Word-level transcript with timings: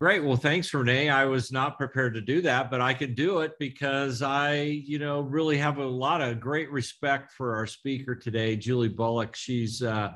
Great. 0.00 0.22
Well, 0.22 0.36
thanks, 0.36 0.72
Renee. 0.72 1.08
I 1.08 1.24
was 1.24 1.50
not 1.50 1.76
prepared 1.76 2.14
to 2.14 2.20
do 2.20 2.40
that, 2.42 2.70
but 2.70 2.80
I 2.80 2.94
can 2.94 3.14
do 3.14 3.40
it 3.40 3.54
because 3.58 4.22
I, 4.22 4.60
you 4.62 5.00
know, 5.00 5.22
really 5.22 5.58
have 5.58 5.78
a 5.78 5.84
lot 5.84 6.20
of 6.20 6.38
great 6.38 6.70
respect 6.70 7.32
for 7.32 7.56
our 7.56 7.66
speaker 7.66 8.14
today, 8.14 8.54
Julie 8.54 8.88
Bullock. 8.88 9.34
She's 9.34 9.82
uh, 9.82 10.12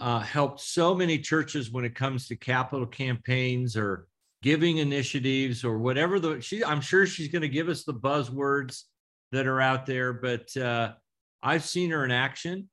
uh, 0.00 0.18
helped 0.18 0.58
so 0.58 0.92
many 0.92 1.20
churches 1.20 1.70
when 1.70 1.84
it 1.84 1.94
comes 1.94 2.26
to 2.28 2.36
capital 2.36 2.84
campaigns 2.84 3.76
or 3.76 4.08
giving 4.42 4.78
initiatives 4.78 5.62
or 5.64 5.78
whatever 5.78 6.18
the 6.18 6.40
she. 6.40 6.64
I'm 6.64 6.80
sure 6.80 7.06
she's 7.06 7.28
going 7.28 7.42
to 7.42 7.48
give 7.48 7.68
us 7.68 7.84
the 7.84 7.94
buzzwords 7.94 8.82
that 9.30 9.46
are 9.46 9.60
out 9.60 9.86
there, 9.86 10.12
but 10.12 10.56
uh, 10.56 10.94
I've 11.40 11.64
seen 11.64 11.90
her 11.90 12.04
in 12.04 12.10
action. 12.10 12.68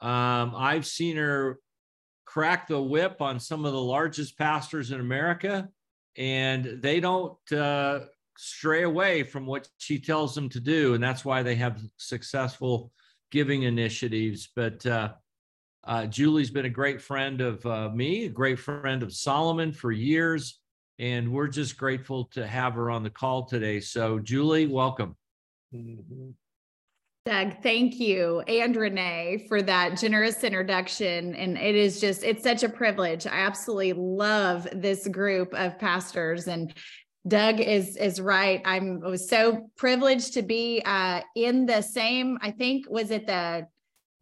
Um, 0.00 0.52
I've 0.56 0.86
seen 0.86 1.16
her 1.16 1.60
crack 2.30 2.68
the 2.68 2.80
whip 2.80 3.20
on 3.20 3.40
some 3.40 3.64
of 3.64 3.72
the 3.72 3.80
largest 3.80 4.38
pastors 4.38 4.92
in 4.92 5.00
America, 5.00 5.68
and 6.16 6.78
they 6.80 7.00
don't 7.00 7.36
uh, 7.52 7.98
stray 8.38 8.84
away 8.84 9.24
from 9.24 9.46
what 9.46 9.66
she 9.78 9.98
tells 9.98 10.32
them 10.32 10.48
to 10.48 10.60
do, 10.60 10.94
and 10.94 11.02
that's 11.02 11.24
why 11.24 11.42
they 11.42 11.56
have 11.56 11.82
successful 11.96 12.92
giving 13.32 13.64
initiatives. 13.64 14.48
But 14.54 14.86
uh, 14.86 15.14
uh, 15.82 16.06
Julie's 16.06 16.52
been 16.52 16.66
a 16.66 16.70
great 16.70 17.02
friend 17.02 17.40
of 17.40 17.66
uh, 17.66 17.88
me, 17.88 18.26
a 18.26 18.28
great 18.28 18.60
friend 18.60 19.02
of 19.02 19.12
Solomon 19.12 19.72
for 19.72 19.90
years, 19.90 20.60
and 21.00 21.32
we're 21.32 21.48
just 21.48 21.76
grateful 21.76 22.26
to 22.26 22.46
have 22.46 22.74
her 22.74 22.92
on 22.92 23.02
the 23.02 23.10
call 23.10 23.44
today. 23.44 23.80
So, 23.80 24.20
Julie, 24.20 24.68
welcome. 24.68 25.16
Mm-hmm. 25.74 26.30
Doug, 27.26 27.62
thank 27.62 28.00
you 28.00 28.40
and 28.40 28.74
Renee 28.74 29.44
for 29.46 29.60
that 29.60 29.98
generous 29.98 30.42
introduction. 30.42 31.34
And 31.34 31.58
it 31.58 31.74
is 31.74 32.00
just, 32.00 32.24
it's 32.24 32.42
such 32.42 32.62
a 32.62 32.68
privilege. 32.68 33.26
I 33.26 33.40
absolutely 33.40 33.92
love 33.92 34.66
this 34.72 35.06
group 35.06 35.52
of 35.52 35.78
pastors. 35.78 36.48
And 36.48 36.72
Doug 37.28 37.60
is 37.60 37.96
is 37.96 38.18
right. 38.18 38.62
I'm 38.64 39.02
I 39.04 39.08
was 39.08 39.28
so 39.28 39.70
privileged 39.76 40.32
to 40.34 40.42
be 40.42 40.80
uh, 40.86 41.20
in 41.36 41.66
the 41.66 41.82
same, 41.82 42.38
I 42.40 42.50
think, 42.50 42.88
was 42.88 43.10
it 43.10 43.26
the 43.26 43.66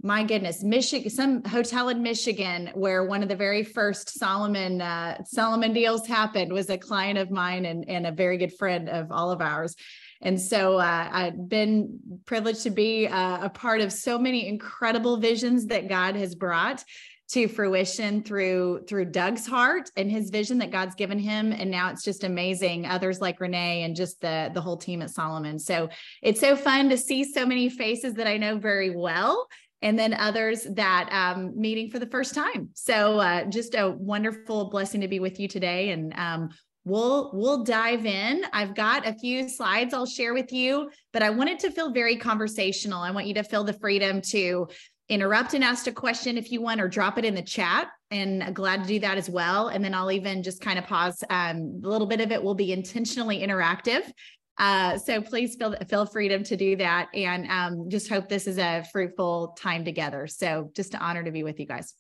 my 0.03 0.23
goodness, 0.25 0.63
Michigan, 0.63 1.11
some 1.11 1.45
hotel 1.45 1.89
in 1.89 2.03
Michigan 2.03 2.71
where 2.75 3.05
one 3.05 3.23
of 3.23 3.29
the 3.29 3.37
very 3.37 3.65
first 3.65 4.19
Solomon 4.19 4.81
uh, 4.81 5.23
Solomon 5.25 5.73
deals 5.73 6.07
happened 6.07 6.53
was 6.53 6.71
a 6.71 6.79
client 6.79 7.19
of 7.19 7.31
mine 7.31 7.67
and, 7.67 7.89
and 7.89 8.07
a 8.07 8.13
very 8.13 8.37
good 8.37 8.53
friend 8.53 8.89
of 8.89 9.13
all 9.13 9.31
of 9.31 9.41
ours. 9.41 9.77
And 10.21 10.41
so 10.41 10.79
uh, 10.79 11.09
I've 11.11 11.49
been 11.49 12.01
privileged 12.27 12.63
to 12.65 12.71
be 12.71 13.07
uh, 13.07 13.45
a 13.45 13.49
part 13.49 13.81
of 13.81 13.93
so 13.93 14.19
many 14.19 14.49
incredible 14.49 15.19
visions 15.19 15.67
that 15.67 15.89
God 15.89 16.17
has 16.17 16.35
brought 16.35 16.85
to 17.29 17.47
fruition 17.47 18.23
through 18.23 18.81
through 18.89 19.05
Doug's 19.05 19.47
heart 19.47 19.91
and 19.97 20.11
his 20.11 20.31
vision 20.31 20.59
that 20.59 20.71
God's 20.71 20.95
given 20.95 21.19
him 21.19 21.53
and 21.53 21.71
now 21.71 21.91
it's 21.91 22.03
just 22.03 22.25
amazing 22.25 22.87
others 22.87 23.21
like 23.21 23.39
Renee 23.39 23.83
and 23.83 23.95
just 23.95 24.21
the 24.23 24.51
the 24.55 24.63
whole 24.63 24.79
team 24.79 25.03
at 25.03 25.11
Solomon. 25.11 25.59
So 25.59 25.91
it's 26.23 26.41
so 26.41 26.57
fun 26.57 26.89
to 26.89 26.97
see 26.97 27.25
so 27.25 27.45
many 27.45 27.69
faces 27.69 28.15
that 28.15 28.27
I 28.27 28.39
know 28.39 28.57
very 28.57 28.97
well 28.97 29.47
and 29.83 29.99
then 29.99 30.15
others 30.15 30.67
that 30.75 31.09
um, 31.13 31.53
meeting 31.55 31.91
for 31.91 31.99
the 31.99 32.07
first 32.07 32.35
time. 32.35 32.71
So 32.73 33.21
uh, 33.21 33.45
just 33.45 33.75
a 33.75 33.91
wonderful 33.91 34.71
blessing 34.71 35.03
to 35.03 35.09
be 35.09 35.21
with 35.21 35.39
you 35.39 35.49
today 35.49 35.91
and 35.91 36.13
um, 36.15 36.49
we'll 36.89 37.31
we'll 37.33 37.65
dive 37.65 38.07
in. 38.07 38.45
I've 38.53 38.75
got 38.75 39.07
a 39.07 39.13
few 39.13 39.49
slides 39.49 39.95
i'll 39.95 40.07
share 40.07 40.35
with 40.35 40.53
you 40.53 40.91
but 41.13 41.23
i 41.23 41.31
want 41.31 41.51
it 41.51 41.59
to 41.61 41.71
feel 41.71 41.93
very 41.93 42.17
conversational. 42.17 43.01
I 43.01 43.11
want 43.11 43.27
you 43.27 43.35
to 43.35 43.43
feel 43.43 43.65
the 43.65 43.73
freedom 43.73 44.21
to 44.23 44.69
interrupt 45.09 45.55
and 45.55 45.65
ask 45.65 45.87
a 45.87 45.93
question 45.93 46.37
if 46.37 46.53
you 46.53 46.61
want 46.61 46.81
or 46.81 46.89
drop 46.89 47.19
it 47.19 47.25
in 47.25 47.35
the 47.35 47.43
chat. 47.43 47.89
And 48.11 48.55
glad 48.55 48.83
to 48.83 48.89
do 48.89 48.99
that 49.01 49.19
as 49.19 49.29
well. 49.29 49.69
And 49.69 49.85
then 49.85 49.95
i'll 49.95 50.13
even 50.13 50.43
just 50.43 50.61
kind 50.61 50.79
of 50.79 50.87
pause 50.87 51.23
um, 51.31 51.81
a 51.85 51.89
little 51.89 52.07
bit 52.07 52.21
of 52.21 52.33
it. 52.33 52.43
Will 52.43 52.55
be 52.55 52.73
intentionally 52.73 53.41
interactive. 53.41 54.11
Uh, 54.57 54.99
so 54.99 55.21
please 55.21 55.55
feel 55.57 55.77
feel 55.89 56.05
freedom 56.07 56.43
to 56.45 56.57
do 56.57 56.77
that. 56.77 57.09
And 57.15 57.51
um, 57.51 57.91
just 57.91 58.09
hope 58.09 58.29
this 58.29 58.47
is 58.47 58.59
a 58.59 58.85
fruitful 58.93 59.55
time 59.59 59.85
together. 59.85 60.27
So 60.27 60.71
just 60.75 60.95
an 60.95 61.01
honor 61.01 61.23
to 61.23 61.31
be 61.31 61.43
with 61.43 61.61
you 61.61 61.67
guys. 61.67 61.95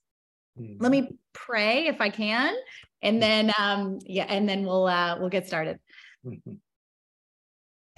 Mm-hmm. 0.59 0.83
let 0.83 0.91
me 0.91 1.09
pray 1.33 1.87
if 1.87 2.01
i 2.01 2.09
can 2.09 2.53
and 3.03 3.23
then 3.23 3.53
um 3.59 3.99
yeah 4.05 4.27
and 4.29 4.49
then 4.49 4.65
we'll 4.65 4.87
uh 4.87 5.17
we'll 5.19 5.29
get 5.29 5.47
started. 5.47 5.79
Mm-hmm. 6.27 6.55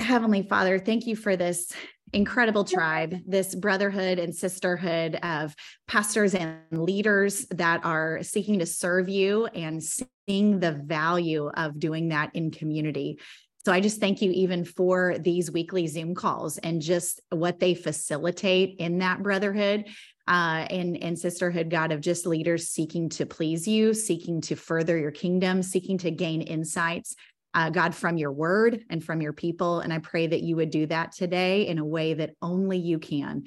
heavenly 0.05 0.43
father 0.43 0.79
thank 0.79 1.07
you 1.07 1.17
for 1.17 1.37
this 1.37 1.73
incredible 2.13 2.65
tribe 2.65 3.17
this 3.27 3.55
brotherhood 3.55 4.19
and 4.19 4.35
sisterhood 4.35 5.19
of 5.23 5.55
pastors 5.87 6.35
and 6.35 6.59
leaders 6.71 7.47
that 7.51 7.85
are 7.85 8.23
seeking 8.23 8.59
to 8.59 8.67
serve 8.67 9.09
you 9.09 9.47
and 9.47 9.83
seeing 9.83 10.61
the 10.61 10.73
value 10.73 11.49
of 11.49 11.79
doing 11.79 12.09
that 12.09 12.31
in 12.35 12.51
community. 12.51 13.19
So 13.65 13.73
I 13.73 13.81
just 13.81 14.01
thank 14.01 14.23
you 14.23 14.31
even 14.31 14.65
for 14.65 15.19
these 15.19 15.51
weekly 15.51 15.87
Zoom 15.87 16.15
calls 16.15 16.57
and 16.59 16.81
just 16.81 17.21
what 17.31 17.61
they 17.61 17.75
facilitate 17.75 18.77
in 18.79 18.99
that 18.99 19.23
brotherhood 19.23 19.87
uh, 20.29 20.67
and, 20.71 20.97
and 21.03 21.19
sisterhood, 21.19 21.71
God, 21.71 21.93
of 21.93 22.01
just 22.01 22.27
leaders 22.27 22.69
seeking 22.69 23.09
to 23.11 23.27
please 23.27 23.67
you, 23.67 23.95
seeking 23.95 24.41
to 24.43 24.57
further 24.57 24.97
your 24.99 25.11
kingdom, 25.11 25.63
seeking 25.63 25.99
to 25.99 26.11
gain 26.11 26.43
insights, 26.43 27.17
uh, 27.55 27.71
God, 27.71 27.95
from 27.95 28.17
your 28.17 28.33
word 28.33 28.85
and 28.91 29.03
from 29.03 29.21
your 29.21 29.33
people. 29.33 29.81
And 29.81 29.93
I 29.93 29.99
pray 29.99 30.27
that 30.27 30.43
you 30.43 30.57
would 30.57 30.71
do 30.71 30.87
that 30.87 31.13
today 31.13 31.67
in 31.67 31.79
a 31.79 31.85
way 31.85 32.15
that 32.15 32.35
only 32.41 32.79
you 32.79 32.99
can. 32.99 33.45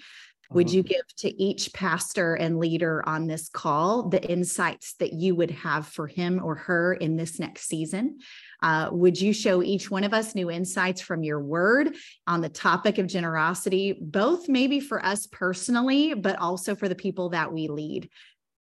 Would 0.52 0.72
you 0.72 0.84
give 0.84 1.08
to 1.18 1.44
each 1.44 1.74
pastor 1.74 2.36
and 2.36 2.60
leader 2.60 3.02
on 3.08 3.26
this 3.26 3.50
call 3.50 4.10
the 4.10 4.24
insights 4.24 4.94
that 5.00 5.14
you 5.14 5.36
would 5.36 5.50
have 5.50 5.88
for 5.88 6.06
him 6.06 6.40
or 6.44 6.56
her 6.56 6.94
in 6.94 7.16
this 7.16 7.40
next 7.40 7.68
season? 7.68 8.20
Uh, 8.64 8.90
would 8.94 9.20
you 9.20 9.34
show 9.34 9.62
each 9.62 9.92
one 9.92 10.06
of 10.06 10.14
us 10.14 10.34
new 10.34 10.50
insights 10.50 11.02
from 11.02 11.22
your 11.22 11.42
word 11.42 11.94
on 12.26 12.40
the 12.40 12.48
topic 12.48 12.98
of 12.98 13.08
generosity, 13.08 14.00
both 14.02 14.48
maybe 14.48 14.80
for 14.80 15.06
us 15.06 15.28
personally, 15.28 16.14
but 16.14 16.40
also 16.40 16.74
for 16.74 16.88
the 16.88 16.96
people 16.96 17.30
that 17.30 17.52
we 17.52 17.68
lead? 17.68 18.10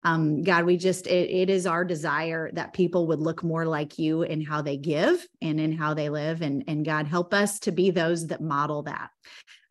Um, 0.03 0.43
God, 0.43 0.65
we 0.65 0.79
just, 0.79 1.07
it, 1.07 1.31
it 1.31 1.51
is 1.51 1.67
our 1.67 1.85
desire 1.85 2.51
that 2.55 2.73
people 2.73 3.09
would 3.09 3.21
look 3.21 3.45
more 3.45 3.67
like 3.67 3.99
you 3.99 4.23
in 4.23 4.41
how 4.41 4.63
they 4.63 4.79
give 4.79 5.27
and 5.43 5.61
in 5.61 5.73
how 5.73 5.93
they 5.93 6.09
live. 6.09 6.41
And, 6.41 6.65
and 6.67 6.83
God, 6.83 7.07
help 7.07 7.35
us 7.35 7.59
to 7.61 7.73
be 7.73 7.91
those 7.91 8.29
that 8.29 8.41
model 8.41 8.85
that. 8.85 9.11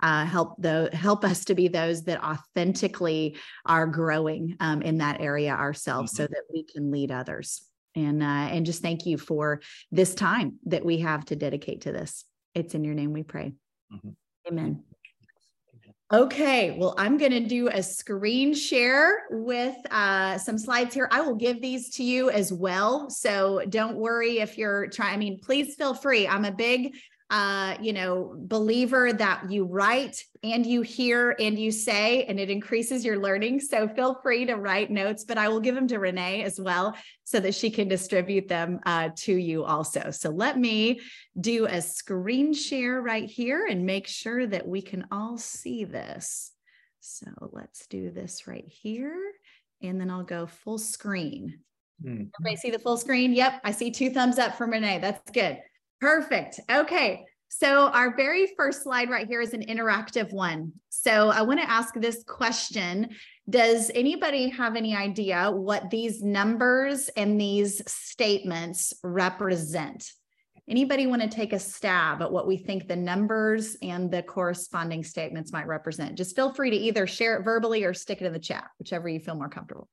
Uh, 0.02 0.24
help 0.26 0.56
the 0.62 0.90
help 0.94 1.26
us 1.26 1.44
to 1.44 1.56
be 1.56 1.68
those 1.68 2.04
that 2.04 2.24
authentically 2.24 3.36
are 3.66 3.86
growing 3.86 4.56
um, 4.62 4.82
in 4.82 5.00
that 5.00 5.20
area 5.20 5.52
ourselves 5.52 6.14
mm-hmm. 6.14 6.24
so 6.24 6.28
that 6.28 6.44
we 6.54 6.64
can 6.64 6.90
lead 6.90 7.12
others 7.12 7.64
and 7.96 8.22
uh, 8.22 8.26
and 8.26 8.66
just 8.66 8.82
thank 8.82 9.06
you 9.06 9.18
for 9.18 9.62
this 9.92 10.16
time 10.16 10.60
that 10.66 10.86
we 10.86 11.00
have 11.00 11.26
to 11.26 11.36
dedicate 11.36 11.82
to 11.82 11.92
this. 11.92 12.26
It's 12.56 12.76
in 12.76 12.84
your 12.84 12.96
name 12.96 13.14
we 13.14 13.24
pray. 13.24 13.54
Mm-hmm. 13.94 14.10
Amen. 14.48 14.84
Okay, 16.12 16.76
well, 16.76 16.96
I'm 16.98 17.20
going 17.20 17.34
to 17.34 17.40
do 17.40 17.68
a 17.68 17.84
screen 17.84 18.56
share 18.56 19.26
with 19.30 19.76
uh, 19.92 20.40
some 20.40 20.58
slides 20.58 20.96
here. 20.96 21.08
I 21.12 21.22
will 21.22 21.36
give 21.36 21.62
these 21.62 21.92
to 21.98 22.04
you 22.04 22.32
as 22.32 22.52
well. 22.52 23.12
So 23.12 23.62
don't 23.70 23.96
worry 23.96 24.40
if 24.40 24.58
you're 24.58 24.88
trying. 24.88 25.14
I 25.14 25.18
mean, 25.18 25.40
please 25.40 25.76
feel 25.76 25.94
free. 25.94 26.28
I'm 26.28 26.46
a 26.46 26.52
big 26.52 26.96
uh, 27.30 27.76
you 27.80 27.94
know, 27.94 28.34
believer 28.36 29.14
that 29.14 29.52
you 29.52 29.64
write 29.64 30.24
and 30.42 30.66
you 30.66 30.82
hear 30.82 31.36
and 31.40 31.60
you 31.60 31.72
say, 31.72 32.24
and 32.24 32.40
it 32.40 32.50
increases 32.50 33.06
your 33.06 33.20
learning. 33.20 33.60
So 33.60 33.88
feel 33.88 34.20
free 34.24 34.46
to 34.46 34.56
write 34.56 34.90
notes, 34.90 35.26
but 35.26 35.38
I 35.38 35.48
will 35.48 35.60
give 35.60 35.76
them 35.76 35.88
to 35.90 36.00
Renee 36.00 36.44
as 36.44 36.60
well 36.60 36.96
so 37.26 37.40
that 37.40 37.54
she 37.54 37.70
can 37.70 37.88
distribute 37.88 38.48
them 38.48 38.80
uh, 38.86 39.10
to 39.18 39.34
you 39.36 39.64
also. 39.64 40.10
So 40.10 40.32
let 40.32 40.58
me 40.58 41.02
do 41.40 41.66
a 41.66 41.82
screen 41.82 42.52
share 42.52 43.00
right 43.00 43.30
here 43.30 43.68
and 43.70 43.86
make 43.86 44.08
sure 44.08 44.48
that 44.48 44.68
we 44.68 44.82
can 44.82 45.06
all 45.12 45.38
see 45.38 45.84
this. 45.84 46.52
So 47.00 47.28
let's 47.52 47.86
do 47.88 48.10
this 48.10 48.48
right 48.48 48.68
here. 48.68 49.16
And 49.84 50.02
then 50.02 50.10
I'll 50.10 50.24
go 50.24 50.48
full 50.48 50.80
screen. 50.80 51.60
Mm-hmm. 52.04 52.24
Everybody 52.40 52.56
see 52.56 52.72
the 52.72 52.80
full 52.80 52.98
screen? 52.98 53.34
Yep. 53.34 53.62
I 53.64 53.72
see 53.72 53.92
two 53.92 54.10
thumbs 54.10 54.40
up 54.40 54.56
from 54.56 54.72
Renee. 54.72 55.00
That's 55.00 55.30
good. 55.32 55.60
Perfect. 56.00 56.62
Okay. 56.72 57.26
So, 57.52 57.88
our 57.88 58.16
very 58.16 58.48
first 58.56 58.84
slide 58.84 59.10
right 59.10 59.28
here 59.28 59.42
is 59.42 59.56
an 59.56 59.66
interactive 59.66 60.32
one. 60.32 60.72
So, 60.90 61.30
I 61.30 61.42
want 61.42 61.60
to 61.60 61.70
ask 61.70 61.96
this 61.96 62.24
question 62.24 63.10
Does 63.50 63.90
anybody 63.96 64.50
have 64.50 64.76
any 64.76 64.96
idea 64.96 65.50
what 65.52 65.90
these 65.90 66.22
numbers 66.22 67.10
and 67.18 67.42
these 67.42 67.82
statements 67.92 68.94
represent? 69.04 70.12
Anybody 70.70 71.08
want 71.08 71.24
to 71.24 71.28
take 71.28 71.52
a 71.52 71.60
stab 71.60 72.22
at 72.22 72.32
what 72.32 72.46
we 72.46 72.56
think 72.56 72.88
the 72.88 72.96
numbers 72.96 73.76
and 73.82 74.12
the 74.12 74.22
corresponding 74.22 75.04
statements 75.04 75.52
might 75.52 75.66
represent? 75.66 76.16
Just 76.16 76.36
feel 76.36 76.54
free 76.54 76.70
to 76.70 76.78
either 76.78 77.08
share 77.08 77.38
it 77.38 77.44
verbally 77.44 77.84
or 77.84 77.96
stick 77.96 78.22
it 78.22 78.28
in 78.28 78.34
the 78.34 78.38
chat, 78.38 78.66
whichever 78.78 79.10
you 79.10 79.20
feel 79.20 79.34
more 79.34 79.50
comfortable. 79.50 79.90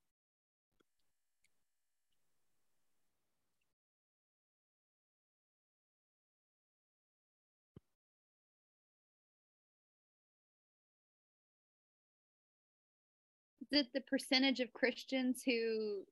It 13.73 13.87
the 13.95 14.01
percentage 14.03 14.61
of 14.61 14.73
Christians 14.73 15.43
who 15.45 16.03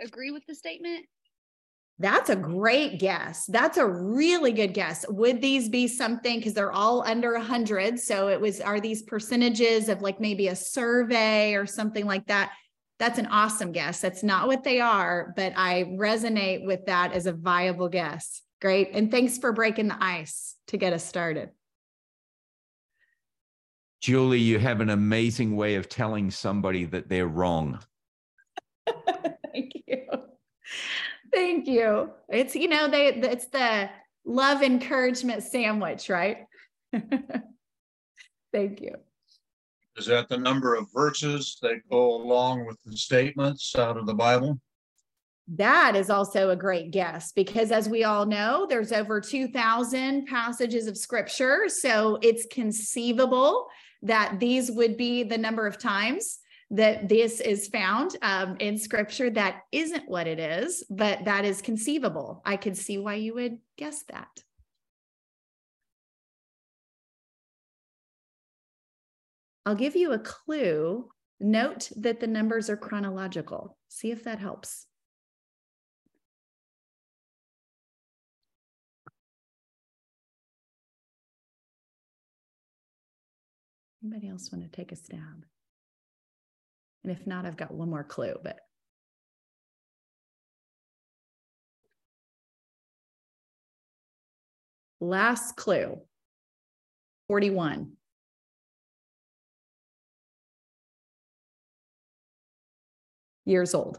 agree 0.00 0.30
with 0.30 0.44
the 0.46 0.54
statement? 0.54 1.06
That's 1.98 2.28
a 2.28 2.36
great 2.36 2.98
guess. 2.98 3.46
That's 3.46 3.78
a 3.78 3.86
really 3.86 4.52
good 4.52 4.74
guess. 4.74 5.06
Would 5.08 5.40
these 5.40 5.70
be 5.70 5.88
something 5.88 6.38
because 6.38 6.52
they're 6.52 6.72
all 6.72 7.02
under 7.02 7.32
100? 7.32 7.98
So 7.98 8.28
it 8.28 8.38
was, 8.38 8.60
are 8.60 8.80
these 8.80 9.02
percentages 9.02 9.88
of 9.88 10.02
like 10.02 10.20
maybe 10.20 10.48
a 10.48 10.56
survey 10.56 11.54
or 11.54 11.64
something 11.64 12.04
like 12.04 12.26
that? 12.26 12.52
That's 12.98 13.18
an 13.18 13.26
awesome 13.26 13.72
guess. 13.72 14.00
That's 14.00 14.22
not 14.22 14.46
what 14.46 14.62
they 14.62 14.80
are, 14.80 15.32
but 15.36 15.54
I 15.56 15.84
resonate 15.84 16.66
with 16.66 16.84
that 16.86 17.12
as 17.12 17.26
a 17.26 17.32
viable 17.32 17.88
guess. 17.88 18.42
Great. 18.60 18.90
And 18.92 19.10
thanks 19.10 19.38
for 19.38 19.52
breaking 19.52 19.88
the 19.88 20.02
ice 20.02 20.54
to 20.68 20.76
get 20.76 20.92
us 20.92 21.04
started. 21.04 21.50
Julie, 24.06 24.38
you 24.38 24.60
have 24.60 24.80
an 24.80 24.90
amazing 24.90 25.56
way 25.56 25.74
of 25.74 25.88
telling 25.88 26.30
somebody 26.30 26.84
that 26.84 27.08
they're 27.08 27.26
wrong. 27.26 27.80
Thank 29.52 29.72
you. 29.84 30.06
Thank 31.34 31.66
you. 31.66 32.10
It's, 32.28 32.54
you 32.54 32.68
know, 32.68 32.86
they, 32.86 33.08
it's 33.08 33.48
the 33.48 33.90
love 34.24 34.62
encouragement 34.62 35.42
sandwich, 35.42 36.08
right? 36.08 36.44
Thank 38.52 38.80
you. 38.80 38.94
Is 39.96 40.06
that 40.06 40.28
the 40.28 40.38
number 40.38 40.76
of 40.76 40.86
verses 40.94 41.58
that 41.62 41.80
go 41.90 42.14
along 42.14 42.64
with 42.64 42.78
the 42.84 42.96
statements 42.96 43.74
out 43.76 43.96
of 43.96 44.06
the 44.06 44.14
Bible? 44.14 44.60
That 45.48 45.96
is 45.96 46.10
also 46.10 46.50
a 46.50 46.56
great 46.56 46.92
guess 46.92 47.32
because, 47.32 47.72
as 47.72 47.88
we 47.88 48.04
all 48.04 48.24
know, 48.24 48.68
there's 48.70 48.92
over 48.92 49.20
2,000 49.20 50.26
passages 50.26 50.86
of 50.86 50.96
scripture. 50.96 51.64
So 51.66 52.20
it's 52.22 52.46
conceivable 52.52 53.66
that 54.02 54.38
these 54.40 54.70
would 54.70 54.96
be 54.96 55.22
the 55.22 55.38
number 55.38 55.66
of 55.66 55.78
times 55.78 56.38
that 56.70 57.08
this 57.08 57.40
is 57.40 57.68
found 57.68 58.16
um, 58.22 58.56
in 58.58 58.76
scripture. 58.76 59.30
That 59.30 59.62
isn't 59.70 60.08
what 60.08 60.26
it 60.26 60.38
is, 60.38 60.84
but 60.90 61.24
that 61.24 61.44
is 61.44 61.62
conceivable. 61.62 62.42
I 62.44 62.56
could 62.56 62.76
see 62.76 62.98
why 62.98 63.14
you 63.14 63.34
would 63.34 63.58
guess 63.76 64.02
that. 64.04 64.28
I'll 69.64 69.74
give 69.74 69.96
you 69.96 70.12
a 70.12 70.18
clue. 70.18 71.08
Note 71.38 71.90
that 71.96 72.20
the 72.20 72.26
numbers 72.26 72.70
are 72.70 72.76
chronological. 72.76 73.76
See 73.88 74.10
if 74.10 74.24
that 74.24 74.38
helps. 74.38 74.86
Anybody 84.06 84.28
else 84.28 84.52
want 84.52 84.62
to 84.62 84.70
take 84.70 84.92
a 84.92 84.96
stab? 84.96 85.44
And 87.02 87.10
if 87.10 87.26
not, 87.26 87.44
I've 87.44 87.56
got 87.56 87.74
one 87.74 87.90
more 87.90 88.04
clue, 88.04 88.36
but 88.40 88.60
last 95.00 95.56
clue 95.56 95.98
41. 97.26 97.94
Years 103.44 103.74
old. 103.74 103.98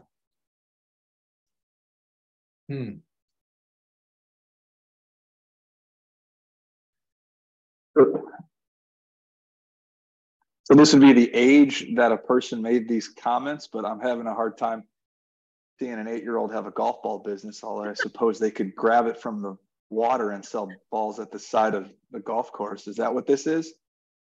Hmm. 2.70 3.00
So 10.68 10.74
this 10.74 10.92
would 10.92 11.00
be 11.00 11.14
the 11.14 11.34
age 11.34 11.86
that 11.96 12.12
a 12.12 12.18
person 12.18 12.60
made 12.60 12.90
these 12.90 13.08
comments, 13.08 13.66
but 13.72 13.86
I'm 13.86 14.00
having 14.00 14.26
a 14.26 14.34
hard 14.34 14.58
time 14.58 14.84
seeing 15.78 15.94
an 15.94 16.06
eight-year-old 16.06 16.52
have 16.52 16.66
a 16.66 16.70
golf 16.70 17.02
ball 17.02 17.20
business. 17.20 17.64
Although 17.64 17.88
I 17.88 17.94
suppose 17.94 18.38
they 18.38 18.50
could 18.50 18.76
grab 18.76 19.06
it 19.06 19.18
from 19.18 19.40
the 19.40 19.56
water 19.88 20.32
and 20.32 20.44
sell 20.44 20.70
balls 20.90 21.20
at 21.20 21.30
the 21.30 21.38
side 21.38 21.74
of 21.74 21.90
the 22.10 22.20
golf 22.20 22.52
course. 22.52 22.86
Is 22.86 22.96
that 22.96 23.14
what 23.14 23.26
this 23.26 23.46
is? 23.46 23.72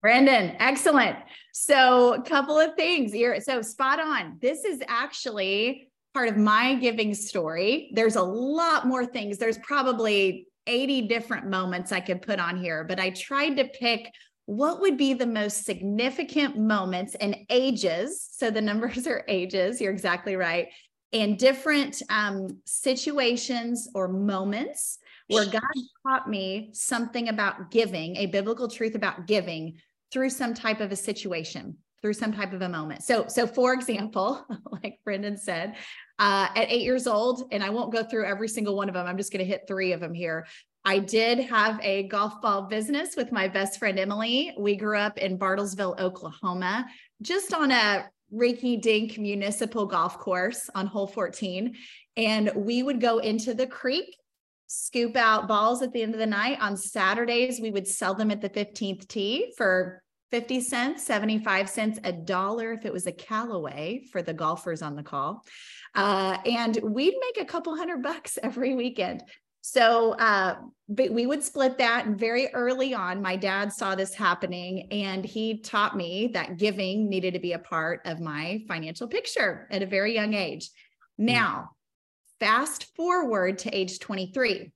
Brandon, 0.02 0.58
excellent. 0.60 1.16
So, 1.54 2.16
a 2.16 2.22
couple 2.22 2.60
of 2.60 2.76
things. 2.76 3.16
You're 3.16 3.40
so 3.40 3.62
spot 3.62 4.02
on. 4.02 4.38
This 4.42 4.66
is 4.66 4.82
actually 4.90 5.92
part 6.14 6.28
of 6.28 6.36
my 6.36 6.76
giving 6.76 7.14
story. 7.14 7.90
There's 7.94 8.18
a 8.18 8.22
lot 8.22 8.86
more 8.86 9.06
things. 9.06 9.38
There's 9.38 9.60
probably 9.60 10.50
80 10.68 11.08
different 11.08 11.48
moments 11.48 11.94
I 11.94 12.02
could 12.02 12.22
put 12.22 12.40
on 12.40 12.62
here, 12.62 12.84
but 12.84 13.00
I 13.00 13.12
tried 13.12 13.56
to 13.56 13.64
pick 13.64 14.12
what 14.46 14.82
would 14.82 14.98
be 14.98 15.14
the 15.14 15.26
most 15.26 15.66
significant 15.66 16.58
moments 16.58 17.16
and 17.16 17.36
ages? 17.50 18.28
So 18.32 18.50
the 18.50 18.62
numbers 18.62 19.08
are 19.08 19.24
ages, 19.28 19.80
you're 19.80 19.92
exactly 19.94 20.36
right. 20.36 20.68
And 21.12 21.38
different 21.38 22.02
um, 22.10 22.60
situations 22.66 23.88
or 23.94 24.08
moments 24.08 24.98
where 25.28 25.46
God 25.46 25.62
taught 26.06 26.30
me 26.30 26.70
something 26.74 27.30
about 27.30 27.72
giving, 27.72 28.18
a 28.18 28.26
biblical 28.26 28.68
truth 28.68 28.96
about 28.96 29.28
giving 29.28 29.80
through 30.12 30.30
some 30.30 30.54
type 30.54 30.80
of 30.80 30.92
a 30.92 30.96
situation, 30.96 31.78
through 32.02 32.14
some 32.14 32.34
type 32.34 32.54
of 32.54 32.62
a 32.62 32.70
moment. 32.70 33.04
So, 33.04 33.26
so 33.28 33.48
for 33.48 33.74
example, 33.74 34.46
like 34.84 35.00
Brendan 35.04 35.38
said, 35.38 35.76
uh, 36.20 36.50
at 36.56 36.72
eight 36.72 36.82
years 36.84 37.08
old, 37.08 37.44
and 37.52 37.64
I 37.64 37.70
won't 37.70 37.92
go 37.92 38.04
through 38.04 38.26
every 38.26 38.48
single 38.48 38.76
one 38.76 38.90
of 38.90 38.94
them. 38.94 39.08
I'm 39.08 39.18
just 39.18 39.32
going 39.32 39.44
to 39.44 39.50
hit 39.50 39.64
three 39.68 39.94
of 39.94 40.00
them 40.00 40.14
here. 40.14 40.46
I 40.86 41.00
did 41.00 41.40
have 41.40 41.80
a 41.82 42.04
golf 42.08 42.42
ball 42.42 42.64
business 42.64 43.16
with 43.16 43.32
my 43.32 43.48
best 43.48 43.80
friend 43.80 43.98
Emily. 43.98 44.54
We 44.58 44.76
grew 44.76 44.98
up 44.98 45.18
in 45.18 45.40
Bartlesville, 45.40 45.98
Oklahoma, 46.00 46.86
just 47.22 47.54
on 47.54 47.72
a 47.72 48.10
rinky 48.34 48.82
dink 48.82 49.18
municipal 49.18 49.86
golf 49.86 50.18
course 50.18 50.70
on 50.76 50.88
hole 50.88 51.08
14. 51.08 51.76
And 52.18 52.52
we 52.56 52.84
would 52.84 53.00
go 53.00 53.20
into 53.20 53.54
the 53.54 53.68
creek, 53.68 54.18
scoop 54.68 55.16
out 55.16 55.48
balls 55.48 55.82
at 55.82 55.94
the 55.94 56.02
end 56.02 56.14
of 56.14 56.20
the 56.20 56.26
night. 56.26 56.58
On 56.60 56.76
Saturdays, 56.76 57.62
we 57.62 57.72
would 57.72 57.88
sell 57.88 58.14
them 58.14 58.30
at 58.30 58.42
the 58.42 58.50
15th 58.50 59.08
tee 59.08 59.54
for 59.56 60.04
50 60.32 60.62
cents, 60.62 61.06
75 61.06 61.70
cents, 61.70 62.00
a 62.04 62.12
dollar 62.12 62.74
if 62.74 62.86
it 62.86 62.92
was 62.92 63.06
a 63.08 63.12
Callaway 63.12 64.02
for 64.12 64.22
the 64.22 64.34
golfers 64.34 64.82
on 64.82 64.96
the 64.96 65.04
call. 65.04 65.46
Uh, 65.96 66.38
and 66.46 66.80
we'd 66.82 67.14
make 67.22 67.40
a 67.40 67.46
couple 67.46 67.76
hundred 67.78 68.02
bucks 68.02 68.40
every 68.44 68.76
weekend. 68.76 69.24
So, 69.66 70.12
uh, 70.16 70.58
but 70.90 71.12
we 71.12 71.26
would 71.26 71.42
split 71.42 71.78
that. 71.78 72.06
And 72.06 72.20
very 72.20 72.54
early 72.54 72.94
on, 72.94 73.22
my 73.22 73.38
dad 73.38 73.72
saw 73.72 73.96
this 73.96 74.14
happening 74.14 74.90
and 74.92 75.24
he 75.24 75.60
taught 75.60 75.96
me 75.96 76.30
that 76.34 76.58
giving 76.58 77.08
needed 77.08 77.34
to 77.34 77.40
be 77.40 77.54
a 77.54 77.60
part 77.60 78.02
of 78.04 78.20
my 78.20 78.62
financial 78.68 79.08
picture 79.08 79.66
at 79.72 79.82
a 79.82 79.86
very 79.86 80.14
young 80.14 80.34
age. 80.34 80.70
Hmm. 81.18 81.26
Now, 81.26 81.70
fast 82.42 82.94
forward 82.98 83.58
to 83.60 83.74
age 83.74 84.00
23. 84.00 84.70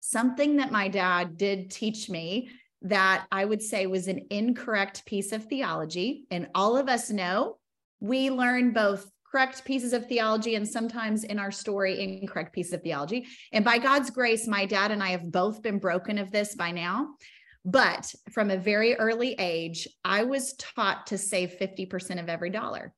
Something 0.00 0.56
that 0.56 0.72
my 0.72 0.88
dad 0.88 1.36
did 1.36 1.70
teach 1.70 2.10
me 2.10 2.50
that 2.82 3.24
I 3.30 3.44
would 3.44 3.62
say 3.62 3.86
was 3.86 4.08
an 4.08 4.26
incorrect 4.30 5.06
piece 5.06 5.30
of 5.30 5.44
theology. 5.44 6.26
And 6.32 6.48
all 6.56 6.76
of 6.76 6.88
us 6.88 7.08
know 7.08 7.58
we 8.00 8.30
learn 8.30 8.72
both 8.72 9.08
correct 9.30 9.64
pieces 9.64 9.92
of 9.92 10.06
theology 10.06 10.54
and 10.54 10.66
sometimes 10.66 11.24
in 11.24 11.38
our 11.38 11.50
story 11.50 12.20
incorrect 12.20 12.52
pieces 12.52 12.72
of 12.72 12.82
theology. 12.82 13.26
And 13.52 13.64
by 13.64 13.78
god's 13.78 14.10
grace 14.10 14.46
my 14.46 14.66
dad 14.66 14.90
and 14.90 15.02
i 15.02 15.10
have 15.10 15.30
both 15.30 15.62
been 15.62 15.78
broken 15.78 16.18
of 16.18 16.30
this 16.30 16.54
by 16.54 16.70
now. 16.70 17.14
But 17.64 18.12
from 18.32 18.50
a 18.50 18.56
very 18.56 18.94
early 18.94 19.34
age 19.38 19.88
i 20.04 20.24
was 20.24 20.54
taught 20.54 21.06
to 21.08 21.18
save 21.18 21.56
50% 21.60 22.20
of 22.20 22.28
every 22.28 22.50
dollar. 22.50 22.94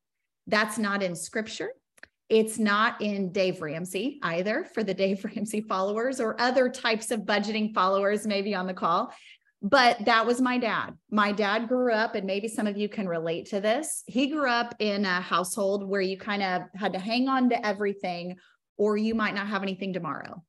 That's 0.47 0.79
not 0.79 1.03
in 1.03 1.15
scripture. 1.15 1.71
It's 2.29 2.61
not 2.61 3.01
in 3.03 3.33
Dave 3.33 3.61
Ramsey 3.61 4.21
either 4.23 4.65
for 4.73 4.85
the 4.85 4.95
Dave 5.03 5.25
Ramsey 5.25 5.61
followers 5.61 6.21
or 6.21 6.41
other 6.41 6.69
types 6.69 7.11
of 7.11 7.21
budgeting 7.21 7.75
followers, 7.75 8.27
maybe 8.27 8.55
on 8.55 8.67
the 8.67 8.75
call. 8.75 9.13
But 9.63 10.05
that 10.07 10.25
was 10.25 10.41
my 10.41 10.57
dad. 10.57 10.93
My 11.11 11.33
dad 11.33 11.69
grew 11.69 11.93
up, 11.93 12.15
and 12.15 12.27
maybe 12.27 12.49
some 12.49 12.67
of 12.67 12.79
you 12.79 12.89
can 12.89 13.07
relate 13.07 13.47
to 13.51 13.61
this. 13.61 14.03
He 14.07 14.29
grew 14.29 14.49
up 14.49 14.75
in 14.79 15.05
a 15.05 15.21
household 15.21 15.87
where 15.87 16.01
you 16.01 16.17
kind 16.17 16.43
of 16.43 16.63
had 16.75 16.95
to 16.95 16.99
hang 16.99 17.29
on 17.29 17.51
to 17.51 17.67
everything, 17.67 18.37
or 18.79 18.97
you 18.97 19.15
might 19.15 19.35
not 19.35 19.49
have 19.49 19.63
anything 19.63 19.93
tomorrow. 19.93 20.43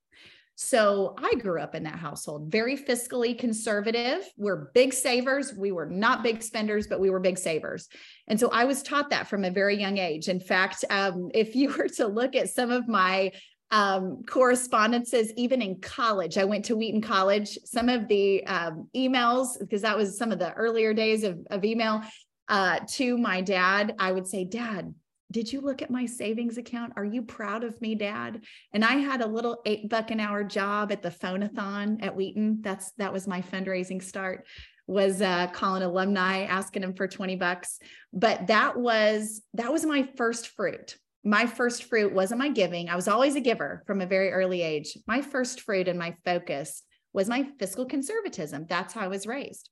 So 0.55 1.15
I 1.17 1.33
grew 1.35 1.59
up 1.59 1.73
in 1.73 1.83
that 1.83 1.95
household, 1.95 2.51
very 2.51 2.77
fiscally 2.77 3.37
conservative. 3.37 4.23
We're 4.37 4.69
big 4.75 4.93
savers. 4.93 5.53
We 5.53 5.71
were 5.71 5.87
not 5.87 6.21
big 6.21 6.43
spenders, 6.43 6.85
but 6.85 6.99
we 6.99 7.09
were 7.09 7.19
big 7.19 7.39
savers. 7.39 7.89
And 8.27 8.39
so 8.39 8.49
I 8.49 8.65
was 8.65 8.83
taught 8.83 9.09
that 9.09 9.27
from 9.27 9.43
a 9.43 9.49
very 9.49 9.79
young 9.79 9.97
age. 9.97 10.27
In 10.27 10.39
fact, 10.39 10.85
um, 10.91 11.31
if 11.33 11.55
you 11.55 11.73
were 11.75 11.87
to 11.95 12.05
look 12.05 12.35
at 12.35 12.49
some 12.49 12.69
of 12.69 12.87
my 12.87 13.31
um, 13.71 14.23
correspondences, 14.23 15.31
even 15.37 15.61
in 15.61 15.79
college. 15.79 16.37
I 16.37 16.43
went 16.43 16.65
to 16.65 16.75
Wheaton 16.75 17.01
College. 17.01 17.57
Some 17.63 17.89
of 17.89 18.07
the 18.07 18.45
um, 18.45 18.87
emails, 18.95 19.57
because 19.59 19.81
that 19.81 19.97
was 19.97 20.17
some 20.17 20.31
of 20.31 20.39
the 20.39 20.53
earlier 20.53 20.93
days 20.93 21.23
of, 21.23 21.39
of 21.49 21.63
email 21.63 22.01
uh, 22.49 22.79
to 22.85 23.17
my 23.17 23.41
dad, 23.41 23.95
I 23.97 24.11
would 24.11 24.27
say, 24.27 24.43
Dad, 24.43 24.93
did 25.31 25.51
you 25.51 25.61
look 25.61 25.81
at 25.81 25.89
my 25.89 26.05
savings 26.05 26.57
account? 26.57 26.91
Are 26.97 27.05
you 27.05 27.21
proud 27.21 27.63
of 27.63 27.79
me, 27.79 27.95
Dad? 27.95 28.41
And 28.73 28.83
I 28.83 28.95
had 28.95 29.21
a 29.21 29.27
little 29.27 29.61
eight 29.65 29.87
buck 29.87 30.11
an 30.11 30.19
hour 30.19 30.43
job 30.43 30.91
at 30.91 31.01
the 31.01 31.09
phonathon 31.09 32.03
at 32.03 32.13
Wheaton. 32.13 32.59
That's 32.61 32.91
that 32.97 33.13
was 33.13 33.27
my 33.27 33.41
fundraising 33.41 34.03
start 34.03 34.45
was 34.87 35.21
uh, 35.21 35.47
calling 35.47 35.83
alumni 35.83 36.41
asking 36.41 36.81
them 36.81 36.93
for 36.93 37.07
20 37.07 37.35
bucks 37.37 37.79
but 38.11 38.47
that 38.47 38.75
was 38.75 39.41
that 39.53 39.71
was 39.71 39.85
my 39.85 40.03
first 40.17 40.49
fruit 40.49 40.97
my 41.23 41.45
first 41.45 41.83
fruit 41.83 42.13
wasn't 42.13 42.39
my 42.39 42.49
giving. 42.49 42.89
I 42.89 42.95
was 42.95 43.07
always 43.07 43.35
a 43.35 43.41
giver 43.41 43.83
from 43.85 44.01
a 44.01 44.07
very 44.07 44.31
early 44.31 44.61
age. 44.61 44.97
My 45.07 45.21
first 45.21 45.61
fruit 45.61 45.87
and 45.87 45.99
my 45.99 46.15
focus 46.25 46.83
was 47.13 47.27
my 47.27 47.47
fiscal 47.59 47.85
conservatism. 47.85 48.65
That's 48.67 48.93
how 48.93 49.01
I 49.01 49.07
was 49.07 49.27
raised. 49.27 49.69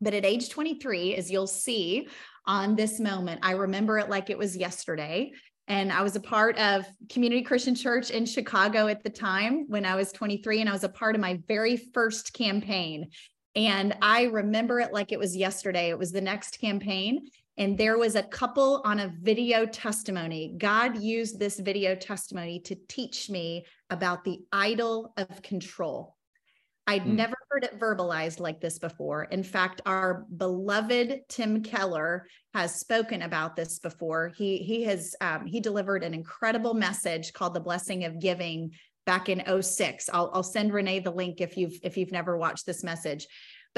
But 0.00 0.14
at 0.14 0.24
age 0.24 0.48
23, 0.50 1.16
as 1.16 1.30
you'll 1.30 1.48
see 1.48 2.08
on 2.46 2.76
this 2.76 3.00
moment, 3.00 3.40
I 3.42 3.52
remember 3.52 3.98
it 3.98 4.08
like 4.08 4.30
it 4.30 4.38
was 4.38 4.56
yesterday. 4.56 5.32
And 5.66 5.92
I 5.92 6.02
was 6.02 6.16
a 6.16 6.20
part 6.20 6.56
of 6.58 6.86
Community 7.10 7.42
Christian 7.42 7.74
Church 7.74 8.10
in 8.10 8.24
Chicago 8.24 8.86
at 8.86 9.02
the 9.02 9.10
time 9.10 9.66
when 9.68 9.84
I 9.84 9.96
was 9.96 10.12
23, 10.12 10.60
and 10.60 10.68
I 10.68 10.72
was 10.72 10.84
a 10.84 10.88
part 10.88 11.14
of 11.14 11.20
my 11.20 11.40
very 11.46 11.76
first 11.76 12.32
campaign. 12.32 13.10
And 13.54 13.94
I 14.00 14.24
remember 14.24 14.80
it 14.80 14.92
like 14.92 15.12
it 15.12 15.18
was 15.18 15.36
yesterday. 15.36 15.90
It 15.90 15.98
was 15.98 16.12
the 16.12 16.20
next 16.20 16.60
campaign. 16.60 17.26
And 17.58 17.76
there 17.76 17.98
was 17.98 18.14
a 18.14 18.22
couple 18.22 18.80
on 18.84 19.00
a 19.00 19.12
video 19.20 19.66
testimony. 19.66 20.54
God 20.56 21.02
used 21.02 21.38
this 21.38 21.58
video 21.58 21.96
testimony 21.96 22.60
to 22.60 22.76
teach 22.88 23.28
me 23.28 23.66
about 23.90 24.24
the 24.24 24.40
idol 24.52 25.12
of 25.16 25.42
control. 25.42 26.14
I'd 26.86 27.02
hmm. 27.02 27.16
never 27.16 27.36
heard 27.50 27.64
it 27.64 27.78
verbalized 27.78 28.38
like 28.38 28.60
this 28.60 28.78
before. 28.78 29.24
In 29.24 29.42
fact, 29.42 29.82
our 29.84 30.24
beloved 30.36 31.20
Tim 31.28 31.62
Keller 31.62 32.26
has 32.54 32.76
spoken 32.76 33.22
about 33.22 33.56
this 33.56 33.80
before. 33.80 34.32
He 34.36 34.58
he 34.58 34.84
has 34.84 35.14
um, 35.20 35.44
he 35.44 35.60
delivered 35.60 36.02
an 36.04 36.14
incredible 36.14 36.74
message 36.74 37.32
called 37.32 37.54
"The 37.54 37.60
Blessing 37.60 38.04
of 38.04 38.20
Giving" 38.20 38.70
back 39.04 39.30
in 39.30 39.42
06. 39.62 40.10
I'll, 40.12 40.30
I'll 40.34 40.42
send 40.42 40.70
Renee 40.70 41.00
the 41.00 41.10
link 41.10 41.40
if 41.40 41.56
you've 41.56 41.78
if 41.82 41.96
you've 41.96 42.12
never 42.12 42.38
watched 42.38 42.66
this 42.66 42.84
message. 42.84 43.26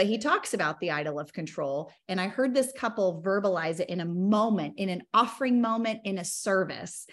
But 0.00 0.07
he 0.07 0.16
talks 0.16 0.54
about 0.54 0.80
the 0.80 0.92
idol 0.92 1.21
of 1.21 1.30
control. 1.30 1.92
And 2.09 2.19
I 2.19 2.28
heard 2.28 2.54
this 2.54 2.73
couple 2.75 3.23
verbalize 3.23 3.80
it 3.80 3.90
in 3.90 4.00
a 4.00 4.07
moment, 4.07 4.78
in 4.78 4.88
an 4.88 5.02
offering 5.12 5.61
moment, 5.61 6.00
in 6.04 6.16
a 6.16 6.25
service 6.25 7.07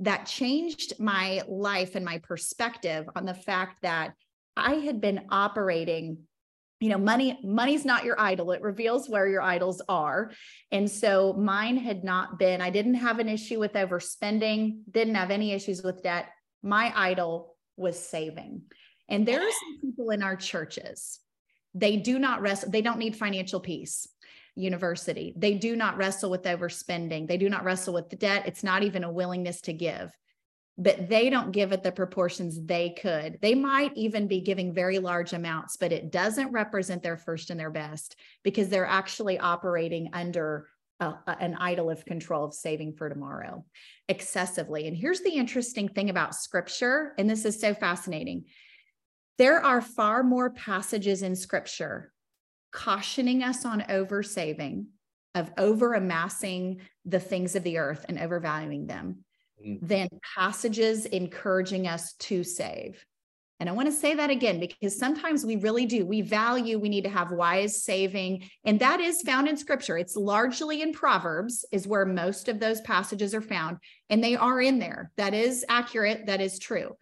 that 0.00 0.26
changed 0.26 0.94
my 0.98 1.42
life 1.46 1.94
and 1.94 2.04
my 2.04 2.18
perspective 2.18 3.08
on 3.14 3.26
the 3.26 3.32
fact 3.32 3.82
that 3.82 4.14
I 4.56 4.74
had 4.74 5.00
been 5.00 5.26
operating 5.30 6.18
you 6.80 6.88
know 6.88 6.98
money 6.98 7.38
money's 7.44 7.84
not 7.84 8.04
your 8.04 8.20
idol 8.20 8.50
it 8.50 8.60
reveals 8.60 9.08
where 9.08 9.28
your 9.28 9.40
idols 9.40 9.80
are 9.88 10.32
and 10.72 10.90
so 10.90 11.32
mine 11.34 11.76
had 11.76 12.02
not 12.02 12.40
been 12.40 12.60
i 12.60 12.70
didn't 12.70 12.94
have 12.94 13.20
an 13.20 13.28
issue 13.28 13.60
with 13.60 13.74
overspending 13.74 14.80
didn't 14.90 15.14
have 15.14 15.30
any 15.30 15.52
issues 15.52 15.80
with 15.84 16.02
debt 16.02 16.26
my 16.60 16.92
idol 16.96 17.54
was 17.76 17.96
saving 17.96 18.62
and 19.08 19.24
there 19.24 19.38
are 19.38 19.52
some 19.52 19.80
people 19.80 20.10
in 20.10 20.24
our 20.24 20.34
churches 20.34 21.20
they 21.74 21.96
do 21.96 22.18
not 22.18 22.40
rest 22.40 22.70
they 22.70 22.82
don't 22.82 22.98
need 22.98 23.16
financial 23.16 23.60
peace 23.60 24.06
university 24.54 25.32
they 25.36 25.54
do 25.54 25.74
not 25.74 25.96
wrestle 25.96 26.30
with 26.30 26.42
overspending 26.42 27.26
they 27.26 27.38
do 27.38 27.48
not 27.48 27.64
wrestle 27.64 27.94
with 27.94 28.10
the 28.10 28.16
debt 28.16 28.46
it's 28.46 28.62
not 28.62 28.82
even 28.82 29.04
a 29.04 29.10
willingness 29.10 29.60
to 29.62 29.72
give 29.72 30.12
but 30.78 31.08
they 31.08 31.28
don't 31.28 31.52
give 31.52 31.72
it 31.72 31.82
the 31.82 31.92
proportions 31.92 32.58
they 32.64 32.90
could. 32.90 33.38
They 33.42 33.54
might 33.54 33.94
even 33.94 34.26
be 34.26 34.40
giving 34.40 34.72
very 34.72 34.98
large 34.98 35.32
amounts, 35.32 35.76
but 35.76 35.92
it 35.92 36.10
doesn't 36.10 36.50
represent 36.50 37.02
their 37.02 37.18
first 37.18 37.50
and 37.50 37.60
their 37.60 37.70
best 37.70 38.16
because 38.42 38.68
they're 38.68 38.86
actually 38.86 39.38
operating 39.38 40.10
under 40.12 40.68
a, 40.98 41.14
an 41.40 41.56
idol 41.56 41.90
of 41.90 42.04
control 42.04 42.44
of 42.44 42.54
saving 42.54 42.94
for 42.94 43.08
tomorrow 43.08 43.64
excessively. 44.08 44.86
And 44.86 44.96
here's 44.96 45.20
the 45.20 45.34
interesting 45.34 45.88
thing 45.88 46.08
about 46.08 46.34
scripture, 46.34 47.12
and 47.18 47.28
this 47.28 47.44
is 47.44 47.60
so 47.60 47.74
fascinating. 47.74 48.44
There 49.38 49.60
are 49.60 49.80
far 49.80 50.22
more 50.22 50.50
passages 50.50 51.22
in 51.22 51.36
scripture 51.36 52.12
cautioning 52.70 53.42
us 53.42 53.66
on 53.66 53.82
oversaving, 53.82 54.86
of 55.34 55.50
over 55.58 55.92
amassing 55.92 56.80
the 57.04 57.20
things 57.20 57.54
of 57.54 57.62
the 57.62 57.78
earth 57.78 58.06
and 58.08 58.18
overvaluing 58.18 58.86
them 58.86 59.24
Mm-hmm. 59.66 59.86
than 59.86 60.08
passages 60.34 61.06
encouraging 61.06 61.86
us 61.86 62.14
to 62.14 62.42
save. 62.42 63.04
And 63.60 63.68
I 63.68 63.72
want 63.72 63.86
to 63.86 63.92
say 63.92 64.14
that 64.14 64.30
again 64.30 64.58
because 64.58 64.98
sometimes 64.98 65.46
we 65.46 65.54
really 65.54 65.86
do. 65.86 66.04
We 66.04 66.20
value, 66.20 66.80
we 66.80 66.88
need 66.88 67.04
to 67.04 67.10
have 67.10 67.30
wise 67.30 67.84
saving. 67.84 68.48
And 68.64 68.80
that 68.80 68.98
is 68.98 69.22
found 69.22 69.46
in 69.46 69.56
scripture. 69.56 69.96
It's 69.96 70.16
largely 70.16 70.82
in 70.82 70.92
Proverbs, 70.92 71.64
is 71.70 71.86
where 71.86 72.04
most 72.04 72.48
of 72.48 72.58
those 72.58 72.80
passages 72.80 73.34
are 73.36 73.40
found. 73.40 73.76
And 74.10 74.24
they 74.24 74.34
are 74.34 74.60
in 74.60 74.80
there. 74.80 75.12
That 75.16 75.32
is 75.32 75.64
accurate. 75.68 76.26
That 76.26 76.40
is 76.40 76.58
true. 76.58 76.96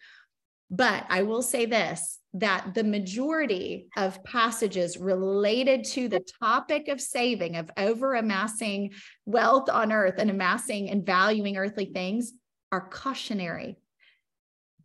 But 0.70 1.06
I 1.08 1.22
will 1.22 1.42
say 1.42 1.64
this 1.64 2.18
that 2.34 2.75
the 2.75 2.84
majority 2.84 3.88
of 3.96 4.22
passages 4.22 4.96
related 4.96 5.84
to 5.84 6.08
the 6.08 6.25
topic 6.40 6.88
of 6.88 7.00
saving, 7.00 7.56
of 7.56 7.70
over 7.76 8.14
amassing 8.14 8.92
wealth 9.26 9.68
on 9.68 9.90
earth 9.90 10.14
and 10.18 10.30
amassing 10.30 10.90
and 10.90 11.04
valuing 11.04 11.56
earthly 11.56 11.87
things, 11.87 12.32
are 12.70 12.88
cautionary. 12.88 13.76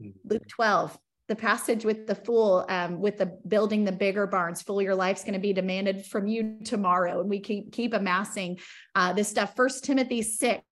Mm-hmm. 0.02 0.28
Luke 0.28 0.48
12, 0.48 0.98
the 1.28 1.36
passage 1.36 1.86
with 1.86 2.08
the 2.08 2.16
fool, 2.16 2.66
um, 2.68 3.00
with 3.00 3.18
the 3.18 3.38
building 3.48 3.84
the 3.84 3.92
bigger 3.92 4.26
barns, 4.26 4.64
full 4.64 4.82
your 4.82 4.96
life's 4.96 5.24
going 5.24 5.34
to 5.34 5.40
be 5.40 5.54
demanded 5.54 6.06
from 6.06 6.28
you 6.28 6.58
tomorrow. 6.64 7.22
And 7.22 7.30
we 7.30 7.40
keep 7.40 7.72
keep 7.72 7.94
amassing 7.94 8.60
uh, 8.96 9.14
this 9.14 9.30
stuff. 9.30 9.56
First 9.56 9.86
Timothy 9.86 10.24
6, 10.24 10.64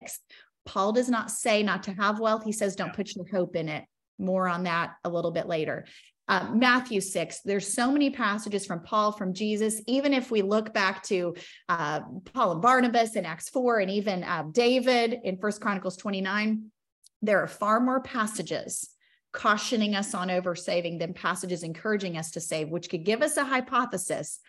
Paul 0.65 0.91
does 0.91 1.09
not 1.09 1.29
say 1.29 1.61
not 1.61 1.83
to 1.83 1.93
have 1.93 2.19
wealth. 2.19 2.43
He 2.43 2.51
says, 2.51 2.75
don't 2.75 2.93
put 2.93 3.15
your 3.15 3.27
hope 3.27 3.55
in 3.55 3.69
it. 3.69 3.85
More 4.19 4.47
on 4.47 4.63
that 4.63 4.93
a 5.03 5.09
little 5.09 5.31
bit 5.31 5.47
later. 5.47 5.85
Uh, 6.29 6.49
Matthew 6.53 7.01
6, 7.01 7.41
there's 7.41 7.73
so 7.73 7.91
many 7.91 8.09
passages 8.09 8.65
from 8.65 8.81
Paul, 8.81 9.11
from 9.11 9.33
Jesus. 9.33 9.81
Even 9.87 10.13
if 10.13 10.31
we 10.31 10.41
look 10.41 10.73
back 10.73 11.03
to 11.03 11.35
uh, 11.67 11.99
Paul 12.33 12.53
and 12.53 12.61
Barnabas 12.61 13.15
in 13.15 13.25
Acts 13.25 13.49
4, 13.49 13.79
and 13.79 13.91
even 13.91 14.23
uh, 14.23 14.43
David 14.51 15.19
in 15.23 15.37
First 15.37 15.59
Chronicles 15.59 15.97
29, 15.97 16.71
there 17.21 17.41
are 17.41 17.47
far 17.47 17.79
more 17.79 18.01
passages 18.01 18.89
cautioning 19.33 19.95
us 19.95 20.13
on 20.13 20.29
over 20.29 20.55
saving 20.55 20.99
than 20.99 21.13
passages 21.13 21.63
encouraging 21.63 22.17
us 22.17 22.31
to 22.31 22.39
save, 22.39 22.69
which 22.69 22.89
could 22.89 23.03
give 23.03 23.21
us 23.21 23.35
a 23.35 23.43
hypothesis 23.43 24.39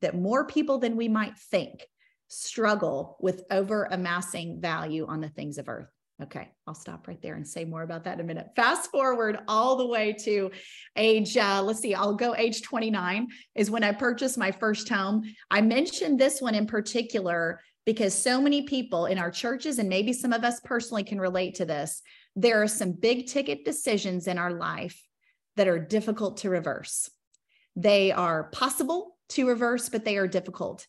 that 0.00 0.18
more 0.18 0.46
people 0.46 0.78
than 0.78 0.96
we 0.96 1.08
might 1.08 1.38
think 1.38 1.86
struggle 2.28 3.16
with 3.20 3.44
over 3.50 3.86
amassing 3.90 4.60
value 4.60 5.06
on 5.06 5.20
the 5.20 5.28
things 5.28 5.58
of 5.58 5.68
earth. 5.68 5.90
Okay, 6.22 6.50
I'll 6.66 6.74
stop 6.74 7.08
right 7.08 7.20
there 7.22 7.36
and 7.36 7.48
say 7.48 7.64
more 7.64 7.82
about 7.82 8.04
that 8.04 8.14
in 8.14 8.20
a 8.20 8.24
minute. 8.24 8.48
Fast 8.54 8.90
forward 8.90 9.38
all 9.48 9.76
the 9.76 9.86
way 9.86 10.12
to 10.24 10.50
age, 10.96 11.36
uh, 11.36 11.62
let's 11.62 11.80
see, 11.80 11.94
I'll 11.94 12.14
go 12.14 12.34
age 12.34 12.60
29 12.60 13.28
is 13.54 13.70
when 13.70 13.82
I 13.82 13.92
purchased 13.92 14.36
my 14.36 14.52
first 14.52 14.88
home. 14.88 15.22
I 15.50 15.62
mentioned 15.62 16.18
this 16.18 16.42
one 16.42 16.54
in 16.54 16.66
particular 16.66 17.60
because 17.86 18.12
so 18.12 18.40
many 18.40 18.62
people 18.62 19.06
in 19.06 19.18
our 19.18 19.30
churches, 19.30 19.78
and 19.78 19.88
maybe 19.88 20.12
some 20.12 20.34
of 20.34 20.44
us 20.44 20.60
personally 20.60 21.04
can 21.04 21.18
relate 21.18 21.54
to 21.56 21.64
this, 21.64 22.02
there 22.36 22.62
are 22.62 22.68
some 22.68 22.92
big 22.92 23.26
ticket 23.26 23.64
decisions 23.64 24.26
in 24.26 24.36
our 24.36 24.52
life 24.52 25.02
that 25.56 25.68
are 25.68 25.78
difficult 25.78 26.38
to 26.38 26.50
reverse. 26.50 27.10
They 27.76 28.12
are 28.12 28.44
possible 28.50 29.16
to 29.30 29.48
reverse, 29.48 29.88
but 29.88 30.04
they 30.04 30.18
are 30.18 30.28
difficult. 30.28 30.86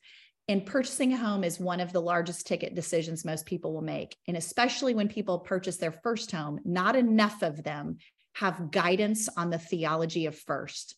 And 0.47 0.65
purchasing 0.65 1.13
a 1.13 1.17
home 1.17 1.43
is 1.43 1.59
one 1.59 1.79
of 1.79 1.93
the 1.93 2.01
largest 2.01 2.47
ticket 2.47 2.75
decisions 2.75 3.23
most 3.23 3.45
people 3.45 3.73
will 3.73 3.81
make. 3.81 4.17
And 4.27 4.35
especially 4.35 4.93
when 4.93 5.07
people 5.07 5.39
purchase 5.39 5.77
their 5.77 5.91
first 5.91 6.31
home, 6.31 6.59
not 6.65 6.95
enough 6.95 7.41
of 7.41 7.63
them 7.63 7.97
have 8.33 8.71
guidance 8.71 9.29
on 9.37 9.49
the 9.49 9.59
theology 9.59 10.25
of 10.25 10.37
first. 10.37 10.95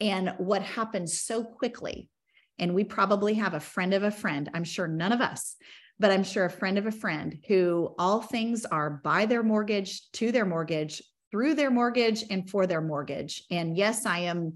And 0.00 0.34
what 0.38 0.62
happens 0.62 1.20
so 1.20 1.42
quickly, 1.42 2.08
and 2.58 2.74
we 2.74 2.84
probably 2.84 3.34
have 3.34 3.54
a 3.54 3.60
friend 3.60 3.94
of 3.94 4.02
a 4.02 4.10
friend, 4.10 4.50
I'm 4.54 4.64
sure 4.64 4.86
none 4.86 5.12
of 5.12 5.20
us 5.20 5.56
but 5.98 6.10
I'm 6.10 6.24
sure 6.24 6.44
a 6.44 6.50
friend 6.50 6.78
of 6.78 6.86
a 6.86 6.92
friend 6.92 7.38
who 7.48 7.94
all 7.98 8.22
things 8.22 8.64
are 8.64 8.90
by 8.90 9.26
their 9.26 9.42
mortgage, 9.42 10.10
to 10.12 10.30
their 10.30 10.46
mortgage, 10.46 11.02
through 11.30 11.54
their 11.54 11.70
mortgage, 11.70 12.24
and 12.30 12.48
for 12.48 12.66
their 12.66 12.80
mortgage. 12.80 13.42
And 13.50 13.76
yes, 13.76 14.06
I 14.06 14.20
am 14.20 14.52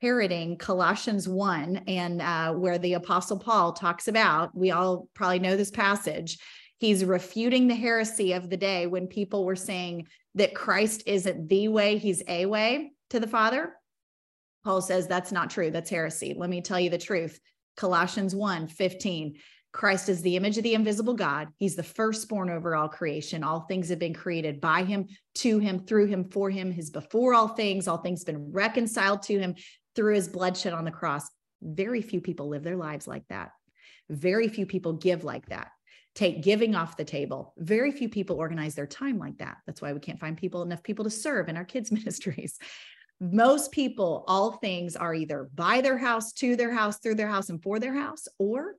parroting 0.00 0.56
Colossians 0.56 1.28
1 1.28 1.84
and 1.86 2.20
uh, 2.20 2.52
where 2.52 2.78
the 2.78 2.94
Apostle 2.94 3.38
Paul 3.38 3.72
talks 3.72 4.08
about, 4.08 4.56
we 4.56 4.70
all 4.70 5.08
probably 5.14 5.38
know 5.38 5.56
this 5.56 5.70
passage. 5.70 6.38
He's 6.78 7.04
refuting 7.04 7.68
the 7.68 7.74
heresy 7.74 8.32
of 8.32 8.50
the 8.50 8.56
day 8.56 8.86
when 8.86 9.06
people 9.06 9.44
were 9.44 9.56
saying 9.56 10.08
that 10.34 10.54
Christ 10.54 11.04
isn't 11.06 11.48
the 11.48 11.68
way, 11.68 11.98
he's 11.98 12.22
a 12.28 12.46
way 12.46 12.92
to 13.10 13.20
the 13.20 13.26
Father. 13.26 13.72
Paul 14.64 14.82
says 14.82 15.06
that's 15.06 15.32
not 15.32 15.50
true. 15.50 15.70
That's 15.70 15.90
heresy. 15.90 16.34
Let 16.36 16.50
me 16.50 16.60
tell 16.60 16.80
you 16.80 16.90
the 16.90 16.98
truth. 16.98 17.38
Colossians 17.76 18.34
1 18.34 18.68
15. 18.68 19.36
Christ 19.76 20.08
is 20.08 20.22
the 20.22 20.36
image 20.36 20.56
of 20.56 20.64
the 20.64 20.72
invisible 20.72 21.12
God. 21.12 21.48
He's 21.58 21.76
the 21.76 21.82
firstborn 21.82 22.48
over 22.48 22.74
all 22.74 22.88
creation. 22.88 23.44
All 23.44 23.60
things 23.60 23.90
have 23.90 23.98
been 23.98 24.14
created 24.14 24.58
by 24.58 24.84
him, 24.84 25.06
to 25.34 25.58
him, 25.58 25.80
through 25.80 26.06
him, 26.06 26.30
for 26.30 26.48
him. 26.48 26.72
His 26.72 26.88
before 26.88 27.34
all 27.34 27.48
things, 27.48 27.86
all 27.86 27.98
things 27.98 28.24
been 28.24 28.52
reconciled 28.52 29.22
to 29.24 29.38
him 29.38 29.54
through 29.94 30.14
his 30.14 30.28
bloodshed 30.28 30.72
on 30.72 30.86
the 30.86 30.90
cross. 30.90 31.28
Very 31.60 32.00
few 32.00 32.22
people 32.22 32.48
live 32.48 32.62
their 32.62 32.78
lives 32.78 33.06
like 33.06 33.24
that. 33.28 33.50
Very 34.08 34.48
few 34.48 34.64
people 34.64 34.94
give 34.94 35.24
like 35.24 35.44
that. 35.50 35.68
Take 36.14 36.42
giving 36.42 36.74
off 36.74 36.96
the 36.96 37.04
table. 37.04 37.52
Very 37.58 37.92
few 37.92 38.08
people 38.08 38.36
organize 38.36 38.74
their 38.74 38.86
time 38.86 39.18
like 39.18 39.36
that. 39.38 39.58
That's 39.66 39.82
why 39.82 39.92
we 39.92 40.00
can't 40.00 40.18
find 40.18 40.38
people 40.38 40.62
enough 40.62 40.82
people 40.82 41.04
to 41.04 41.10
serve 41.10 41.50
in 41.50 41.56
our 41.58 41.66
kids' 41.66 41.92
ministries. 41.92 42.58
Most 43.20 43.72
people, 43.72 44.24
all 44.26 44.52
things 44.52 44.96
are 44.96 45.14
either 45.14 45.50
by 45.54 45.82
their 45.82 45.98
house, 45.98 46.32
to 46.34 46.56
their 46.56 46.72
house, 46.72 46.98
through 46.98 47.16
their 47.16 47.28
house, 47.28 47.50
and 47.50 47.62
for 47.62 47.78
their 47.78 47.94
house, 47.94 48.26
or 48.38 48.76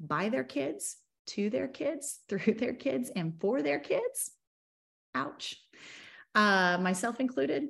by 0.00 0.28
their 0.28 0.44
kids, 0.44 0.96
to 1.28 1.50
their 1.50 1.68
kids, 1.68 2.20
through 2.28 2.54
their 2.54 2.74
kids, 2.74 3.10
and 3.14 3.40
for 3.40 3.62
their 3.62 3.78
kids. 3.78 4.32
Ouch. 5.14 5.56
Uh, 6.34 6.78
myself 6.80 7.20
included. 7.20 7.64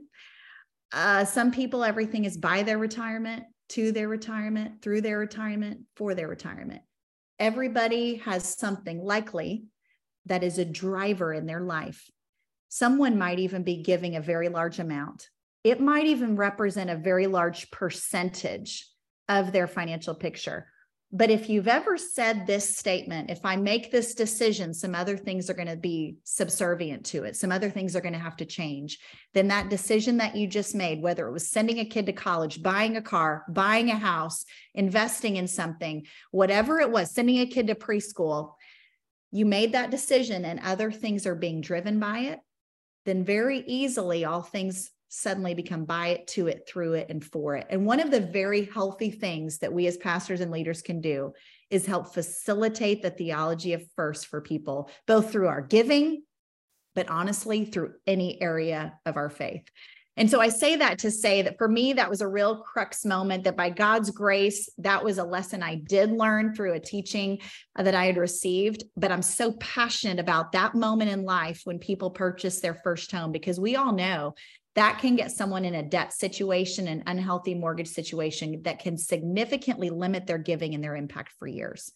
Uh, 0.92 1.24
some 1.24 1.50
people, 1.50 1.84
everything 1.84 2.24
is 2.24 2.36
by 2.36 2.62
their 2.62 2.78
retirement, 2.78 3.44
to 3.70 3.92
their 3.92 4.08
retirement, 4.08 4.80
through 4.82 5.02
their 5.02 5.18
retirement, 5.18 5.80
for 5.96 6.14
their 6.14 6.28
retirement. 6.28 6.80
Everybody 7.38 8.16
has 8.16 8.56
something 8.56 9.02
likely 9.04 9.64
that 10.26 10.42
is 10.42 10.58
a 10.58 10.64
driver 10.64 11.32
in 11.32 11.46
their 11.46 11.60
life. 11.60 12.10
Someone 12.68 13.18
might 13.18 13.38
even 13.38 13.62
be 13.62 13.82
giving 13.82 14.16
a 14.16 14.20
very 14.20 14.48
large 14.48 14.78
amount. 14.78 15.28
It 15.64 15.80
might 15.80 16.06
even 16.06 16.36
represent 16.36 16.90
a 16.90 16.96
very 16.96 17.26
large 17.26 17.70
percentage 17.70 18.86
of 19.28 19.52
their 19.52 19.66
financial 19.66 20.14
picture. 20.14 20.66
But 21.10 21.30
if 21.30 21.48
you've 21.48 21.68
ever 21.68 21.96
said 21.96 22.46
this 22.46 22.76
statement, 22.76 23.30
if 23.30 23.42
I 23.42 23.56
make 23.56 23.90
this 23.90 24.14
decision, 24.14 24.74
some 24.74 24.94
other 24.94 25.16
things 25.16 25.48
are 25.48 25.54
going 25.54 25.68
to 25.68 25.76
be 25.76 26.16
subservient 26.24 27.06
to 27.06 27.24
it, 27.24 27.34
some 27.34 27.50
other 27.50 27.70
things 27.70 27.96
are 27.96 28.02
going 28.02 28.12
to 28.12 28.18
have 28.18 28.36
to 28.36 28.44
change, 28.44 28.98
then 29.32 29.48
that 29.48 29.70
decision 29.70 30.18
that 30.18 30.36
you 30.36 30.46
just 30.46 30.74
made, 30.74 31.00
whether 31.00 31.26
it 31.26 31.32
was 31.32 31.48
sending 31.48 31.78
a 31.78 31.86
kid 31.86 32.04
to 32.06 32.12
college, 32.12 32.62
buying 32.62 32.98
a 32.98 33.02
car, 33.02 33.44
buying 33.48 33.88
a 33.88 33.96
house, 33.96 34.44
investing 34.74 35.36
in 35.36 35.48
something, 35.48 36.04
whatever 36.30 36.78
it 36.78 36.90
was, 36.90 37.10
sending 37.10 37.38
a 37.38 37.46
kid 37.46 37.68
to 37.68 37.74
preschool, 37.74 38.52
you 39.30 39.46
made 39.46 39.72
that 39.72 39.90
decision 39.90 40.44
and 40.44 40.60
other 40.60 40.92
things 40.92 41.26
are 41.26 41.34
being 41.34 41.62
driven 41.62 41.98
by 41.98 42.18
it, 42.18 42.38
then 43.06 43.24
very 43.24 43.60
easily 43.60 44.26
all 44.26 44.42
things 44.42 44.90
suddenly 45.08 45.54
become 45.54 45.84
by 45.84 46.08
it, 46.08 46.26
to 46.28 46.46
it, 46.46 46.68
through 46.68 46.94
it, 46.94 47.06
and 47.08 47.24
for 47.24 47.56
it. 47.56 47.66
And 47.70 47.86
one 47.86 48.00
of 48.00 48.10
the 48.10 48.20
very 48.20 48.64
healthy 48.66 49.10
things 49.10 49.58
that 49.58 49.72
we 49.72 49.86
as 49.86 49.96
pastors 49.96 50.40
and 50.40 50.50
leaders 50.50 50.82
can 50.82 51.00
do 51.00 51.32
is 51.70 51.86
help 51.86 52.14
facilitate 52.14 53.02
the 53.02 53.10
theology 53.10 53.72
of 53.72 53.84
first 53.96 54.26
for 54.26 54.40
people, 54.40 54.90
both 55.06 55.30
through 55.30 55.48
our 55.48 55.62
giving, 55.62 56.22
but 56.94 57.08
honestly, 57.08 57.64
through 57.64 57.94
any 58.06 58.40
area 58.40 58.98
of 59.06 59.16
our 59.16 59.30
faith. 59.30 59.64
And 60.18 60.28
so 60.28 60.40
I 60.40 60.48
say 60.48 60.74
that 60.74 60.98
to 60.98 61.12
say 61.12 61.42
that 61.42 61.58
for 61.58 61.68
me, 61.68 61.92
that 61.92 62.10
was 62.10 62.20
a 62.20 62.26
real 62.26 62.56
crux 62.56 63.04
moment 63.04 63.44
that 63.44 63.56
by 63.56 63.70
God's 63.70 64.10
grace, 64.10 64.68
that 64.78 65.04
was 65.04 65.18
a 65.18 65.24
lesson 65.24 65.62
I 65.62 65.76
did 65.76 66.10
learn 66.10 66.56
through 66.56 66.72
a 66.72 66.80
teaching 66.80 67.38
that 67.76 67.94
I 67.94 68.06
had 68.06 68.16
received. 68.16 68.82
But 68.96 69.12
I'm 69.12 69.22
so 69.22 69.52
passionate 69.52 70.18
about 70.18 70.50
that 70.52 70.74
moment 70.74 71.12
in 71.12 71.22
life 71.22 71.60
when 71.62 71.78
people 71.78 72.10
purchase 72.10 72.60
their 72.60 72.74
first 72.74 73.12
home 73.12 73.30
because 73.30 73.60
we 73.60 73.76
all 73.76 73.92
know 73.92 74.34
that 74.78 75.00
can 75.00 75.16
get 75.16 75.32
someone 75.32 75.64
in 75.64 75.74
a 75.74 75.82
debt 75.82 76.12
situation, 76.12 76.86
an 76.86 77.02
unhealthy 77.08 77.52
mortgage 77.52 77.88
situation 77.88 78.62
that 78.62 78.78
can 78.78 78.96
significantly 78.96 79.90
limit 79.90 80.24
their 80.24 80.38
giving 80.38 80.72
and 80.72 80.84
their 80.84 80.94
impact 80.94 81.32
for 81.36 81.48
years. 81.48 81.90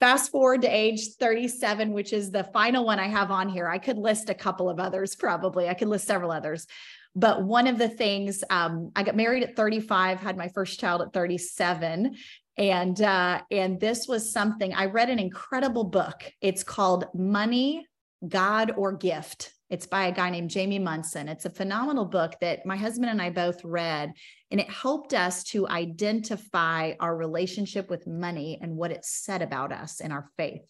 Fast 0.00 0.32
forward 0.32 0.62
to 0.62 0.66
age 0.66 1.16
37, 1.20 1.92
which 1.92 2.14
is 2.14 2.30
the 2.30 2.44
final 2.54 2.86
one 2.86 2.98
I 2.98 3.08
have 3.08 3.30
on 3.30 3.50
here. 3.50 3.68
I 3.68 3.76
could 3.76 3.98
list 3.98 4.30
a 4.30 4.34
couple 4.34 4.70
of 4.70 4.80
others, 4.80 5.14
probably. 5.14 5.68
I 5.68 5.74
could 5.74 5.88
list 5.88 6.06
several 6.06 6.32
others. 6.32 6.66
But 7.14 7.42
one 7.42 7.66
of 7.66 7.76
the 7.76 7.90
things, 7.90 8.42
um, 8.48 8.92
I 8.96 9.02
got 9.02 9.14
married 9.14 9.42
at 9.42 9.54
35, 9.54 10.20
had 10.20 10.38
my 10.38 10.48
first 10.48 10.80
child 10.80 11.02
at 11.02 11.12
37 11.12 12.16
and 12.56 13.00
uh, 13.00 13.42
and 13.50 13.78
this 13.78 14.08
was 14.08 14.32
something 14.32 14.74
i 14.74 14.84
read 14.86 15.08
an 15.08 15.20
incredible 15.20 15.84
book 15.84 16.30
it's 16.40 16.64
called 16.64 17.04
money 17.14 17.86
god 18.28 18.72
or 18.76 18.92
gift 18.92 19.54
it's 19.70 19.86
by 19.86 20.06
a 20.06 20.12
guy 20.12 20.30
named 20.30 20.50
Jamie 20.50 20.80
Munson. 20.80 21.28
It's 21.28 21.44
a 21.44 21.50
phenomenal 21.50 22.04
book 22.04 22.34
that 22.40 22.66
my 22.66 22.76
husband 22.76 23.08
and 23.08 23.22
I 23.22 23.30
both 23.30 23.64
read, 23.64 24.12
and 24.50 24.60
it 24.60 24.68
helped 24.68 25.14
us 25.14 25.44
to 25.44 25.68
identify 25.68 26.94
our 26.98 27.16
relationship 27.16 27.88
with 27.88 28.08
money 28.08 28.58
and 28.60 28.76
what 28.76 28.90
it 28.90 29.04
said 29.04 29.42
about 29.42 29.72
us 29.72 30.00
and 30.00 30.12
our 30.12 30.28
faith. 30.36 30.62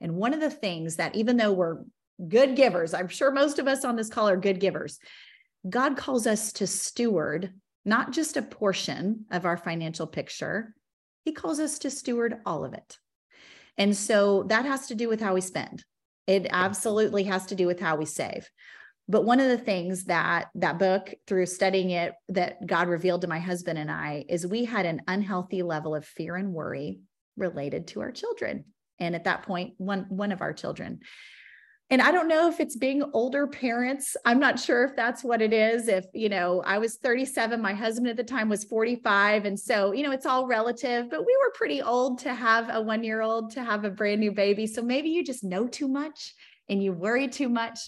And 0.00 0.16
one 0.16 0.34
of 0.34 0.40
the 0.40 0.50
things 0.50 0.96
that, 0.96 1.14
even 1.14 1.36
though 1.36 1.52
we're 1.52 1.84
good 2.28 2.56
givers, 2.56 2.94
I'm 2.94 3.08
sure 3.08 3.30
most 3.30 3.60
of 3.60 3.68
us 3.68 3.84
on 3.84 3.94
this 3.94 4.08
call 4.08 4.28
are 4.28 4.36
good 4.36 4.58
givers, 4.58 4.98
God 5.68 5.96
calls 5.96 6.26
us 6.26 6.52
to 6.54 6.66
steward 6.66 7.52
not 7.84 8.12
just 8.12 8.36
a 8.36 8.42
portion 8.42 9.24
of 9.30 9.46
our 9.46 9.56
financial 9.56 10.06
picture, 10.06 10.74
He 11.24 11.32
calls 11.32 11.60
us 11.60 11.78
to 11.80 11.90
steward 11.90 12.38
all 12.44 12.64
of 12.64 12.74
it. 12.74 12.98
And 13.76 13.96
so 13.96 14.42
that 14.48 14.64
has 14.64 14.88
to 14.88 14.96
do 14.96 15.08
with 15.08 15.20
how 15.20 15.34
we 15.34 15.40
spend. 15.40 15.84
It 16.28 16.46
absolutely 16.50 17.24
has 17.24 17.46
to 17.46 17.56
do 17.56 17.66
with 17.66 17.80
how 17.80 17.96
we 17.96 18.04
save. 18.04 18.48
But 19.08 19.24
one 19.24 19.40
of 19.40 19.48
the 19.48 19.58
things 19.58 20.04
that 20.04 20.48
that 20.54 20.78
book, 20.78 21.14
through 21.26 21.46
studying 21.46 21.90
it, 21.90 22.12
that 22.28 22.64
God 22.66 22.88
revealed 22.88 23.22
to 23.22 23.26
my 23.26 23.38
husband 23.38 23.78
and 23.78 23.90
I 23.90 24.26
is 24.28 24.46
we 24.46 24.66
had 24.66 24.84
an 24.84 25.00
unhealthy 25.08 25.62
level 25.62 25.94
of 25.94 26.04
fear 26.04 26.36
and 26.36 26.52
worry 26.52 27.00
related 27.36 27.88
to 27.88 28.02
our 28.02 28.12
children. 28.12 28.66
And 29.00 29.14
at 29.14 29.24
that 29.24 29.44
point, 29.44 29.74
one 29.78 30.04
one 30.10 30.30
of 30.30 30.42
our 30.42 30.52
children 30.52 31.00
and 31.90 32.02
I 32.02 32.10
don't 32.10 32.28
know 32.28 32.48
if 32.48 32.60
it's 32.60 32.76
being 32.76 33.02
older 33.14 33.46
parents. 33.46 34.14
I'm 34.26 34.38
not 34.38 34.60
sure 34.60 34.84
if 34.84 34.94
that's 34.94 35.24
what 35.24 35.40
it 35.40 35.54
is. 35.54 35.88
If, 35.88 36.04
you 36.12 36.28
know, 36.28 36.62
I 36.66 36.76
was 36.76 36.96
37, 36.96 37.62
my 37.62 37.72
husband 37.72 38.08
at 38.08 38.16
the 38.18 38.24
time 38.24 38.50
was 38.50 38.64
45. 38.64 39.46
And 39.46 39.58
so, 39.58 39.92
you 39.92 40.02
know, 40.02 40.12
it's 40.12 40.26
all 40.26 40.46
relative, 40.46 41.08
but 41.08 41.24
we 41.24 41.34
were 41.38 41.50
pretty 41.54 41.80
old 41.80 42.18
to 42.20 42.34
have 42.34 42.68
a 42.70 42.82
one 42.82 43.02
year 43.02 43.22
old, 43.22 43.52
to 43.52 43.64
have 43.64 43.84
a 43.84 43.90
brand 43.90 44.20
new 44.20 44.32
baby. 44.32 44.66
So 44.66 44.82
maybe 44.82 45.08
you 45.08 45.24
just 45.24 45.44
know 45.44 45.66
too 45.66 45.88
much 45.88 46.34
and 46.68 46.82
you 46.82 46.92
worry 46.92 47.26
too 47.26 47.48
much. 47.48 47.78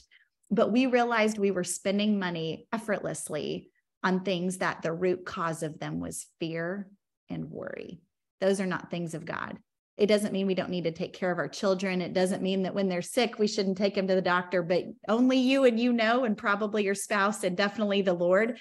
But 0.51 0.73
we 0.73 0.87
realized 0.87 1.39
we 1.39 1.51
were 1.51 1.63
spending 1.63 2.19
money 2.19 2.67
effortlessly 2.73 3.69
on 4.03 4.25
things 4.25 4.59
that 4.59 4.81
the 4.81 4.95
root 4.95 5.27
cause 5.27 5.63
of 5.63 5.79
them 5.79 6.01
was 6.01 6.27
fear 6.41 6.89
and 7.29 7.51
worry. 7.51 8.01
Those 8.41 8.63
are 8.63 8.67
not 8.67 8.91
things 8.91 9.13
of 9.13 9.27
God. 9.27 9.59
It 9.97 10.07
doesn't 10.07 10.33
mean 10.33 10.47
we 10.47 10.55
don't 10.55 10.71
need 10.71 10.85
to 10.85 10.93
take 10.93 11.13
care 11.13 11.31
of 11.31 11.39
our 11.39 11.49
children. 11.49 12.01
It 12.01 12.15
doesn't 12.15 12.43
mean 12.43 12.63
that 12.63 12.75
when 12.75 12.89
they're 12.89 13.03
sick, 13.03 13.39
we 13.39 13.47
shouldn't 13.47 13.77
take 13.77 13.95
them 13.95 14.09
to 14.09 14.15
the 14.15 14.23
doctor, 14.23 14.63
but 14.63 14.85
only 15.09 15.39
you 15.39 15.65
and 15.65 15.79
you 15.79 15.93
know, 15.93 16.25
and 16.25 16.39
probably 16.39 16.85
your 16.85 16.95
spouse 16.95 17.45
and 17.45 17.57
definitely 17.57 18.01
the 18.03 18.15
Lord, 18.15 18.59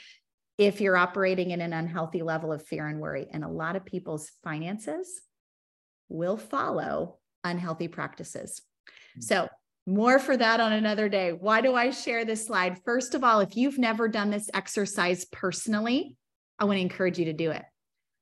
if 0.57 0.81
you're 0.81 0.97
operating 0.97 1.51
in 1.51 1.61
an 1.61 1.71
unhealthy 1.71 2.21
level 2.21 2.51
of 2.51 2.65
fear 2.65 2.87
and 2.87 2.99
worry. 2.99 3.27
And 3.31 3.45
a 3.45 3.49
lot 3.49 3.77
of 3.77 3.85
people's 3.85 4.29
finances 4.43 5.21
will 6.09 6.35
follow 6.35 7.19
unhealthy 7.43 7.87
practices. 7.87 8.61
Mm-hmm. 8.89 9.21
So, 9.21 9.47
more 9.85 10.19
for 10.19 10.37
that 10.37 10.59
on 10.59 10.73
another 10.73 11.09
day. 11.09 11.31
Why 11.31 11.61
do 11.61 11.73
I 11.73 11.89
share 11.89 12.23
this 12.23 12.45
slide? 12.45 12.79
First 12.85 13.15
of 13.15 13.23
all, 13.23 13.39
if 13.39 13.55
you've 13.55 13.79
never 13.79 14.07
done 14.07 14.29
this 14.29 14.49
exercise 14.53 15.25
personally, 15.25 16.15
I 16.59 16.65
want 16.65 16.77
to 16.77 16.81
encourage 16.81 17.17
you 17.17 17.25
to 17.25 17.33
do 17.33 17.49
it. 17.49 17.63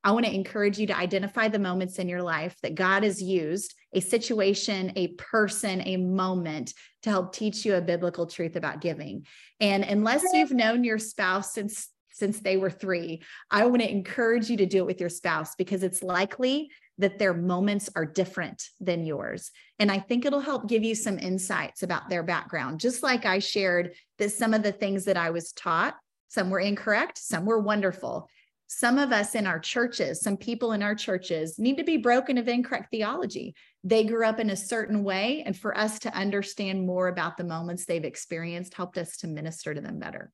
I 0.08 0.12
want 0.12 0.26
to 0.26 0.34
encourage 0.34 0.80
you 0.80 0.88
to 0.88 0.98
identify 0.98 1.50
the 1.50 1.60
moments 1.60 2.00
in 2.00 2.08
your 2.08 2.22
life 2.22 2.56
that 2.64 2.76
God 2.76 3.04
has 3.04 3.22
used 3.22 3.74
a 3.92 4.00
situation, 4.00 4.94
a 4.96 5.10
person, 5.16 5.82
a 5.86 5.98
moment 5.98 6.74
to 7.04 7.10
help 7.10 7.34
teach 7.34 7.66
you 7.66 7.76
a 7.76 7.82
biblical 7.82 8.26
truth 8.26 8.56
about 8.56 8.80
giving. 8.80 9.26
And 9.60 9.84
unless 9.84 10.24
you've 10.32 10.52
known 10.52 10.86
your 10.86 10.98
spouse 10.98 11.54
since 11.54 11.90
since 12.14 12.40
they 12.40 12.56
were 12.56 12.72
3, 12.72 13.22
I 13.52 13.66
want 13.66 13.82
to 13.82 13.92
encourage 13.92 14.50
you 14.50 14.56
to 14.58 14.66
do 14.66 14.78
it 14.78 14.86
with 14.86 15.02
your 15.02 15.10
spouse 15.10 15.56
because 15.56 15.84
it's 15.84 16.02
likely 16.02 16.72
that 17.00 17.20
their 17.20 17.34
moments 17.34 17.90
are 17.94 18.06
different 18.06 18.64
than 18.80 19.06
yours. 19.06 19.52
And 19.78 19.92
I 19.92 20.00
think 20.00 20.26
it'll 20.26 20.40
help 20.40 20.70
give 20.70 20.84
you 20.84 20.96
some 20.96 21.20
insights 21.20 21.84
about 21.84 22.10
their 22.10 22.24
background. 22.24 22.80
Just 22.80 23.04
like 23.04 23.26
I 23.26 23.40
shared 23.40 23.94
that 24.20 24.32
some 24.32 24.54
of 24.54 24.64
the 24.64 24.72
things 24.72 25.04
that 25.04 25.18
I 25.18 25.32
was 25.32 25.52
taught, 25.52 25.96
some 26.30 26.50
were 26.50 26.62
incorrect, 26.62 27.18
some 27.18 27.46
were 27.46 27.60
wonderful 27.60 28.30
some 28.68 28.98
of 28.98 29.14
us 29.14 29.34
in 29.34 29.48
our 29.48 29.60
churches, 29.60 30.22
some 30.22 30.36
people 30.36 30.74
in 30.74 30.84
our 30.84 30.94
churches 30.94 31.58
need 31.58 31.78
to 31.78 31.86
be 31.86 31.96
broken 31.96 32.38
of 32.38 32.50
incorrect 32.50 32.92
theology. 32.92 33.56
They 33.84 34.04
grew 34.04 34.26
up 34.26 34.40
in 34.40 34.50
a 34.50 34.58
certain 34.58 35.06
way. 35.06 35.44
And 35.46 35.58
for 35.58 35.76
us 35.78 36.00
to 36.00 36.14
understand 36.14 36.86
more 36.86 37.08
about 37.08 37.38
the 37.38 37.46
moments 37.46 37.86
they've 37.86 38.04
experienced 38.04 38.74
helped 38.74 38.98
us 38.98 39.18
to 39.18 39.28
minister 39.28 39.74
to 39.74 39.80
them 39.80 40.00
better. 40.00 40.34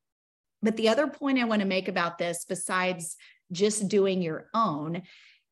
But 0.64 0.78
the 0.78 0.90
other 0.90 1.08
point 1.08 1.38
I 1.38 1.44
want 1.44 1.62
to 1.62 1.68
make 1.68 1.88
about 1.88 2.18
this, 2.18 2.46
besides 2.48 3.18
just 3.52 3.88
doing 3.88 4.22
your 4.24 4.48
own, 4.56 5.04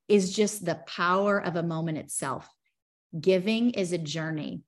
is 0.08 0.36
just 0.36 0.66
the 0.66 0.82
power 0.88 1.38
of 1.38 1.56
a 1.56 1.64
moment 1.64 2.00
itself. 2.00 2.50
Giving 3.20 3.72
is 3.72 3.94
a 3.94 4.00
journey. 4.00 4.62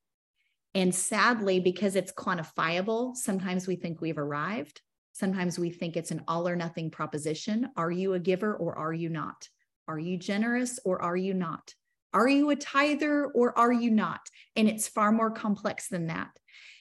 And 0.75 0.93
sadly, 0.93 1.59
because 1.59 1.95
it's 1.95 2.11
quantifiable, 2.11 3.15
sometimes 3.15 3.67
we 3.67 3.75
think 3.75 4.01
we've 4.01 4.17
arrived 4.17 4.81
Sometimes 5.13 5.59
we 5.59 5.69
think 5.69 5.95
it's 5.95 6.11
an 6.11 6.23
all 6.27 6.47
or 6.47 6.55
nothing 6.55 6.89
proposition. 6.89 7.69
Are 7.77 7.91
you 7.91 8.13
a 8.13 8.19
giver 8.19 8.55
or 8.55 8.77
are 8.77 8.93
you 8.93 9.09
not? 9.09 9.47
Are 9.87 9.99
you 9.99 10.17
generous 10.17 10.79
or 10.83 11.01
are 11.01 11.15
you 11.15 11.35
not? 11.35 11.73
Are 12.13 12.27
you 12.27 12.49
a 12.49 12.55
tither 12.55 13.25
or 13.27 13.57
are 13.57 13.71
you 13.71 13.91
not? 13.91 14.21
And 14.55 14.67
it's 14.67 14.87
far 14.87 15.11
more 15.11 15.31
complex 15.31 15.87
than 15.87 16.07
that. 16.07 16.29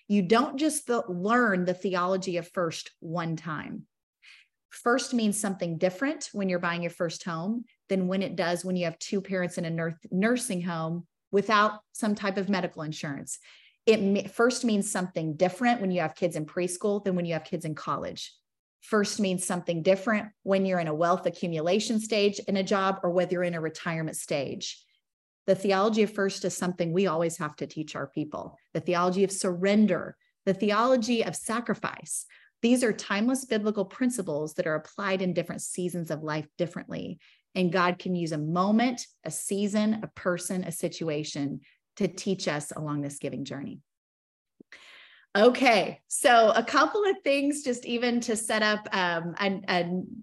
You 0.09 0.23
don't 0.23 0.59
just 0.59 0.91
learn 1.09 1.65
the 1.65 1.75
theology 1.75 2.39
of 2.39 2.49
first 2.49 2.91
one 3.01 3.37
time. 3.37 3.85
First 4.71 5.13
means 5.13 5.39
something 5.39 5.77
different 5.77 6.31
when 6.33 6.49
you're 6.49 6.59
buying 6.59 6.83
your 6.83 6.91
first 6.91 7.25
home 7.25 7.65
than 7.91 8.09
when 8.09 8.23
it 8.23 8.37
does 8.37 8.65
when 8.65 8.77
you 8.77 8.87
have 8.87 8.99
two 8.99 9.21
parents 9.21 9.59
in 9.59 9.67
a 9.67 9.95
nursing 10.11 10.63
home 10.63 11.07
without 11.31 11.81
some 11.93 12.15
type 12.15 12.39
of 12.39 12.49
medical 12.49 12.83
insurance 12.83 13.39
it 13.87 14.31
first 14.31 14.65
means 14.65 14.91
something 14.91 15.35
different 15.35 15.81
when 15.81 15.91
you 15.91 16.01
have 16.01 16.15
kids 16.15 16.37
in 16.37 16.47
preschool 16.47 17.03
than 17.03 17.17
when 17.17 17.25
you 17.25 17.33
have 17.33 17.45
kids 17.45 17.65
in 17.65 17.75
college. 17.75 18.33
First 18.81 19.21
means 19.21 19.45
something 19.45 19.83
different 19.83 20.29
when 20.43 20.65
you're 20.67 20.81
in 20.81 20.89
a 20.89 20.95
wealth 20.95 21.27
accumulation 21.27 22.01
stage 22.01 22.39
in 22.41 22.57
a 22.57 22.63
job 22.63 23.01
or 23.03 23.11
whether 23.11 23.35
you're 23.35 23.43
in 23.45 23.55
a 23.55 23.61
retirement 23.61 24.17
stage. 24.17 24.83
The 25.47 25.55
theology 25.55 26.03
of 26.03 26.13
first 26.13 26.45
is 26.45 26.57
something 26.57 26.93
we 26.93 27.07
always 27.09 27.39
have 27.39 27.57
to 27.57 27.67
teach 27.67 27.97
our 27.97 28.07
people. 28.07 28.57
The 28.75 28.81
theology 28.81 29.25
of 29.25 29.33
surrender, 29.33 30.17
the 30.47 30.55
theology 30.55 31.25
of 31.25 31.35
sacrifice. 31.35 32.27
These 32.61 32.85
are 32.85 32.93
timeless 32.93 33.45
biblical 33.45 33.85
principles 33.85 34.55
that 34.55 34.69
are 34.69 34.77
applied 34.77 35.23
in 35.23 35.33
different 35.33 35.63
seasons 35.63 36.13
of 36.13 36.23
life 36.23 36.47
differently. 36.59 37.19
And 37.57 37.73
God 37.73 37.99
can 37.99 38.15
use 38.15 38.31
a 38.31 38.39
moment, 38.39 39.07
a 39.25 39.31
season, 39.33 40.01
a 40.03 40.07
person, 40.09 40.63
a 40.63 40.73
situation 40.73 41.61
to 41.97 42.09
teach 42.09 42.49
us 42.49 42.73
along 42.75 43.03
this 43.03 43.19
giving 43.19 43.45
journey. 43.45 43.81
Okay, 45.35 46.01
so 46.09 46.53
a 46.55 46.63
couple 46.63 47.05
of 47.05 47.17
things 47.25 47.63
just 47.63 47.87
even 47.87 48.21
to 48.21 48.37
set 48.37 48.63
up 48.63 48.87
um, 48.93 49.35
an, 49.39 49.65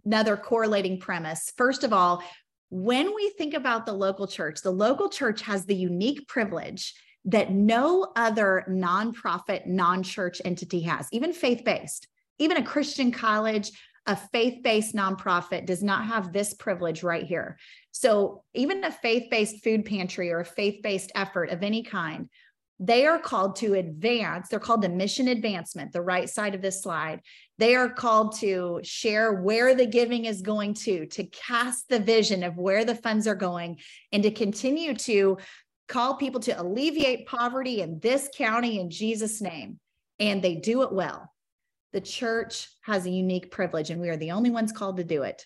another 0.05 0.37
correlating 0.37 0.99
premise. 0.99 1.51
First 1.57 1.83
of 1.83 1.91
all, 1.93 2.23
when 2.69 3.15
we 3.15 3.31
think 3.31 3.55
about 3.55 3.87
the 3.87 3.93
local 3.93 4.27
church, 4.27 4.61
the 4.61 4.69
local 4.71 5.09
church 5.09 5.41
has 5.41 5.65
the 5.65 5.75
unique 5.75 6.27
privilege 6.27 6.93
that 7.25 7.51
no 7.51 8.11
other 8.15 8.65
nonprofit, 8.69 9.65
non 9.65 10.03
church 10.03 10.41
entity 10.45 10.81
has, 10.81 11.07
even 11.11 11.33
faith 11.33 11.63
based, 11.65 12.07
even 12.37 12.57
a 12.57 12.63
Christian 12.63 13.11
college, 13.11 13.71
a 14.05 14.15
faith 14.15 14.63
based 14.63 14.95
nonprofit 14.95 15.65
does 15.65 15.83
not 15.83 16.05
have 16.05 16.31
this 16.31 16.53
privilege 16.53 17.03
right 17.03 17.25
here. 17.25 17.57
So, 17.91 18.43
even 18.53 18.83
a 18.83 18.91
faith 18.91 19.29
based 19.29 19.63
food 19.63 19.85
pantry 19.85 20.31
or 20.31 20.39
a 20.39 20.45
faith 20.45 20.81
based 20.81 21.11
effort 21.15 21.49
of 21.49 21.63
any 21.63 21.83
kind, 21.83 22.29
they 22.79 23.05
are 23.05 23.19
called 23.19 23.57
to 23.57 23.73
advance. 23.73 24.47
They're 24.47 24.59
called 24.59 24.81
the 24.81 24.89
mission 24.89 25.27
advancement, 25.27 25.91
the 25.91 26.01
right 26.01 26.29
side 26.29 26.55
of 26.55 26.61
this 26.61 26.81
slide. 26.81 27.21
They 27.57 27.75
are 27.75 27.89
called 27.89 28.37
to 28.39 28.79
share 28.83 29.33
where 29.33 29.75
the 29.75 29.85
giving 29.85 30.25
is 30.25 30.41
going 30.41 30.75
to, 30.75 31.05
to 31.07 31.25
cast 31.25 31.89
the 31.89 31.99
vision 31.99 32.41
of 32.41 32.57
where 32.57 32.85
the 32.85 32.95
funds 32.95 33.27
are 33.27 33.35
going, 33.35 33.79
and 34.13 34.23
to 34.23 34.31
continue 34.31 34.95
to 34.95 35.37
call 35.89 36.15
people 36.15 36.39
to 36.41 36.61
alleviate 36.61 37.27
poverty 37.27 37.81
in 37.81 37.99
this 37.99 38.29
county 38.33 38.79
in 38.79 38.89
Jesus' 38.89 39.41
name. 39.41 39.79
And 40.19 40.41
they 40.41 40.55
do 40.55 40.83
it 40.83 40.91
well. 40.93 41.33
The 41.91 42.01
church 42.01 42.69
has 42.81 43.05
a 43.05 43.09
unique 43.09 43.51
privilege, 43.51 43.89
and 43.89 43.99
we 43.99 44.09
are 44.09 44.17
the 44.17 44.31
only 44.31 44.51
ones 44.51 44.71
called 44.71 44.97
to 44.97 45.03
do 45.03 45.23
it. 45.23 45.45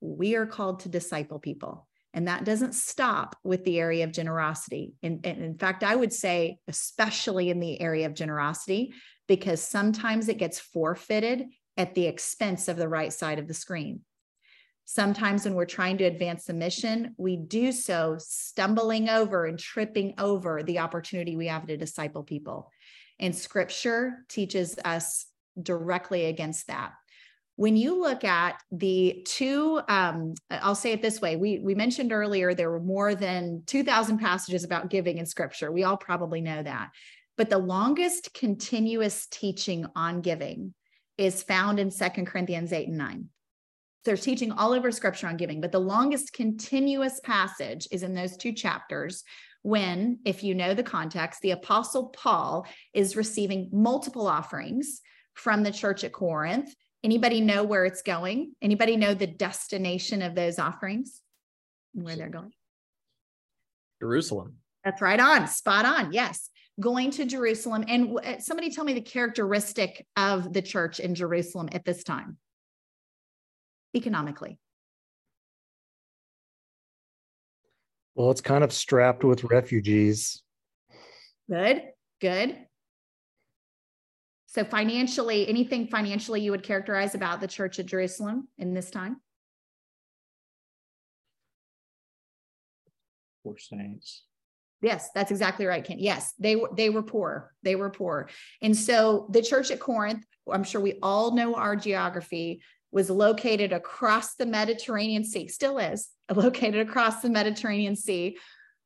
We 0.00 0.34
are 0.34 0.46
called 0.46 0.80
to 0.80 0.88
disciple 0.88 1.38
people. 1.38 1.86
And 2.12 2.28
that 2.28 2.44
doesn't 2.44 2.74
stop 2.74 3.36
with 3.42 3.64
the 3.64 3.80
area 3.80 4.04
of 4.04 4.12
generosity. 4.12 4.94
And, 5.02 5.24
in 5.26 5.58
fact, 5.58 5.82
I 5.82 5.96
would 5.96 6.12
say, 6.12 6.58
especially 6.68 7.50
in 7.50 7.58
the 7.58 7.80
area 7.80 8.06
of 8.06 8.14
generosity, 8.14 8.92
because 9.26 9.60
sometimes 9.60 10.28
it 10.28 10.38
gets 10.38 10.60
forfeited 10.60 11.46
at 11.76 11.94
the 11.94 12.06
expense 12.06 12.68
of 12.68 12.76
the 12.76 12.88
right 12.88 13.12
side 13.12 13.38
of 13.38 13.48
the 13.48 13.54
screen. 13.54 14.00
Sometimes 14.84 15.44
when 15.44 15.54
we're 15.54 15.64
trying 15.64 15.98
to 15.98 16.04
advance 16.04 16.44
the 16.44 16.52
mission, 16.52 17.14
we 17.16 17.36
do 17.36 17.72
so 17.72 18.16
stumbling 18.18 19.08
over 19.08 19.46
and 19.46 19.58
tripping 19.58 20.14
over 20.18 20.62
the 20.62 20.78
opportunity 20.78 21.36
we 21.36 21.46
have 21.46 21.66
to 21.66 21.76
disciple 21.76 22.22
people. 22.22 22.70
And 23.18 23.34
scripture 23.34 24.24
teaches 24.28 24.76
us 24.84 25.26
directly 25.60 26.26
against 26.26 26.68
that. 26.68 26.92
When 27.56 27.76
you 27.76 28.00
look 28.00 28.24
at 28.24 28.60
the 28.72 29.22
two 29.26 29.80
um, 29.88 30.34
i'll 30.50 30.74
say 30.74 30.92
it 30.92 31.02
this 31.02 31.20
way. 31.20 31.36
We 31.36 31.60
we 31.60 31.74
mentioned 31.74 32.12
earlier 32.12 32.52
there 32.52 32.70
were 32.70 32.80
more 32.80 33.14
than 33.14 33.62
2000 33.66 34.18
passages 34.18 34.64
about 34.64 34.90
giving 34.90 35.18
in 35.18 35.26
scripture. 35.26 35.70
We 35.70 35.84
all 35.84 35.96
probably 35.96 36.40
know 36.40 36.62
that. 36.62 36.90
But 37.36 37.50
the 37.50 37.58
longest 37.58 38.32
continuous 38.34 39.26
teaching 39.26 39.86
on 39.96 40.20
giving 40.20 40.74
is 41.16 41.42
found 41.42 41.78
in 41.78 41.90
Second 41.90 42.26
corinthians 42.26 42.72
8 42.72 42.88
and 42.88 42.98
9 42.98 43.28
there's 44.04 44.20
teaching 44.20 44.52
all 44.52 44.72
over 44.72 44.90
scripture 44.90 45.26
on 45.26 45.36
giving 45.36 45.60
but 45.60 45.72
the 45.72 45.78
longest 45.78 46.32
continuous 46.32 47.20
passage 47.20 47.88
is 47.90 48.02
in 48.02 48.14
those 48.14 48.36
two 48.36 48.52
chapters 48.52 49.24
when 49.62 50.18
if 50.24 50.42
you 50.42 50.54
know 50.54 50.74
the 50.74 50.82
context 50.82 51.40
the 51.40 51.52
apostle 51.52 52.08
paul 52.08 52.66
is 52.92 53.16
receiving 53.16 53.68
multiple 53.72 54.26
offerings 54.26 55.00
from 55.34 55.62
the 55.62 55.72
church 55.72 56.04
at 56.04 56.12
corinth 56.12 56.74
Anybody 57.04 57.42
know 57.42 57.64
where 57.64 57.84
it's 57.84 58.00
going? 58.00 58.54
Anybody 58.62 58.96
know 58.96 59.12
the 59.12 59.26
destination 59.26 60.22
of 60.22 60.34
those 60.34 60.58
offerings? 60.58 61.20
Where 61.92 62.16
they're 62.16 62.30
going? 62.30 62.52
Jerusalem. 64.00 64.54
That's 64.84 65.02
right 65.02 65.20
on. 65.20 65.46
Spot 65.46 65.84
on. 65.84 66.14
Yes. 66.14 66.48
Going 66.80 67.10
to 67.12 67.26
Jerusalem. 67.26 67.84
And 67.86 68.18
uh, 68.18 68.38
somebody 68.40 68.70
tell 68.70 68.84
me 68.84 68.94
the 68.94 69.02
characteristic 69.02 70.06
of 70.16 70.54
the 70.54 70.62
church 70.62 70.98
in 70.98 71.14
Jerusalem 71.14 71.68
at 71.72 71.84
this 71.84 72.02
time, 72.04 72.38
economically. 73.94 74.58
Well, 78.14 78.30
it's 78.30 78.40
kind 78.40 78.64
of 78.64 78.72
strapped 78.72 79.24
with 79.24 79.44
refugees. 79.44 80.42
Good. 81.50 81.82
Good. 82.22 82.56
So 84.54 84.62
financially, 84.62 85.48
anything 85.48 85.88
financially 85.88 86.40
you 86.40 86.52
would 86.52 86.62
characterize 86.62 87.16
about 87.16 87.40
the 87.40 87.48
church 87.48 87.80
at 87.80 87.86
Jerusalem 87.86 88.46
in 88.56 88.72
this 88.72 88.88
time? 88.88 89.20
Poor 93.42 93.58
saints. 93.58 94.22
Yes, 94.80 95.10
that's 95.12 95.32
exactly 95.32 95.66
right, 95.66 95.82
Ken. 95.82 95.98
Yes, 95.98 96.34
they 96.38 96.54
were 96.54 96.70
they 96.76 96.88
were 96.88 97.02
poor. 97.02 97.52
They 97.64 97.74
were 97.74 97.90
poor. 97.90 98.28
And 98.62 98.76
so 98.76 99.26
the 99.32 99.42
church 99.42 99.72
at 99.72 99.80
Corinth, 99.80 100.24
I'm 100.48 100.62
sure 100.62 100.80
we 100.80 101.00
all 101.02 101.34
know 101.34 101.56
our 101.56 101.74
geography, 101.74 102.62
was 102.92 103.10
located 103.10 103.72
across 103.72 104.36
the 104.36 104.46
Mediterranean 104.46 105.24
Sea, 105.24 105.48
still 105.48 105.78
is 105.78 106.10
located 106.32 106.86
across 106.86 107.22
the 107.22 107.30
Mediterranean 107.30 107.96
Sea 107.96 108.38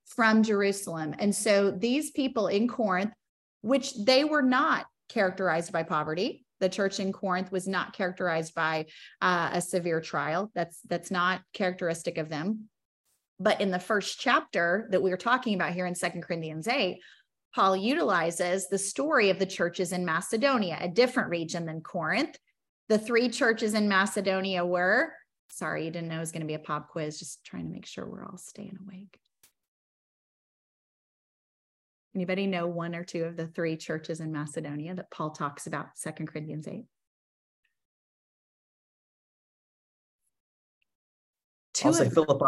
from 0.06 0.42
Jerusalem. 0.42 1.14
And 1.18 1.34
so 1.34 1.70
these 1.70 2.10
people 2.10 2.46
in 2.46 2.68
Corinth, 2.68 3.12
which 3.60 3.92
they 4.02 4.24
were 4.24 4.40
not 4.40 4.86
characterized 5.08 5.72
by 5.72 5.82
poverty. 5.82 6.44
The 6.60 6.68
church 6.68 7.00
in 7.00 7.12
Corinth 7.12 7.52
was 7.52 7.68
not 7.68 7.92
characterized 7.92 8.54
by 8.54 8.86
uh, 9.20 9.50
a 9.52 9.60
severe 9.60 10.00
trial. 10.00 10.50
That's 10.54 10.80
that's 10.88 11.10
not 11.10 11.40
characteristic 11.52 12.18
of 12.18 12.28
them. 12.28 12.68
But 13.40 13.60
in 13.60 13.70
the 13.70 13.78
first 13.78 14.18
chapter 14.18 14.88
that 14.90 15.02
we 15.02 15.12
are 15.12 15.16
talking 15.16 15.54
about 15.54 15.72
here 15.72 15.86
in 15.86 15.94
Second 15.94 16.22
Corinthians 16.22 16.66
8, 16.66 16.98
Paul 17.54 17.76
utilizes 17.76 18.68
the 18.68 18.78
story 18.78 19.30
of 19.30 19.38
the 19.38 19.46
churches 19.46 19.92
in 19.92 20.04
Macedonia, 20.04 20.78
a 20.80 20.88
different 20.88 21.30
region 21.30 21.64
than 21.64 21.80
Corinth. 21.80 22.36
The 22.88 22.98
three 22.98 23.28
churches 23.28 23.74
in 23.74 23.88
Macedonia 23.88 24.64
were, 24.64 25.12
sorry, 25.50 25.84
you 25.84 25.90
didn't 25.90 26.08
know 26.08 26.16
it 26.16 26.20
was 26.20 26.32
going 26.32 26.42
to 26.42 26.46
be 26.46 26.54
a 26.54 26.58
pop 26.58 26.88
quiz, 26.88 27.18
just 27.18 27.44
trying 27.44 27.66
to 27.66 27.72
make 27.72 27.86
sure 27.86 28.06
we're 28.06 28.24
all 28.24 28.38
staying 28.38 28.78
awake. 28.84 29.18
Anybody 32.18 32.48
know 32.48 32.66
one 32.66 32.96
or 32.96 33.04
two 33.04 33.22
of 33.22 33.36
the 33.36 33.46
three 33.46 33.76
churches 33.76 34.18
in 34.18 34.32
Macedonia 34.32 34.92
that 34.92 35.08
Paul 35.08 35.30
talks 35.30 35.68
about, 35.68 35.90
Second 35.94 36.26
Corinthians 36.26 36.66
8? 36.66 36.84
Two 41.74 41.86
I'll 41.86 41.94
say 41.94 42.10
Philippi. 42.10 42.46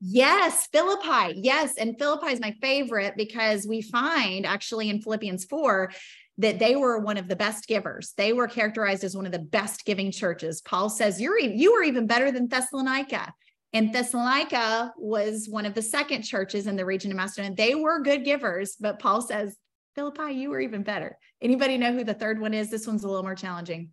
Yes, 0.00 0.68
Philippi. 0.68 1.40
Yes. 1.40 1.74
And 1.76 1.98
Philippi 1.98 2.28
is 2.28 2.40
my 2.40 2.54
favorite 2.62 3.14
because 3.16 3.66
we 3.66 3.82
find 3.82 4.46
actually 4.46 4.88
in 4.90 5.02
Philippians 5.02 5.44
4 5.46 5.90
that 6.38 6.60
they 6.60 6.76
were 6.76 7.00
one 7.00 7.16
of 7.16 7.26
the 7.26 7.34
best 7.34 7.66
givers. 7.66 8.14
They 8.16 8.32
were 8.32 8.46
characterized 8.46 9.02
as 9.02 9.16
one 9.16 9.26
of 9.26 9.32
the 9.32 9.40
best 9.40 9.84
giving 9.84 10.12
churches. 10.12 10.60
Paul 10.60 10.88
says, 10.88 11.20
You're 11.20 11.36
you 11.40 11.72
were 11.72 11.82
even 11.82 12.06
better 12.06 12.30
than 12.30 12.46
Thessalonica. 12.46 13.34
And 13.72 13.92
Thessalonica 13.92 14.92
was 14.96 15.48
one 15.48 15.64
of 15.64 15.74
the 15.74 15.82
second 15.82 16.22
churches 16.22 16.66
in 16.66 16.76
the 16.76 16.84
region 16.84 17.10
of 17.12 17.16
Macedonia. 17.16 17.54
They 17.54 17.74
were 17.74 18.02
good 18.02 18.24
givers, 18.24 18.76
but 18.80 18.98
Paul 18.98 19.22
says, 19.22 19.56
Philippi, 19.94 20.32
you 20.32 20.50
were 20.50 20.60
even 20.60 20.82
better. 20.82 21.16
Anybody 21.40 21.78
know 21.78 21.92
who 21.92 22.04
the 22.04 22.14
third 22.14 22.40
one 22.40 22.54
is? 22.54 22.70
This 22.70 22.86
one's 22.86 23.04
a 23.04 23.08
little 23.08 23.22
more 23.22 23.34
challenging. 23.34 23.90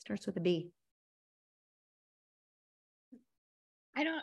Starts 0.00 0.26
with 0.26 0.36
a 0.36 0.40
B. 0.40 0.70
I 3.96 4.04
don't 4.04 4.22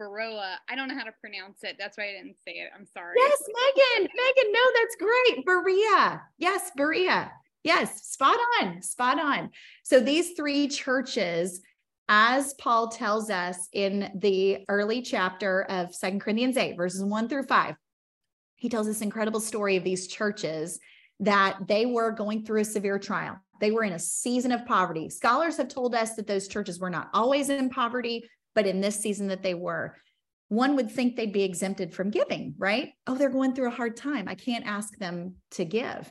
Baroa. 0.00 0.56
I 0.68 0.74
don't 0.74 0.88
know 0.88 0.96
how 0.96 1.04
to 1.04 1.12
pronounce 1.20 1.62
it. 1.62 1.76
That's 1.78 1.96
why 1.96 2.04
I 2.04 2.12
didn't 2.12 2.36
say 2.44 2.52
it. 2.52 2.70
I'm 2.76 2.86
sorry. 2.86 3.14
Yes, 3.16 3.42
Megan. 3.46 4.08
Megan, 4.14 4.52
no, 4.52 4.60
that's 4.80 4.96
great. 4.96 5.46
Berea. 5.46 6.22
Yes, 6.38 6.70
Berea. 6.76 7.30
Yes, 7.64 8.06
spot 8.08 8.36
on, 8.60 8.82
spot 8.82 9.20
on. 9.20 9.50
So 9.84 10.00
these 10.00 10.32
three 10.32 10.68
churches, 10.68 11.60
as 12.08 12.54
Paul 12.54 12.88
tells 12.88 13.30
us 13.30 13.68
in 13.72 14.10
the 14.16 14.64
early 14.68 15.02
chapter 15.02 15.62
of 15.64 15.94
Second 15.94 16.20
Corinthians 16.20 16.56
8, 16.56 16.76
verses 16.76 17.04
1 17.04 17.28
through 17.28 17.44
5, 17.44 17.76
he 18.56 18.68
tells 18.68 18.86
this 18.86 19.00
incredible 19.00 19.40
story 19.40 19.76
of 19.76 19.84
these 19.84 20.06
churches 20.08 20.78
that 21.20 21.58
they 21.68 21.86
were 21.86 22.10
going 22.10 22.44
through 22.44 22.60
a 22.60 22.64
severe 22.64 22.98
trial. 22.98 23.36
They 23.60 23.70
were 23.70 23.84
in 23.84 23.92
a 23.92 23.98
season 23.98 24.50
of 24.50 24.66
poverty. 24.66 25.08
Scholars 25.08 25.56
have 25.56 25.68
told 25.68 25.94
us 25.94 26.14
that 26.16 26.26
those 26.26 26.48
churches 26.48 26.80
were 26.80 26.90
not 26.90 27.10
always 27.14 27.48
in 27.48 27.70
poverty, 27.70 28.28
but 28.56 28.66
in 28.66 28.80
this 28.80 28.98
season 28.98 29.28
that 29.28 29.42
they 29.42 29.54
were. 29.54 29.96
One 30.48 30.74
would 30.76 30.90
think 30.90 31.14
they'd 31.14 31.32
be 31.32 31.44
exempted 31.44 31.94
from 31.94 32.10
giving, 32.10 32.54
right? 32.58 32.90
Oh, 33.06 33.14
they're 33.14 33.30
going 33.30 33.54
through 33.54 33.68
a 33.68 33.70
hard 33.70 33.96
time. 33.96 34.28
I 34.28 34.34
can't 34.34 34.66
ask 34.66 34.96
them 34.98 35.36
to 35.52 35.64
give. 35.64 36.10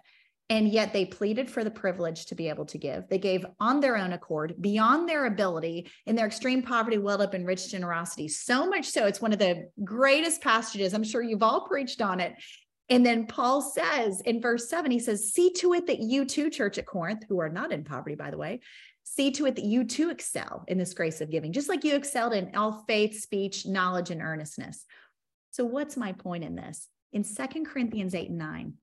And 0.51 0.67
yet 0.67 0.91
they 0.91 1.05
pleaded 1.05 1.49
for 1.49 1.63
the 1.63 1.71
privilege 1.71 2.25
to 2.25 2.35
be 2.35 2.49
able 2.49 2.65
to 2.65 2.77
give. 2.77 3.07
They 3.07 3.17
gave 3.17 3.45
on 3.61 3.79
their 3.79 3.95
own 3.95 4.11
accord, 4.11 4.55
beyond 4.59 5.07
their 5.07 5.27
ability, 5.27 5.89
in 6.05 6.13
their 6.13 6.25
extreme 6.25 6.61
poverty, 6.61 6.97
welled 6.97 7.21
up 7.21 7.33
in 7.33 7.45
rich 7.45 7.71
generosity. 7.71 8.27
So 8.27 8.67
much 8.67 8.85
so, 8.85 9.05
it's 9.07 9.21
one 9.21 9.31
of 9.31 9.39
the 9.39 9.69
greatest 9.85 10.41
passages. 10.41 10.93
I'm 10.93 11.05
sure 11.05 11.21
you've 11.21 11.41
all 11.41 11.65
preached 11.67 12.01
on 12.01 12.19
it. 12.19 12.33
And 12.89 13.05
then 13.05 13.27
Paul 13.27 13.61
says 13.61 14.19
in 14.25 14.41
verse 14.41 14.69
seven, 14.69 14.91
he 14.91 14.99
says, 14.99 15.31
See 15.31 15.53
to 15.53 15.73
it 15.73 15.87
that 15.87 15.99
you 15.99 16.25
too, 16.25 16.49
church 16.49 16.77
at 16.77 16.85
Corinth, 16.85 17.23
who 17.29 17.39
are 17.39 17.47
not 17.47 17.71
in 17.71 17.85
poverty, 17.85 18.15
by 18.15 18.29
the 18.29 18.37
way, 18.37 18.59
see 19.03 19.31
to 19.31 19.45
it 19.45 19.55
that 19.55 19.63
you 19.63 19.85
too 19.85 20.09
excel 20.09 20.65
in 20.67 20.77
this 20.77 20.93
grace 20.93 21.21
of 21.21 21.31
giving, 21.31 21.53
just 21.53 21.69
like 21.69 21.85
you 21.85 21.95
excelled 21.95 22.33
in 22.33 22.53
all 22.57 22.83
faith, 22.89 23.17
speech, 23.17 23.65
knowledge, 23.65 24.11
and 24.11 24.21
earnestness. 24.21 24.85
So, 25.51 25.63
what's 25.63 25.95
my 25.95 26.11
point 26.11 26.43
in 26.43 26.55
this? 26.55 26.89
In 27.13 27.23
Second 27.23 27.67
Corinthians 27.67 28.13
8 28.13 28.27
and 28.27 28.37
9, 28.37 28.73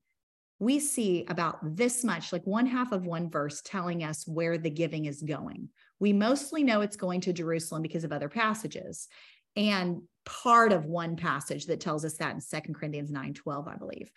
we 0.59 0.79
see 0.79 1.25
about 1.29 1.59
this 1.75 2.03
much, 2.03 2.33
like 2.33 2.45
one 2.45 2.65
half 2.65 2.91
of 2.91 3.05
one 3.05 3.29
verse, 3.29 3.61
telling 3.63 4.03
us 4.03 4.27
where 4.27 4.57
the 4.57 4.69
giving 4.69 5.05
is 5.05 5.21
going. 5.21 5.69
We 5.99 6.13
mostly 6.13 6.63
know 6.63 6.81
it's 6.81 6.97
going 6.97 7.21
to 7.21 7.33
Jerusalem 7.33 7.81
because 7.81 8.03
of 8.03 8.11
other 8.11 8.29
passages. 8.29 9.07
And 9.55 10.01
part 10.25 10.73
of 10.73 10.85
one 10.85 11.15
passage 11.15 11.65
that 11.67 11.79
tells 11.79 12.03
us 12.05 12.17
that 12.17 12.33
in 12.33 12.41
Second 12.41 12.75
Corinthians 12.75 13.11
9 13.11 13.33
12, 13.33 13.67
I 13.67 13.75
believe. 13.75 14.11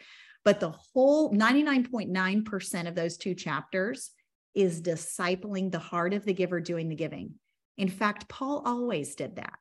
But 0.44 0.58
the 0.58 0.70
whole 0.70 1.32
99.9% 1.32 2.88
of 2.88 2.94
those 2.94 3.16
two 3.16 3.34
chapters 3.34 4.10
is 4.54 4.82
discipling 4.82 5.70
the 5.70 5.78
heart 5.78 6.12
of 6.12 6.24
the 6.24 6.34
giver 6.34 6.60
doing 6.60 6.88
the 6.88 6.96
giving. 6.96 7.34
In 7.78 7.88
fact, 7.88 8.28
Paul 8.28 8.62
always 8.66 9.14
did 9.14 9.36
that. 9.36 9.58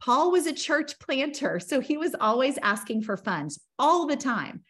Paul 0.00 0.30
was 0.30 0.46
a 0.46 0.52
church 0.52 0.98
planter, 0.98 1.60
so 1.60 1.80
he 1.80 1.98
was 1.98 2.14
always 2.18 2.56
asking 2.62 3.02
for 3.02 3.16
funds 3.16 3.60
all 3.78 4.06
the 4.06 4.16
time, 4.16 4.62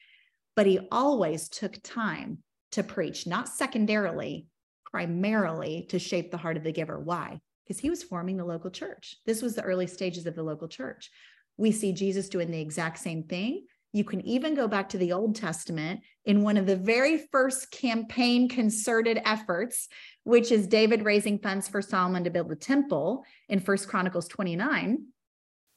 but 0.57 0.67
he 0.67 0.81
always 0.91 1.49
took 1.49 1.77
time 1.83 2.39
to 2.73 2.83
preach, 2.83 3.27
not 3.27 3.49
secondarily, 3.49 4.47
primarily 4.85 5.87
to 5.91 5.99
shape 5.99 6.31
the 6.31 6.37
heart 6.37 6.57
of 6.57 6.65
the 6.65 6.73
giver. 6.73 6.99
Why? 6.99 7.41
Because 7.67 7.81
he 7.81 7.91
was 7.91 8.03
forming 8.03 8.37
the 8.37 8.45
local 8.45 8.71
church. 8.71 9.17
This 9.27 9.43
was 9.43 9.55
the 9.55 9.63
early 9.63 9.87
stages 9.87 10.27
of 10.27 10.35
the 10.35 10.43
local 10.43 10.69
church. 10.69 11.11
We 11.57 11.73
see 11.73 11.93
Jesus 11.93 12.29
doing 12.29 12.51
the 12.51 12.61
exact 12.61 12.99
same 12.99 13.25
thing 13.25 13.67
you 13.93 14.05
can 14.05 14.21
even 14.27 14.55
go 14.55 14.69
back 14.69 14.89
to 14.91 14.99
the 14.99 15.13
Old 15.13 15.35
Testament 15.35 16.01
in 16.25 16.43
one 16.43 16.57
of 16.57 16.67
the 16.67 16.77
very 16.77 17.19
first 17.33 17.71
campaign 17.73 18.49
concerted 18.49 19.21
efforts, 19.25 19.89
which 20.25 20.53
is 20.53 20.67
David 20.67 21.05
raising 21.05 21.39
funds 21.39 21.67
for 21.67 21.83
Solomon 21.83 22.25
to 22.25 22.31
build 22.31 22.49
the 22.49 22.57
temple 22.57 23.25
in 23.49 23.59
First 23.59 23.89
Chronicles 23.89 24.29
29. 24.29 25.07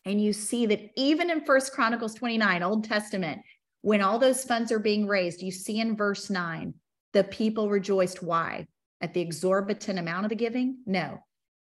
And 0.05 0.21
you 0.21 0.33
see 0.33 0.65
that 0.67 0.91
even 0.95 1.31
in 1.31 1.45
First 1.45 1.73
Chronicles 1.73 2.13
29, 2.13 2.61
Old 2.61 2.83
Testament, 2.83 3.41
when 3.83 4.01
all 4.01 4.17
those 4.17 4.45
funds 4.45 4.71
are 4.71 4.79
being 4.79 5.05
raised, 5.05 5.41
you 5.41 5.51
see 5.51 5.79
in 5.79 5.97
verse 5.97 6.29
9, 6.29 6.73
the 7.11 7.25
people 7.25 7.69
rejoiced. 7.69 8.23
Why? 8.23 8.65
At 9.01 9.13
the 9.13 9.19
exorbitant 9.19 9.99
amount 9.99 10.25
of 10.25 10.29
the 10.29 10.35
giving? 10.35 10.77
No, 10.85 11.19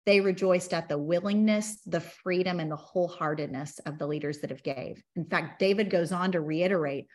they 0.07 0.19
rejoiced 0.19 0.73
at 0.73 0.89
the 0.89 0.97
willingness, 0.97 1.79
the 1.85 1.99
freedom, 1.99 2.59
and 2.59 2.71
the 2.71 2.75
wholeheartedness 2.75 3.79
of 3.85 3.99
the 3.99 4.07
leaders 4.07 4.39
that 4.39 4.49
have 4.49 4.63
gave. 4.63 5.03
In 5.15 5.25
fact, 5.25 5.59
David 5.59 5.91
goes 5.91 6.11
on 6.11 6.31
to 6.31 6.41
reiterate, 6.41 7.05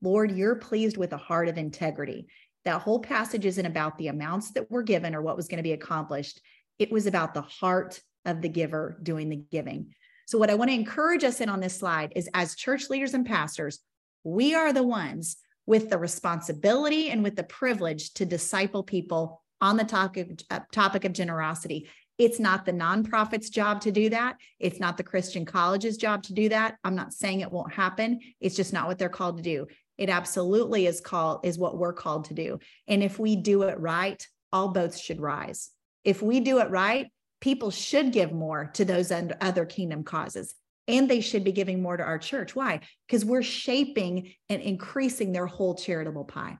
Lord, 0.00 0.30
you're 0.30 0.54
pleased 0.54 0.96
with 0.96 1.12
a 1.12 1.16
heart 1.16 1.48
of 1.48 1.58
integrity. 1.58 2.28
That 2.64 2.82
whole 2.82 3.00
passage 3.00 3.44
isn't 3.44 3.66
about 3.66 3.98
the 3.98 4.08
amounts 4.08 4.52
that 4.52 4.70
were 4.70 4.84
given 4.84 5.12
or 5.16 5.22
what 5.22 5.36
was 5.36 5.48
going 5.48 5.56
to 5.56 5.64
be 5.64 5.72
accomplished. 5.72 6.40
It 6.78 6.92
was 6.92 7.06
about 7.06 7.34
the 7.34 7.42
heart 7.42 8.00
of 8.24 8.40
the 8.40 8.48
giver 8.48 8.96
doing 9.02 9.28
the 9.28 9.42
giving. 9.50 9.92
So, 10.26 10.38
what 10.38 10.50
I 10.50 10.54
want 10.54 10.70
to 10.70 10.74
encourage 10.76 11.24
us 11.24 11.40
in 11.40 11.48
on 11.48 11.58
this 11.58 11.76
slide 11.76 12.12
is 12.14 12.30
as 12.32 12.54
church 12.54 12.90
leaders 12.90 13.14
and 13.14 13.26
pastors, 13.26 13.80
we 14.24 14.54
are 14.54 14.72
the 14.72 14.82
ones 14.82 15.36
with 15.66 15.90
the 15.90 15.98
responsibility 15.98 17.10
and 17.10 17.22
with 17.22 17.36
the 17.36 17.44
privilege 17.44 18.12
to 18.14 18.26
disciple 18.26 18.82
people 18.82 19.42
on 19.60 19.76
the 19.76 19.84
topic, 19.84 20.42
uh, 20.50 20.60
topic 20.72 21.04
of 21.04 21.12
generosity. 21.12 21.88
It's 22.18 22.38
not 22.38 22.64
the 22.64 22.72
nonprofit's 22.72 23.48
job 23.48 23.80
to 23.82 23.92
do 23.92 24.10
that. 24.10 24.36
It's 24.58 24.80
not 24.80 24.96
the 24.96 25.04
Christian 25.04 25.44
college's 25.44 25.96
job 25.96 26.22
to 26.24 26.34
do 26.34 26.48
that. 26.50 26.76
I'm 26.84 26.94
not 26.94 27.12
saying 27.12 27.40
it 27.40 27.50
won't 27.50 27.72
happen. 27.72 28.20
It's 28.40 28.56
just 28.56 28.72
not 28.72 28.86
what 28.86 28.98
they're 28.98 29.08
called 29.08 29.38
to 29.38 29.42
do. 29.42 29.66
It 29.98 30.08
absolutely 30.08 30.86
is 30.86 31.00
called 31.00 31.40
is 31.44 31.58
what 31.58 31.78
we're 31.78 31.92
called 31.92 32.26
to 32.26 32.34
do. 32.34 32.58
And 32.88 33.02
if 33.02 33.18
we 33.18 33.36
do 33.36 33.62
it 33.62 33.78
right, 33.78 34.24
all 34.52 34.68
boats 34.68 35.00
should 35.00 35.20
rise. 35.20 35.70
If 36.04 36.22
we 36.22 36.40
do 36.40 36.58
it 36.58 36.70
right, 36.70 37.10
people 37.40 37.70
should 37.70 38.12
give 38.12 38.32
more 38.32 38.70
to 38.74 38.84
those 38.84 39.12
other 39.12 39.64
kingdom 39.64 40.04
causes 40.04 40.54
and 40.88 41.08
they 41.08 41.20
should 41.20 41.44
be 41.44 41.52
giving 41.52 41.82
more 41.82 41.96
to 41.96 42.02
our 42.02 42.18
church. 42.18 42.54
Why? 42.56 42.80
Because 43.06 43.24
we're 43.24 43.42
shaping 43.42 44.34
and 44.48 44.60
increasing 44.60 45.32
their 45.32 45.46
whole 45.46 45.74
charitable 45.74 46.24
pie. 46.24 46.58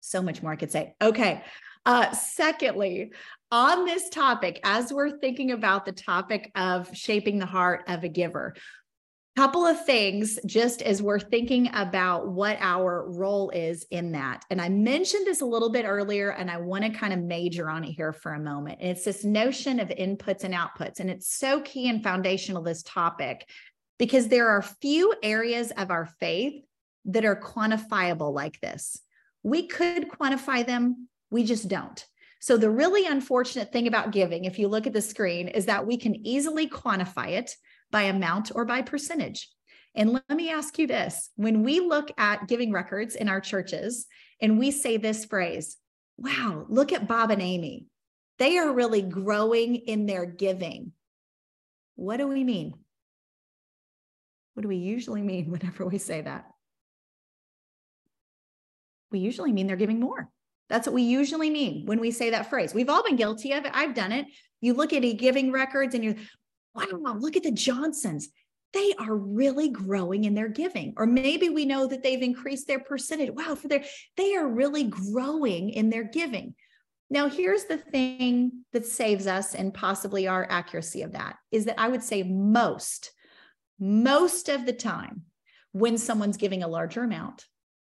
So 0.00 0.22
much 0.22 0.42
more 0.42 0.52
I 0.52 0.56
could 0.56 0.72
say. 0.72 0.94
Okay. 1.00 1.42
Uh, 1.84 2.10
secondly, 2.12 3.12
on 3.52 3.84
this 3.84 4.08
topic, 4.08 4.58
as 4.64 4.92
we're 4.92 5.18
thinking 5.18 5.52
about 5.52 5.84
the 5.84 5.92
topic 5.92 6.50
of 6.56 6.90
shaping 6.96 7.38
the 7.38 7.46
heart 7.46 7.84
of 7.86 8.02
a 8.02 8.08
giver, 8.08 8.54
couple 9.36 9.66
of 9.66 9.84
things 9.84 10.38
just 10.46 10.80
as 10.80 11.02
we're 11.02 11.20
thinking 11.20 11.68
about 11.74 12.26
what 12.26 12.56
our 12.58 13.04
role 13.10 13.50
is 13.50 13.84
in 13.90 14.12
that. 14.12 14.42
And 14.48 14.62
I 14.62 14.70
mentioned 14.70 15.26
this 15.26 15.42
a 15.42 15.46
little 15.46 15.68
bit 15.68 15.84
earlier, 15.84 16.30
and 16.30 16.50
I 16.50 16.56
want 16.56 16.84
to 16.84 16.90
kind 16.90 17.12
of 17.12 17.20
major 17.20 17.68
on 17.68 17.84
it 17.84 17.92
here 17.92 18.14
for 18.14 18.32
a 18.32 18.40
moment. 18.40 18.78
And 18.80 18.90
it's 18.90 19.04
this 19.04 19.24
notion 19.24 19.78
of 19.78 19.88
inputs 19.88 20.44
and 20.44 20.54
outputs. 20.54 21.00
And 21.00 21.10
it's 21.10 21.28
so 21.28 21.60
key 21.60 21.90
and 21.90 22.02
foundational, 22.02 22.62
this 22.62 22.82
topic, 22.82 23.46
because 23.98 24.28
there 24.28 24.48
are 24.48 24.62
few 24.62 25.14
areas 25.22 25.70
of 25.76 25.90
our 25.90 26.06
faith 26.18 26.64
that 27.04 27.26
are 27.26 27.38
quantifiable 27.38 28.32
like 28.32 28.58
this. 28.60 28.98
We 29.42 29.68
could 29.68 30.08
quantify 30.08 30.66
them, 30.66 31.08
we 31.30 31.44
just 31.44 31.68
don't. 31.68 32.04
So, 32.40 32.56
the 32.56 32.70
really 32.70 33.06
unfortunate 33.06 33.70
thing 33.70 33.86
about 33.86 34.12
giving, 34.12 34.46
if 34.46 34.58
you 34.58 34.68
look 34.68 34.86
at 34.86 34.92
the 34.94 35.02
screen, 35.02 35.48
is 35.48 35.66
that 35.66 35.86
we 35.86 35.98
can 35.98 36.26
easily 36.26 36.68
quantify 36.68 37.30
it 37.32 37.54
by 37.90 38.02
amount 38.02 38.52
or 38.54 38.64
by 38.64 38.82
percentage. 38.82 39.48
And 39.94 40.12
let 40.12 40.28
me 40.30 40.50
ask 40.50 40.78
you 40.78 40.86
this 40.86 41.30
when 41.36 41.62
we 41.62 41.80
look 41.80 42.10
at 42.18 42.48
giving 42.48 42.72
records 42.72 43.14
in 43.14 43.28
our 43.28 43.40
churches 43.40 44.06
and 44.40 44.58
we 44.58 44.70
say 44.70 44.98
this 44.98 45.24
phrase, 45.24 45.78
wow, 46.18 46.66
look 46.68 46.92
at 46.92 47.08
Bob 47.08 47.30
and 47.30 47.40
Amy. 47.40 47.86
They 48.38 48.58
are 48.58 48.72
really 48.72 49.02
growing 49.02 49.76
in 49.76 50.04
their 50.06 50.26
giving. 50.26 50.92
What 51.94 52.18
do 52.18 52.28
we 52.28 52.44
mean? 52.44 52.74
What 54.52 54.62
do 54.62 54.68
we 54.68 54.76
usually 54.76 55.22
mean 55.22 55.50
whenever 55.50 55.86
we 55.86 55.98
say 55.98 56.20
that? 56.20 56.46
We 59.10 59.20
usually 59.20 59.52
mean 59.52 59.66
they're 59.66 59.76
giving 59.76 60.00
more. 60.00 60.28
That's 60.68 60.86
what 60.86 60.94
we 60.94 61.02
usually 61.02 61.48
mean 61.48 61.86
when 61.86 62.00
we 62.00 62.10
say 62.10 62.30
that 62.30 62.50
phrase. 62.50 62.74
We've 62.74 62.88
all 62.88 63.04
been 63.04 63.16
guilty 63.16 63.52
of 63.52 63.64
it. 63.64 63.70
I've 63.72 63.94
done 63.94 64.12
it. 64.12 64.26
You 64.60 64.74
look 64.74 64.92
at 64.92 65.04
a 65.04 65.14
giving 65.14 65.52
records 65.52 65.94
and 65.94 66.02
you're, 66.02 66.16
wow, 66.76 67.14
mm. 67.14 67.20
look 67.20 67.36
at 67.36 67.42
the 67.42 67.50
Johnsons. 67.50 68.28
They 68.72 68.92
are 68.98 69.14
really 69.14 69.68
growing 69.70 70.24
in 70.24 70.34
their 70.34 70.48
giving. 70.48 70.94
Or 70.96 71.06
maybe 71.06 71.48
we 71.48 71.64
know 71.64 71.86
that 71.86 72.02
they've 72.02 72.22
increased 72.22 72.66
their 72.66 72.80
percentage. 72.80 73.30
Wow, 73.30 73.54
for 73.54 73.68
their 73.68 73.84
they 74.16 74.34
are 74.36 74.46
really 74.46 74.84
growing 74.84 75.70
in 75.70 75.90
their 75.90 76.04
giving. 76.04 76.54
Now, 77.08 77.28
here's 77.28 77.64
the 77.64 77.78
thing 77.78 78.64
that 78.72 78.84
saves 78.84 79.26
us 79.26 79.54
and 79.54 79.72
possibly 79.72 80.26
our 80.26 80.46
accuracy 80.50 81.02
of 81.02 81.12
that 81.12 81.36
is 81.52 81.66
that 81.66 81.78
I 81.78 81.88
would 81.88 82.02
say 82.02 82.24
most, 82.24 83.12
most 83.78 84.48
of 84.48 84.66
the 84.66 84.72
time, 84.72 85.22
when 85.72 85.98
someone's 85.98 86.36
giving 86.36 86.62
a 86.62 86.68
larger 86.68 87.04
amount, 87.04 87.46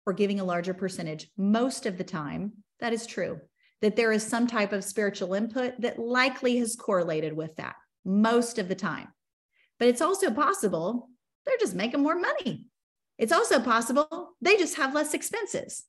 or 0.08 0.14
giving 0.14 0.40
a 0.40 0.44
larger 0.44 0.72
percentage. 0.72 1.30
Most 1.36 1.84
of 1.84 1.98
the 1.98 2.02
time, 2.02 2.54
that 2.80 2.94
is 2.94 3.06
true, 3.06 3.42
that 3.82 3.94
there 3.94 4.10
is 4.10 4.26
some 4.26 4.46
type 4.46 4.72
of 4.72 4.82
spiritual 4.82 5.34
input 5.34 5.78
that 5.82 5.98
likely 5.98 6.56
has 6.56 6.74
correlated 6.74 7.34
with 7.34 7.54
that 7.56 7.74
most 8.08 8.58
of 8.58 8.68
the 8.68 8.74
time. 8.74 9.08
But 9.78 9.88
it's 9.88 10.00
also 10.00 10.30
possible 10.30 11.10
they're 11.46 11.58
just 11.60 11.74
making 11.74 12.02
more 12.02 12.18
money. 12.18 12.66
It's 13.18 13.32
also 13.32 13.60
possible 13.60 14.30
they 14.40 14.56
just 14.56 14.76
have 14.76 14.94
less 14.94 15.14
expenses. 15.14 15.84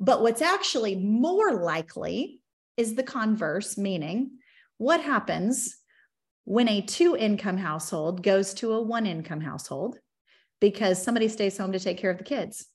But 0.00 0.22
what's 0.22 0.42
actually 0.42 0.96
more 0.96 1.52
likely 1.52 2.40
is 2.76 2.94
the 2.94 3.02
converse, 3.02 3.78
meaning 3.78 4.38
what 4.78 5.00
happens 5.00 5.76
when 6.44 6.68
a 6.68 6.82
two 6.82 7.16
income 7.16 7.56
household 7.56 8.22
goes 8.22 8.54
to 8.54 8.72
a 8.72 8.82
one 8.82 9.06
income 9.06 9.40
household 9.40 9.98
because 10.60 11.02
somebody 11.02 11.28
stays 11.28 11.56
home 11.56 11.72
to 11.72 11.78
take 11.78 11.98
care 11.98 12.10
of 12.10 12.18
the 12.18 12.24
kids 12.24 12.66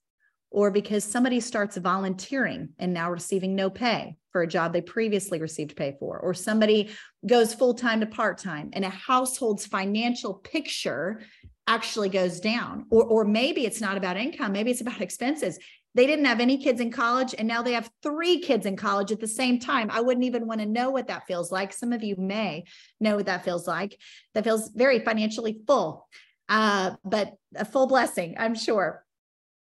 or 0.51 0.71
because 0.71 1.03
somebody 1.03 1.39
starts 1.39 1.77
volunteering 1.77 2.69
and 2.79 2.93
now 2.93 3.11
receiving 3.11 3.55
no 3.55 3.69
pay 3.69 4.15
for 4.31 4.41
a 4.41 4.47
job 4.47 4.73
they 4.73 4.81
previously 4.81 5.39
received 5.39 5.75
pay 5.75 5.95
for, 5.99 6.19
or 6.19 6.33
somebody 6.33 6.89
goes 7.25 7.53
full 7.53 7.73
time 7.73 7.99
to 7.99 8.05
part 8.05 8.37
time 8.37 8.69
and 8.73 8.85
a 8.85 8.89
household's 8.89 9.65
financial 9.65 10.33
picture 10.33 11.21
actually 11.67 12.09
goes 12.09 12.39
down. 12.39 12.85
Or, 12.89 13.03
or 13.03 13.25
maybe 13.25 13.65
it's 13.65 13.81
not 13.81 13.97
about 13.97 14.17
income, 14.17 14.51
maybe 14.51 14.71
it's 14.71 14.81
about 14.81 15.01
expenses. 15.01 15.59
They 15.95 16.05
didn't 16.05 16.25
have 16.25 16.39
any 16.39 16.57
kids 16.57 16.81
in 16.81 16.91
college 16.91 17.33
and 17.37 17.47
now 17.47 17.61
they 17.61 17.73
have 17.73 17.89
three 18.03 18.39
kids 18.39 18.65
in 18.65 18.75
college 18.75 19.11
at 19.11 19.19
the 19.19 19.27
same 19.27 19.59
time. 19.59 19.89
I 19.91 20.01
wouldn't 20.01 20.25
even 20.25 20.47
want 20.47 20.61
to 20.61 20.65
know 20.65 20.89
what 20.91 21.07
that 21.07 21.25
feels 21.27 21.51
like. 21.51 21.73
Some 21.73 21.93
of 21.93 22.03
you 22.03 22.15
may 22.17 22.65
know 22.99 23.15
what 23.15 23.25
that 23.25 23.43
feels 23.43 23.67
like. 23.67 23.97
That 24.33 24.43
feels 24.43 24.69
very 24.69 24.99
financially 24.99 25.59
full, 25.65 26.07
uh, 26.47 26.91
but 27.03 27.33
a 27.55 27.65
full 27.65 27.87
blessing, 27.87 28.35
I'm 28.37 28.55
sure. 28.55 29.03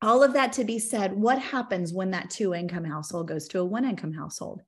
All 0.02 0.22
of 0.22 0.32
that 0.32 0.52
to 0.54 0.64
be 0.64 0.78
said, 0.78 1.12
what 1.12 1.38
happens 1.38 1.92
when 1.92 2.10
that 2.10 2.28
two 2.28 2.54
income 2.54 2.84
household 2.84 3.28
goes 3.28 3.46
to 3.48 3.60
a 3.60 3.64
one 3.64 3.84
income 3.84 4.12
household? 4.12 4.62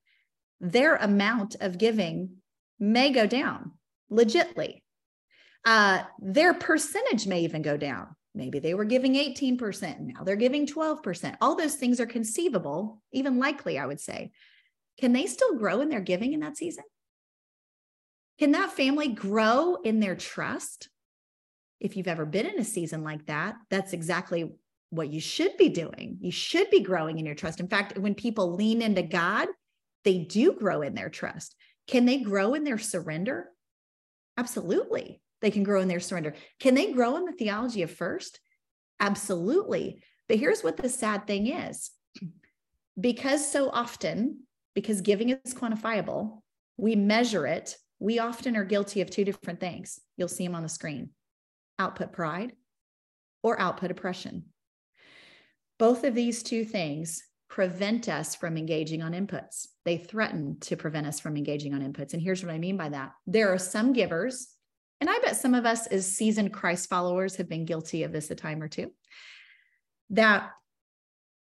Their 0.61 0.97
amount 0.97 1.57
of 1.61 1.77
giving 1.77 2.37
may 2.79 3.11
go 3.11 3.27
down 3.27 3.73
legitly. 4.11 4.83
Uh, 5.65 6.05
their 6.21 6.55
percentage 6.55 7.27
may 7.27 7.41
even 7.41 7.63
go 7.63 7.77
down. 7.77 8.15
Maybe 8.35 8.59
they 8.59 8.75
were 8.75 8.85
giving 8.85 9.15
18%, 9.15 10.01
now 10.01 10.25
they're 10.25 10.37
giving 10.37 10.67
12%. 10.67 11.37
All 11.41 11.55
those 11.55 11.77
things 11.77 12.01
are 12.01 12.07
conceivable, 12.07 13.01
even 13.13 13.39
likely, 13.39 13.79
I 13.79 13.87
would 13.87 14.01
say. 14.01 14.33
Can 15.01 15.13
they 15.13 15.27
still 15.27 15.57
grow 15.57 15.81
in 15.81 15.89
their 15.89 16.01
giving 16.01 16.33
in 16.33 16.41
that 16.41 16.57
season? 16.57 16.85
Can 18.39 18.53
that 18.53 18.73
family 18.73 19.09
grow 19.09 19.77
in 19.85 20.01
their 20.01 20.17
trust? 20.17 20.89
If 21.81 21.97
you've 21.97 22.09
ever 22.09 22.27
been 22.27 22.47
in 22.47 22.59
a 22.59 22.65
season 22.65 23.05
like 23.05 23.27
that, 23.27 23.55
that's 23.71 23.93
exactly 23.93 24.53
what 24.95 25.13
you 25.13 25.21
should 25.21 25.57
be 25.57 25.69
doing. 25.69 26.19
You 26.21 26.31
should 26.31 26.71
be 26.71 26.81
growing 26.81 27.19
in 27.19 27.27
your 27.27 27.35
trust. 27.35 27.61
In 27.61 27.69
fact, 27.69 27.99
when 27.99 28.15
people 28.15 28.55
lean 28.55 28.83
into 28.83 29.03
God, 29.03 29.49
they 30.05 30.19
do 30.19 30.53
grow 30.53 30.83
in 30.83 30.95
their 30.95 31.09
trust. 31.09 31.55
Can 31.87 32.05
they 32.05 32.19
grow 32.19 32.55
in 32.55 32.65
their 32.65 32.79
surrender? 32.79 33.51
Absolutely. 34.37 35.21
They 35.41 35.51
can 35.51 35.63
grow 35.63 35.81
in 35.81 35.89
their 35.89 36.01
surrender. 36.01 36.35
Can 36.61 36.75
they 36.75 36.93
grow 36.93 37.17
in 37.17 37.25
the 37.25 37.33
theology 37.33 37.83
of 37.83 37.91
first? 37.91 38.41
Absolutely. 39.01 40.03
But 40.29 40.39
here's 40.39 40.63
what 40.63 40.77
the 40.77 40.89
sad 40.89 41.27
thing 41.27 41.49
is 41.49 41.91
because 42.99 43.51
so 43.51 43.71
often, 43.71 44.41
because 44.75 45.01
giving 45.01 45.31
is 45.31 45.55
quantifiable, 45.55 46.43
we 46.77 46.95
measure 46.97 47.47
it. 47.47 47.77
We 47.99 48.19
often 48.19 48.57
are 48.57 48.65
guilty 48.65 49.01
of 49.01 49.11
two 49.11 49.25
different 49.25 49.61
things. 49.61 50.01
You'll 50.17 50.29
see 50.29 50.47
them 50.47 50.55
on 50.55 50.63
the 50.63 50.69
screen 50.69 51.11
output 51.79 52.13
pride 52.13 52.53
or 53.43 53.61
output 53.61 53.91
oppression. 53.91 54.45
Both 55.85 56.05
of 56.05 56.15
these 56.15 56.43
two 56.43 56.65
things 56.65 57.23
prevent 57.51 58.09
us 58.09 58.35
from 58.35 58.57
engaging 58.57 59.03
on 59.03 59.13
inputs. 59.13 59.67
They 59.85 59.99
threaten 59.99 60.57
to 60.61 60.79
prevent 60.79 61.07
us 61.07 61.21
from 61.21 61.37
engaging 61.37 61.75
on 61.75 61.83
inputs. 61.83 62.15
And 62.15 62.23
here's 62.23 62.43
what 62.43 62.55
I 62.55 62.57
mean 62.57 62.79
by 62.79 62.89
that 62.89 63.13
there 63.27 63.53
are 63.53 63.59
some 63.59 63.93
givers, 63.93 64.49
and 65.03 65.11
I 65.11 65.19
bet 65.19 65.37
some 65.37 65.53
of 65.53 65.67
us 65.67 65.87
as 65.89 66.11
seasoned 66.11 66.55
Christ 66.55 66.89
followers 66.89 67.37
have 67.37 67.51
been 67.51 67.67
guilty 67.67 68.03
of 68.03 68.13
this 68.13 68.31
a 68.31 68.35
time 68.35 68.63
or 68.63 68.69
two, 68.69 68.93
that 70.09 70.53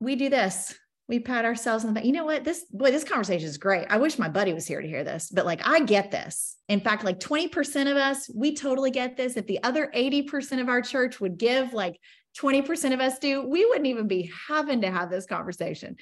we 0.01 0.17
do 0.17 0.31
this. 0.31 0.75
We 1.07 1.21
pat 1.21 1.45
ourselves 1.45 1.85
on 1.85 1.91
the 1.93 2.01
back. 2.01 2.07
You 2.07 2.13
know 2.13 2.25
what? 2.25 2.43
This 2.43 2.65
boy, 2.71 2.93
this 2.93 3.05
conversation 3.05 3.47
is 3.47 3.59
great. 3.59 3.89
I 3.91 3.99
wish 3.99 4.19
my 4.19 4.31
buddy 4.31 4.55
was 4.55 4.67
here 4.67 4.81
to 4.81 4.89
hear 4.89 5.05
this, 5.05 5.29
but 5.29 5.45
like 5.45 5.61
I 5.69 5.81
get 5.81 6.11
this. 6.11 6.57
In 6.69 6.81
fact, 6.81 7.05
like 7.05 7.21
20% 7.21 7.91
of 7.91 7.99
us, 7.99 8.31
we 8.35 8.55
totally 8.55 8.91
get 8.91 9.19
this. 9.19 9.37
If 9.37 9.47
the 9.47 9.63
other 9.63 9.93
80% 9.95 10.63
of 10.63 10.71
our 10.71 10.81
church 10.81 11.21
would 11.21 11.37
give 11.37 11.75
like 11.75 12.01
20% 12.39 12.93
of 12.93 13.01
us 13.01 13.19
do, 13.19 13.47
we 13.47 13.65
wouldn't 13.67 13.87
even 13.87 14.07
be 14.07 14.31
having 14.49 14.83
to 14.83 14.91
have 14.91 15.11
this 15.11 15.27
conversation. 15.27 15.97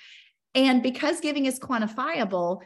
And 0.55 0.83
because 0.83 1.21
giving 1.21 1.47
is 1.47 1.59
quantifiable, 1.59 2.61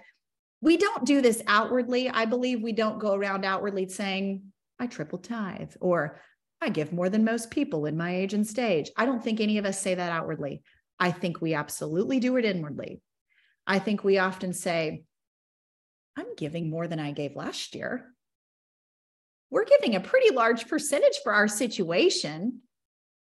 we 0.61 0.77
don't 0.77 1.05
do 1.05 1.21
this 1.21 1.43
outwardly. 1.47 2.09
I 2.09 2.25
believe 2.25 2.63
we 2.63 2.73
don't 2.73 3.01
go 3.01 3.15
around 3.15 3.45
outwardly 3.45 3.89
saying, 3.89 4.43
I 4.79 4.87
triple 4.87 5.19
tithe 5.19 5.73
or 5.81 6.21
I 6.61 6.69
give 6.69 6.93
more 6.93 7.09
than 7.09 7.25
most 7.25 7.51
people 7.51 7.87
in 7.87 7.97
my 7.97 8.15
age 8.15 8.35
and 8.35 8.47
stage. 8.47 8.91
I 8.97 9.07
don't 9.07 9.23
think 9.23 9.41
any 9.41 9.59
of 9.59 9.65
us 9.65 9.81
say 9.81 9.95
that 9.95 10.13
outwardly. 10.13 10.63
I 10.99 11.11
think 11.11 11.41
we 11.41 11.55
absolutely 11.55 12.21
do 12.21 12.37
it 12.37 12.45
inwardly. 12.45 13.01
I 13.67 13.81
think 13.81 14.05
we 14.05 14.19
often 14.19 14.53
say, 14.53 15.05
I'm 16.17 16.35
giving 16.37 16.71
more 16.71 16.87
than 16.87 17.01
I 17.01 17.13
gave 17.13 17.35
last 17.35 17.75
year. 17.75 18.07
We're 19.51 19.65
giving 19.65 19.97
a 19.97 20.01
pretty 20.01 20.35
large 20.35 20.69
percentage 20.69 21.19
for 21.23 21.33
our 21.33 21.49
situation. 21.49 22.61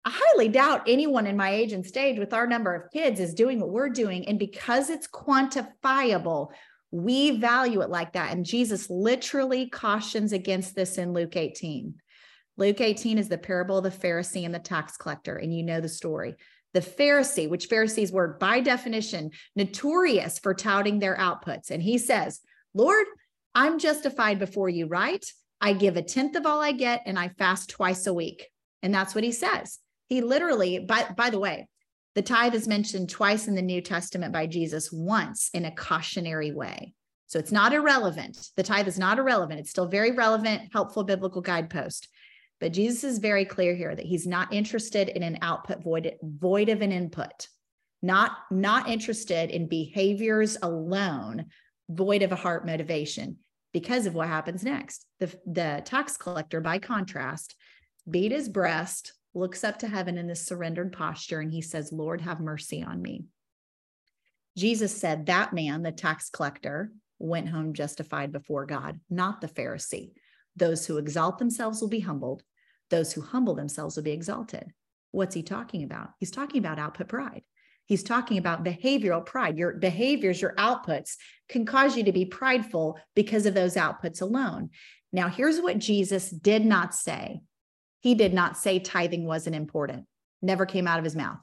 I 0.05 0.11
highly 0.13 0.49
doubt 0.49 0.83
anyone 0.87 1.27
in 1.27 1.37
my 1.37 1.51
age 1.51 1.71
and 1.71 1.85
stage 1.85 2.19
with 2.19 2.33
our 2.33 2.45
number 2.45 2.75
of 2.75 2.91
kids 2.91 3.19
is 3.19 3.33
doing 3.33 3.59
what 3.59 3.69
we're 3.69 3.89
doing. 3.89 4.27
And 4.27 4.37
because 4.37 4.89
it's 4.89 5.07
quantifiable, 5.07 6.49
we 6.91 7.31
value 7.37 7.81
it 7.81 7.89
like 7.89 8.13
that. 8.13 8.31
And 8.31 8.45
Jesus 8.45 8.89
literally 8.89 9.69
cautions 9.69 10.33
against 10.33 10.75
this 10.75 10.97
in 10.97 11.13
Luke 11.13 11.37
18. 11.37 11.95
Luke 12.57 12.81
18 12.81 13.17
is 13.17 13.29
the 13.29 13.37
parable 13.37 13.77
of 13.77 13.83
the 13.83 13.89
Pharisee 14.07 14.45
and 14.45 14.53
the 14.53 14.59
tax 14.59 14.97
collector. 14.97 15.37
And 15.37 15.55
you 15.55 15.63
know 15.63 15.79
the 15.79 15.89
story. 15.89 16.35
The 16.73 16.81
Pharisee, 16.81 17.49
which 17.49 17.67
Pharisees 17.67 18.11
were 18.11 18.37
by 18.39 18.59
definition 18.59 19.31
notorious 19.55 20.37
for 20.37 20.53
touting 20.53 20.99
their 20.99 21.15
outputs. 21.15 21.71
And 21.71 21.81
he 21.81 21.97
says, 21.97 22.41
Lord, 22.73 23.05
I'm 23.55 23.79
justified 23.79 24.37
before 24.37 24.69
you, 24.69 24.87
right? 24.87 25.25
I 25.61 25.73
give 25.73 25.95
a 25.95 26.01
tenth 26.01 26.35
of 26.35 26.45
all 26.45 26.61
I 26.61 26.73
get 26.73 27.03
and 27.05 27.17
I 27.17 27.29
fast 27.29 27.69
twice 27.69 28.05
a 28.05 28.13
week. 28.13 28.49
And 28.81 28.93
that's 28.93 29.15
what 29.15 29.23
he 29.23 29.31
says. 29.31 29.79
He 30.07 30.21
literally, 30.21 30.79
by, 30.79 31.07
by 31.15 31.29
the 31.29 31.39
way, 31.39 31.67
the 32.15 32.21
tithe 32.21 32.53
is 32.53 32.67
mentioned 32.67 33.09
twice 33.09 33.47
in 33.47 33.55
the 33.55 33.61
New 33.61 33.81
Testament 33.81 34.33
by 34.33 34.45
Jesus, 34.45 34.91
once 34.91 35.49
in 35.53 35.65
a 35.65 35.71
cautionary 35.71 36.51
way. 36.51 36.93
So 37.27 37.39
it's 37.39 37.51
not 37.51 37.73
irrelevant. 37.73 38.37
The 38.55 38.61
tithe 38.63 38.87
is 38.87 38.99
not 38.99 39.17
irrelevant. 39.17 39.59
It's 39.59 39.71
still 39.71 39.87
very 39.87 40.11
relevant, 40.11 40.69
helpful 40.71 41.03
biblical 41.03 41.41
guidepost. 41.41 42.07
But 42.59 42.73
Jesus 42.73 43.03
is 43.03 43.17
very 43.17 43.45
clear 43.45 43.73
here 43.73 43.95
that 43.95 44.05
he's 44.05 44.27
not 44.27 44.53
interested 44.53 45.09
in 45.09 45.23
an 45.23 45.39
output 45.41 45.83
void, 45.83 46.13
void 46.21 46.69
of 46.69 46.81
an 46.81 46.91
input, 46.91 47.47
not, 48.03 48.33
not 48.51 48.87
interested 48.87 49.49
in 49.49 49.67
behaviors 49.67 50.57
alone, 50.61 51.47
void 51.89 52.21
of 52.21 52.31
a 52.31 52.37
heart 52.37 52.65
motivation 52.65 53.37
because 53.73 54.05
of 54.05 54.13
what 54.13 54.27
happens 54.27 54.63
next. 54.63 55.05
The, 55.19 55.33
the 55.47 55.81
tax 55.83 56.15
collector, 56.15 56.61
by 56.61 56.77
contrast, 56.77 57.55
beat 58.07 58.31
his 58.31 58.47
breast, 58.47 59.13
looks 59.33 59.63
up 59.63 59.79
to 59.79 59.87
heaven 59.87 60.17
in 60.17 60.27
this 60.27 60.45
surrendered 60.45 60.93
posture 60.93 61.39
and 61.39 61.51
he 61.51 61.61
says, 61.61 61.91
Lord, 61.91 62.21
have 62.21 62.39
mercy 62.39 62.83
on 62.83 63.01
me. 63.01 63.25
Jesus 64.57 64.95
said 64.95 65.25
that 65.25 65.53
man, 65.53 65.81
the 65.81 65.91
tax 65.91 66.29
collector, 66.29 66.91
went 67.19 67.49
home 67.49 67.73
justified 67.73 68.31
before 68.31 68.65
God, 68.65 68.99
not 69.09 69.41
the 69.41 69.47
Pharisee. 69.47 70.11
Those 70.55 70.85
who 70.85 70.97
exalt 70.97 71.39
themselves 71.39 71.81
will 71.81 71.89
be 71.89 72.01
humbled, 72.01 72.43
those 72.89 73.13
who 73.13 73.21
humble 73.21 73.55
themselves 73.55 73.95
will 73.95 74.03
be 74.03 74.11
exalted. 74.11 74.71
What's 75.11 75.35
he 75.35 75.41
talking 75.41 75.83
about? 75.83 76.09
He's 76.19 76.31
talking 76.31 76.59
about 76.59 76.79
output 76.79 77.07
pride. 77.07 77.43
He's 77.85 78.03
talking 78.03 78.37
about 78.37 78.63
behavioral 78.63 79.25
pride. 79.25 79.57
Your 79.57 79.73
behaviors, 79.73 80.41
your 80.41 80.55
outputs 80.55 81.15
can 81.49 81.65
cause 81.65 81.97
you 81.97 82.03
to 82.03 82.11
be 82.11 82.25
prideful 82.25 82.99
because 83.15 83.45
of 83.45 83.53
those 83.53 83.75
outputs 83.75 84.21
alone. 84.21 84.69
Now, 85.11 85.27
here's 85.27 85.59
what 85.59 85.79
Jesus 85.79 86.29
did 86.29 86.65
not 86.65 86.95
say 86.95 87.41
he 88.03 88.15
did 88.15 88.33
not 88.33 88.57
say 88.57 88.79
tithing 88.79 89.25
wasn't 89.25 89.55
important, 89.55 90.05
never 90.41 90.65
came 90.65 90.87
out 90.87 90.99
of 90.99 91.05
his 91.05 91.15
mouth. 91.15 91.37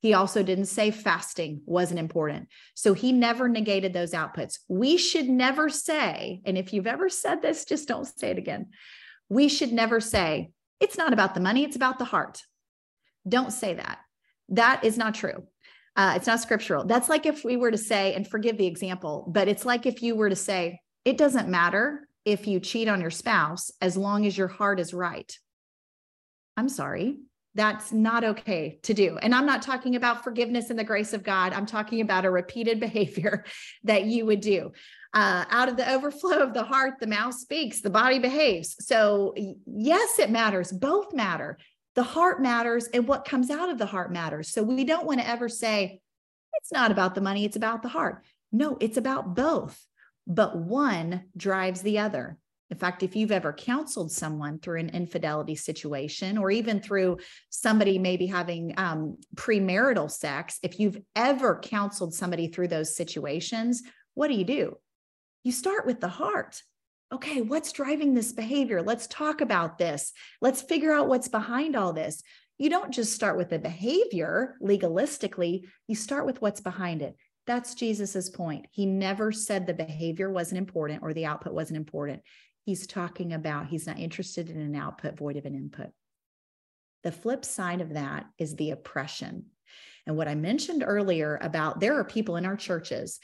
He 0.00 0.12
also 0.12 0.42
didn't 0.42 0.64
say 0.64 0.90
fasting 0.90 1.62
wasn't 1.66 2.00
important. 2.00 2.48
So 2.74 2.94
he 2.94 3.12
never 3.12 3.48
negated 3.48 3.92
those 3.92 4.10
outputs. 4.10 4.58
We 4.66 4.96
should 4.96 5.28
never 5.28 5.68
say, 5.68 6.40
and 6.44 6.58
if 6.58 6.72
you've 6.72 6.88
ever 6.88 7.08
said 7.08 7.42
this, 7.42 7.64
just 7.64 7.86
don't 7.86 8.06
say 8.06 8.30
it 8.30 8.38
again. 8.38 8.70
We 9.28 9.48
should 9.48 9.72
never 9.72 10.00
say, 10.00 10.50
it's 10.80 10.98
not 10.98 11.12
about 11.12 11.34
the 11.34 11.40
money, 11.40 11.62
it's 11.62 11.76
about 11.76 12.00
the 12.00 12.06
heart. 12.06 12.42
Don't 13.28 13.52
say 13.52 13.74
that. 13.74 14.00
That 14.48 14.84
is 14.84 14.98
not 14.98 15.14
true. 15.14 15.44
Uh, 15.94 16.14
it's 16.16 16.26
not 16.26 16.40
scriptural. 16.40 16.86
That's 16.86 17.08
like 17.08 17.24
if 17.24 17.44
we 17.44 17.56
were 17.56 17.70
to 17.70 17.78
say, 17.78 18.14
and 18.14 18.26
forgive 18.26 18.58
the 18.58 18.66
example, 18.66 19.30
but 19.32 19.46
it's 19.46 19.64
like 19.64 19.86
if 19.86 20.02
you 20.02 20.16
were 20.16 20.30
to 20.30 20.34
say, 20.34 20.80
it 21.04 21.18
doesn't 21.18 21.48
matter 21.48 22.08
if 22.24 22.48
you 22.48 22.58
cheat 22.58 22.88
on 22.88 23.00
your 23.00 23.10
spouse 23.10 23.70
as 23.80 23.96
long 23.96 24.26
as 24.26 24.36
your 24.36 24.48
heart 24.48 24.80
is 24.80 24.92
right. 24.92 25.38
I'm 26.60 26.68
sorry. 26.68 27.16
That's 27.54 27.90
not 27.90 28.22
okay 28.22 28.80
to 28.82 28.92
do. 28.92 29.16
And 29.16 29.34
I'm 29.34 29.46
not 29.46 29.62
talking 29.62 29.96
about 29.96 30.22
forgiveness 30.22 30.68
and 30.68 30.78
the 30.78 30.84
grace 30.84 31.14
of 31.14 31.22
God. 31.22 31.54
I'm 31.54 31.64
talking 31.64 32.02
about 32.02 32.26
a 32.26 32.30
repeated 32.30 32.78
behavior 32.86 33.46
that 33.84 34.04
you 34.04 34.26
would 34.26 34.42
do. 34.42 34.72
Uh, 35.14 35.46
out 35.48 35.70
of 35.70 35.78
the 35.78 35.90
overflow 35.90 36.40
of 36.40 36.52
the 36.52 36.62
heart, 36.62 37.00
the 37.00 37.06
mouth 37.06 37.32
speaks, 37.32 37.80
the 37.80 37.88
body 37.88 38.18
behaves. 38.18 38.76
So, 38.86 39.34
yes, 39.64 40.18
it 40.18 40.28
matters. 40.28 40.70
Both 40.70 41.14
matter. 41.14 41.56
The 41.94 42.02
heart 42.02 42.42
matters, 42.42 42.88
and 42.92 43.08
what 43.08 43.24
comes 43.24 43.48
out 43.48 43.70
of 43.70 43.78
the 43.78 43.86
heart 43.86 44.12
matters. 44.12 44.52
So, 44.52 44.62
we 44.62 44.84
don't 44.84 45.06
want 45.06 45.20
to 45.20 45.28
ever 45.28 45.48
say, 45.48 46.02
it's 46.60 46.72
not 46.72 46.90
about 46.90 47.14
the 47.14 47.22
money, 47.22 47.46
it's 47.46 47.56
about 47.56 47.80
the 47.80 47.88
heart. 47.88 48.22
No, 48.52 48.76
it's 48.80 48.98
about 48.98 49.34
both, 49.34 49.82
but 50.26 50.58
one 50.58 51.24
drives 51.38 51.80
the 51.80 52.00
other. 52.00 52.36
In 52.70 52.78
fact, 52.78 53.02
if 53.02 53.16
you've 53.16 53.32
ever 53.32 53.52
counseled 53.52 54.12
someone 54.12 54.58
through 54.58 54.78
an 54.78 54.90
infidelity 54.90 55.56
situation, 55.56 56.38
or 56.38 56.50
even 56.50 56.80
through 56.80 57.18
somebody 57.50 57.98
maybe 57.98 58.26
having 58.26 58.74
um, 58.76 59.18
premarital 59.34 60.10
sex, 60.10 60.58
if 60.62 60.78
you've 60.78 60.98
ever 61.16 61.58
counseled 61.58 62.14
somebody 62.14 62.46
through 62.48 62.68
those 62.68 62.94
situations, 62.94 63.82
what 64.14 64.28
do 64.28 64.34
you 64.34 64.44
do? 64.44 64.76
You 65.42 65.52
start 65.52 65.84
with 65.84 66.00
the 66.00 66.08
heart. 66.08 66.62
Okay, 67.12 67.40
what's 67.40 67.72
driving 67.72 68.14
this 68.14 68.32
behavior? 68.32 68.82
Let's 68.82 69.08
talk 69.08 69.40
about 69.40 69.78
this. 69.78 70.12
Let's 70.40 70.62
figure 70.62 70.92
out 70.92 71.08
what's 71.08 71.28
behind 71.28 71.74
all 71.74 71.92
this. 71.92 72.22
You 72.56 72.70
don't 72.70 72.92
just 72.92 73.14
start 73.14 73.36
with 73.36 73.48
the 73.48 73.58
behavior 73.58 74.56
legalistically, 74.62 75.62
you 75.88 75.96
start 75.96 76.26
with 76.26 76.40
what's 76.40 76.60
behind 76.60 77.02
it. 77.02 77.16
That's 77.46 77.74
Jesus's 77.74 78.28
point. 78.28 78.66
He 78.70 78.86
never 78.86 79.32
said 79.32 79.66
the 79.66 79.74
behavior 79.74 80.30
wasn't 80.30 80.58
important 80.58 81.02
or 81.02 81.12
the 81.12 81.26
output 81.26 81.52
wasn't 81.52 81.78
important 81.78 82.22
he's 82.64 82.86
talking 82.86 83.32
about 83.32 83.66
he's 83.66 83.86
not 83.86 83.98
interested 83.98 84.50
in 84.50 84.60
an 84.60 84.74
output 84.74 85.16
void 85.16 85.36
of 85.36 85.46
an 85.46 85.54
input. 85.54 85.90
The 87.02 87.12
flip 87.12 87.44
side 87.44 87.80
of 87.80 87.94
that 87.94 88.26
is 88.38 88.56
the 88.56 88.70
oppression. 88.70 89.46
And 90.06 90.16
what 90.16 90.28
I 90.28 90.34
mentioned 90.34 90.84
earlier 90.86 91.38
about 91.40 91.80
there 91.80 91.98
are 91.98 92.04
people 92.04 92.36
in 92.36 92.46
our 92.46 92.56
churches, 92.56 93.18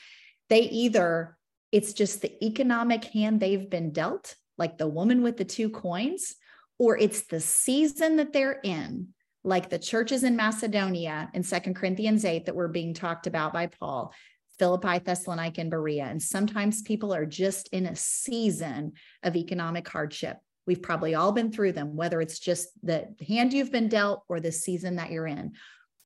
they 0.49 0.61
either, 0.61 1.37
it's 1.73 1.93
just 1.93 2.23
the 2.23 2.45
economic 2.45 3.05
hand 3.05 3.41
they've 3.41 3.69
been 3.69 3.93
dealt, 3.93 4.35
like 4.57 4.79
the 4.79 4.89
woman 4.89 5.23
with 5.23 5.37
the 5.37 5.45
two 5.45 5.69
coins, 5.69 6.35
or 6.79 6.97
it's 6.97 7.23
the 7.27 7.41
season 7.41 8.17
that 8.17 8.33
they're 8.33 8.61
in, 8.63 9.09
like 9.45 9.69
the 9.69 9.79
churches 9.79 10.25
in 10.25 10.37
Macedonia 10.37 11.31
in 11.35 11.43
Second 11.43 11.75
Corinthians 11.75 12.25
8 12.25 12.47
that 12.47 12.55
were 12.55 12.69
being 12.69 12.95
talked 12.95 13.27
about 13.27 13.53
by 13.53 13.67
Paul. 13.67 14.13
Philippi, 14.59 14.99
Thessalonica, 14.99 15.61
and 15.61 15.71
Berea. 15.71 16.05
And 16.05 16.23
sometimes 16.23 16.83
people 16.83 17.15
are 17.15 17.27
just 17.27 17.69
in 17.69 17.87
a 17.87 17.97
season 17.97 18.93
of 19.23 19.37
economic 19.37 19.89
hardship. 19.89 20.39
We've 20.67 20.83
probably 20.83 21.15
all 21.15 21.33
been 21.33 21.53
through 21.53 21.73
them, 21.73 21.97
whether 21.97 22.21
it's 22.21 22.39
just 22.39 22.69
the 22.83 23.15
hand 23.27 23.53
you've 23.53 23.73
been 23.73 23.89
dealt 23.89 24.25
or 24.29 24.41
the 24.41 24.53
season 24.53 24.97
that 24.97 25.11
you're 25.11 25.27
in. 25.27 25.53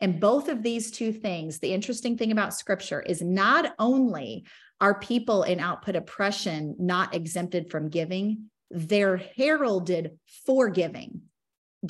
And 0.01 0.21
both 0.21 0.49
of 0.49 0.63
these 0.63 0.91
two 0.91 1.13
things, 1.13 1.59
the 1.59 1.73
interesting 1.73 2.17
thing 2.17 2.33
about 2.33 2.55
scripture 2.55 3.01
is 3.01 3.23
not 3.23 3.75
only 3.79 4.47
are 4.81 4.99
people 4.99 5.43
in 5.43 5.61
output 5.61 5.97
oppression 5.97 6.75
not 6.79 7.15
exempted 7.15 7.71
from 7.71 7.91
giving, 7.91 8.51
they're 8.71 9.19
heralded 9.19 10.19
for 10.47 10.69
giving 10.69 11.23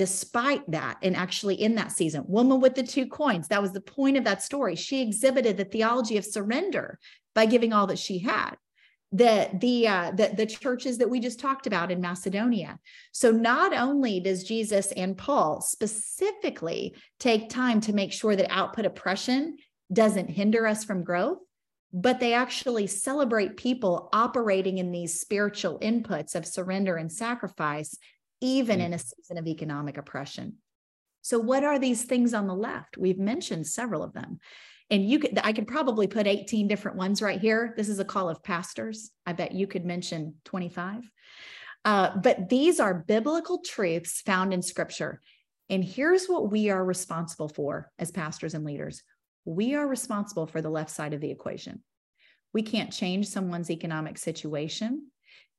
despite 0.00 0.62
that 0.70 0.96
and 1.02 1.14
actually 1.14 1.56
in 1.56 1.74
that 1.74 1.92
season 1.92 2.24
woman 2.26 2.58
with 2.58 2.74
the 2.74 2.82
two 2.82 3.04
coins 3.04 3.48
that 3.48 3.60
was 3.60 3.72
the 3.72 3.82
point 3.82 4.16
of 4.16 4.24
that 4.24 4.42
story 4.42 4.74
she 4.74 5.02
exhibited 5.02 5.58
the 5.58 5.64
theology 5.66 6.16
of 6.16 6.24
surrender 6.24 6.98
by 7.34 7.44
giving 7.44 7.74
all 7.74 7.86
that 7.86 7.98
she 7.98 8.18
had 8.18 8.56
the 9.12 9.50
the 9.60 9.86
uh, 9.86 10.10
the 10.12 10.32
the 10.34 10.46
churches 10.46 10.96
that 10.96 11.10
we 11.10 11.20
just 11.20 11.40
talked 11.40 11.66
about 11.66 11.90
in 11.90 12.00
Macedonia. 12.00 12.78
So 13.10 13.32
not 13.32 13.72
only 13.74 14.20
does 14.20 14.44
Jesus 14.44 14.92
and 14.92 15.18
Paul 15.18 15.60
specifically 15.60 16.94
take 17.18 17.48
time 17.48 17.80
to 17.80 17.92
make 17.92 18.12
sure 18.12 18.36
that 18.36 18.52
output 18.52 18.86
oppression 18.86 19.56
doesn't 19.92 20.30
hinder 20.30 20.64
us 20.64 20.84
from 20.84 21.02
growth, 21.02 21.38
but 21.92 22.20
they 22.20 22.34
actually 22.34 22.86
celebrate 22.86 23.56
people 23.56 24.08
operating 24.12 24.78
in 24.78 24.92
these 24.92 25.20
spiritual 25.20 25.80
inputs 25.80 26.36
of 26.36 26.46
surrender 26.46 26.96
and 26.96 27.10
sacrifice 27.10 27.96
even 28.40 28.80
mm. 28.80 28.86
in 28.86 28.94
a 28.94 28.98
season 28.98 29.38
of 29.38 29.46
economic 29.46 29.98
oppression. 29.98 30.56
So 31.22 31.38
what 31.38 31.64
are 31.64 31.78
these 31.78 32.04
things 32.04 32.32
on 32.32 32.46
the 32.46 32.54
left? 32.54 32.96
We've 32.96 33.18
mentioned 33.18 33.66
several 33.66 34.02
of 34.02 34.12
them. 34.12 34.38
And 34.88 35.08
you 35.08 35.20
could 35.20 35.38
i 35.44 35.52
could 35.52 35.68
probably 35.68 36.08
put 36.08 36.26
18 36.26 36.66
different 36.66 36.96
ones 36.96 37.22
right 37.22 37.40
here. 37.40 37.74
This 37.76 37.88
is 37.88 38.00
a 38.00 38.04
call 38.04 38.28
of 38.28 38.42
pastors. 38.42 39.10
I 39.24 39.32
bet 39.34 39.52
you 39.52 39.66
could 39.66 39.84
mention 39.84 40.34
25 40.44 41.08
uh, 41.84 42.10
but 42.16 42.48
these 42.48 42.78
are 42.80 43.04
biblical 43.06 43.60
truths 43.64 44.20
found 44.20 44.52
in 44.52 44.62
scripture. 44.62 45.20
And 45.68 45.84
here's 45.84 46.26
what 46.26 46.50
we 46.50 46.70
are 46.70 46.84
responsible 46.84 47.48
for 47.48 47.90
as 47.98 48.10
pastors 48.10 48.54
and 48.54 48.64
leaders. 48.64 49.02
We 49.44 49.74
are 49.74 49.86
responsible 49.86 50.46
for 50.46 50.60
the 50.60 50.70
left 50.70 50.90
side 50.90 51.14
of 51.14 51.20
the 51.20 51.30
equation. 51.30 51.82
We 52.52 52.62
can't 52.62 52.92
change 52.92 53.28
someone's 53.28 53.70
economic 53.70 54.18
situation 54.18 55.06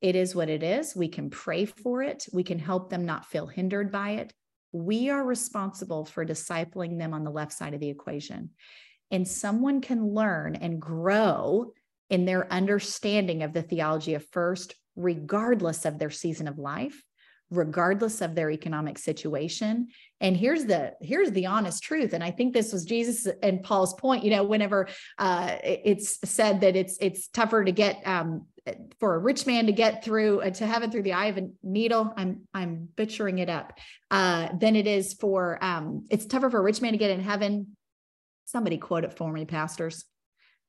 it 0.01 0.15
is 0.15 0.35
what 0.35 0.49
it 0.49 0.63
is. 0.63 0.95
We 0.95 1.07
can 1.07 1.29
pray 1.29 1.65
for 1.65 2.01
it. 2.01 2.25
We 2.33 2.43
can 2.43 2.59
help 2.59 2.89
them 2.89 3.05
not 3.05 3.25
feel 3.25 3.47
hindered 3.47 3.91
by 3.91 4.11
it. 4.11 4.33
We 4.71 5.09
are 5.09 5.23
responsible 5.23 6.05
for 6.05 6.25
discipling 6.25 6.97
them 6.97 7.13
on 7.13 7.23
the 7.23 7.31
left 7.31 7.53
side 7.53 7.73
of 7.73 7.79
the 7.79 7.89
equation. 7.89 8.51
And 9.11 9.27
someone 9.27 9.81
can 9.81 10.13
learn 10.13 10.55
and 10.55 10.81
grow 10.81 11.73
in 12.09 12.25
their 12.25 12.51
understanding 12.51 13.43
of 13.43 13.53
the 13.53 13.61
theology 13.61 14.15
of 14.15 14.25
first, 14.31 14.75
regardless 14.95 15.85
of 15.85 15.99
their 15.99 16.09
season 16.09 16.47
of 16.47 16.57
life 16.57 17.03
regardless 17.51 18.21
of 18.21 18.33
their 18.33 18.49
economic 18.49 18.97
situation. 18.97 19.89
And 20.19 20.35
here's 20.35 20.65
the 20.65 20.93
here's 21.01 21.31
the 21.31 21.45
honest 21.45 21.83
truth. 21.83 22.13
And 22.13 22.23
i 22.23 22.31
think 22.31 22.53
this 22.53 22.73
was 22.73 22.85
jesus 22.85 23.27
and 23.43 23.61
paul's 23.63 23.93
point 23.95 24.23
you 24.23 24.31
know 24.31 24.43
whenever 24.43 24.87
uh, 25.19 25.57
it's 25.63 26.19
said 26.27 26.61
that 26.61 26.75
it's 26.75 26.97
it's 27.01 27.27
tougher 27.27 27.63
to 27.63 27.71
get 27.71 28.01
um, 28.05 28.45
for 28.99 29.15
a 29.15 29.19
rich 29.19 29.47
man 29.47 29.65
to 29.65 29.71
get 29.71 30.03
through 30.03 30.41
uh, 30.41 30.49
to 30.51 30.65
heaven 30.65 30.91
through 30.91 31.03
the 31.03 31.13
eye 31.13 31.27
of 31.27 31.37
a 31.37 31.49
needle. 31.63 32.13
I'm 32.15 32.41
i'm 32.53 32.87
butchering 32.95 33.39
it 33.39 33.49
up. 33.49 33.77
Uh, 34.09 34.49
than 34.57 34.75
it 34.75 34.87
is 34.87 35.13
for 35.13 35.63
um, 35.63 36.05
it's 36.09 36.25
tougher 36.25 36.49
for 36.49 36.59
a 36.59 36.63
rich 36.63 36.81
man 36.81 36.91
to 36.91 36.97
get 36.97 37.11
in 37.11 37.21
heaven. 37.21 37.77
Somebody 38.45 38.77
quote 38.77 39.03
it 39.03 39.13
for 39.13 39.31
me, 39.31 39.45
pastors. 39.45 40.05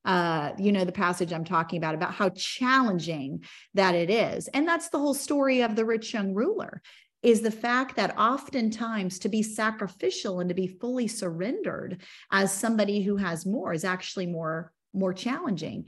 Uh, 0.05 0.51
you 0.59 0.73
know, 0.73 0.85
the 0.85 0.91
passage 0.91 1.33
I'm 1.33 1.45
talking 1.45 1.79
about, 1.79 1.95
about 1.95 2.13
how 2.13 2.29
challenging 2.31 3.45
that 3.75 3.95
it 3.95 4.11
is. 4.11 4.49
And 4.49 4.67
that's 4.67 4.89
the 4.89 4.99
whole 4.99 5.15
story 5.15 5.63
of 5.63 5.77
the 5.77 5.85
rich 5.85 6.13
young 6.13 6.35
ruler 6.35 6.83
is 7.23 7.41
the 7.41 7.53
fact 7.53 7.97
that 7.97 8.19
oftentimes 8.19 9.21
to 9.21 9.29
be 9.29 9.43
sacrificial 9.43 10.41
and 10.41 10.49
to 10.49 10.55
be 10.55 10.67
fully 10.67 11.07
surrendered 11.07 12.03
as 12.33 12.53
somebody 12.53 13.03
who 13.03 13.17
has 13.17 13.47
more 13.47 13.73
is 13.73 13.85
actually 13.85 14.27
more 14.27 14.73
more 14.93 15.15
challenging. 15.15 15.87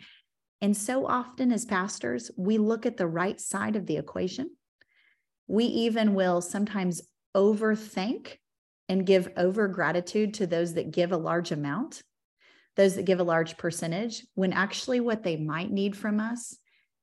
And 0.61 0.75
so 0.77 1.07
often 1.07 1.53
as 1.53 1.67
pastors 1.67 2.31
we 2.37 2.57
look 2.57 2.87
at 2.87 2.97
the 2.97 3.07
right 3.07 3.39
side 3.41 3.77
of 3.77 3.87
the 3.87 3.97
equation. 3.97 4.51
We 5.47 5.65
even 5.65 6.15
will 6.15 6.41
sometimes 6.41 7.03
overthink 7.37 8.39
and 8.89 9.05
give 9.05 9.29
over 9.37 9.69
gratitude 9.69 10.35
to 10.35 10.47
those 10.47 10.75
that 10.75 10.91
give 10.91 11.13
a 11.13 11.17
large 11.17 11.53
amount, 11.53 12.03
those 12.77 12.97
that 12.97 13.05
give 13.05 13.21
a 13.21 13.25
large 13.25 13.57
percentage, 13.57 14.27
when 14.35 14.53
actually 14.53 15.01
what 15.01 15.23
they 15.23 15.37
might 15.37 15.71
need 15.71 15.97
from 15.97 16.21
us 16.21 16.57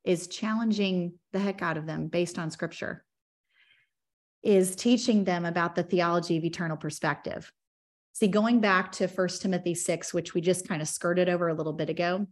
is 0.03 0.27
challenging 0.27 1.13
the 1.31 1.39
heck 1.39 1.61
out 1.61 1.77
of 1.77 1.85
them 1.85 2.07
based 2.07 2.37
on 2.37 2.51
scripture, 2.51 3.05
is 4.43 4.75
teaching 4.75 5.23
them 5.23 5.45
about 5.45 5.75
the 5.75 5.83
theology 5.83 6.37
of 6.37 6.43
eternal 6.43 6.77
perspective. 6.77 7.51
See, 8.13 8.27
going 8.27 8.59
back 8.59 8.91
to 8.93 9.07
First 9.07 9.41
Timothy 9.41 9.75
6, 9.75 10.13
which 10.13 10.33
we 10.33 10.41
just 10.41 10.67
kind 10.67 10.81
of 10.81 10.87
skirted 10.87 11.29
over 11.29 11.47
a 11.47 11.53
little 11.53 11.73
bit 11.73 11.89
ago, 11.89 12.27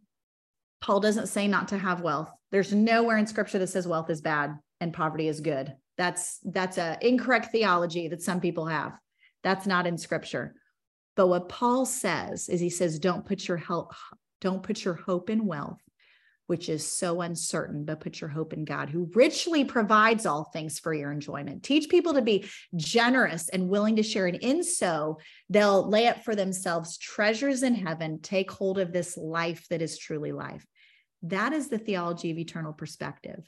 Paul 0.81 0.99
doesn't 0.99 1.27
say 1.27 1.47
not 1.47 1.69
to 1.69 1.77
have 1.77 2.01
wealth. 2.01 2.31
There's 2.51 2.73
nowhere 2.73 3.17
in 3.17 3.27
scripture 3.27 3.59
that 3.59 3.67
says 3.67 3.87
wealth 3.87 4.09
is 4.09 4.21
bad 4.21 4.57
and 4.79 4.93
poverty 4.93 5.27
is 5.27 5.41
good. 5.41 5.75
That's 5.97 6.39
that's 6.43 6.77
a 6.77 6.97
incorrect 7.01 7.51
theology 7.51 8.07
that 8.07 8.21
some 8.21 8.39
people 8.39 8.65
have. 8.65 8.97
That's 9.43 9.67
not 9.67 9.85
in 9.85 9.97
scripture. 9.97 10.55
But 11.19 11.27
what 11.27 11.49
Paul 11.49 11.85
says 11.85 12.47
is 12.47 12.61
he 12.61 12.69
says, 12.69 12.97
don't 12.97 13.25
put 13.25 13.45
your 13.45 13.57
help, 13.57 13.93
don't 14.39 14.63
put 14.63 14.85
your 14.85 14.93
hope 14.93 15.29
in 15.29 15.45
wealth, 15.45 15.81
which 16.47 16.69
is 16.69 16.87
so 16.87 17.19
uncertain, 17.19 17.83
but 17.83 17.99
put 17.99 18.21
your 18.21 18.29
hope 18.29 18.53
in 18.53 18.63
God, 18.63 18.89
who 18.89 19.11
richly 19.13 19.65
provides 19.65 20.25
all 20.25 20.45
things 20.45 20.79
for 20.79 20.93
your 20.93 21.11
enjoyment. 21.11 21.61
Teach 21.61 21.89
people 21.89 22.13
to 22.13 22.21
be 22.21 22.49
generous 22.73 23.49
and 23.49 23.67
willing 23.67 23.97
to 23.97 24.01
share. 24.01 24.27
And 24.27 24.37
in 24.37 24.63
so, 24.63 25.19
they'll 25.49 25.89
lay 25.89 26.07
up 26.07 26.23
for 26.23 26.35
themselves 26.35 26.97
treasures 26.97 27.63
in 27.63 27.75
heaven, 27.75 28.21
take 28.21 28.49
hold 28.49 28.79
of 28.79 28.93
this 28.93 29.17
life 29.17 29.67
that 29.71 29.81
is 29.81 29.97
truly 29.97 30.31
life. 30.31 30.65
That 31.23 31.51
is 31.51 31.67
the 31.67 31.79
theology 31.79 32.31
of 32.31 32.37
eternal 32.37 32.71
perspective 32.71 33.43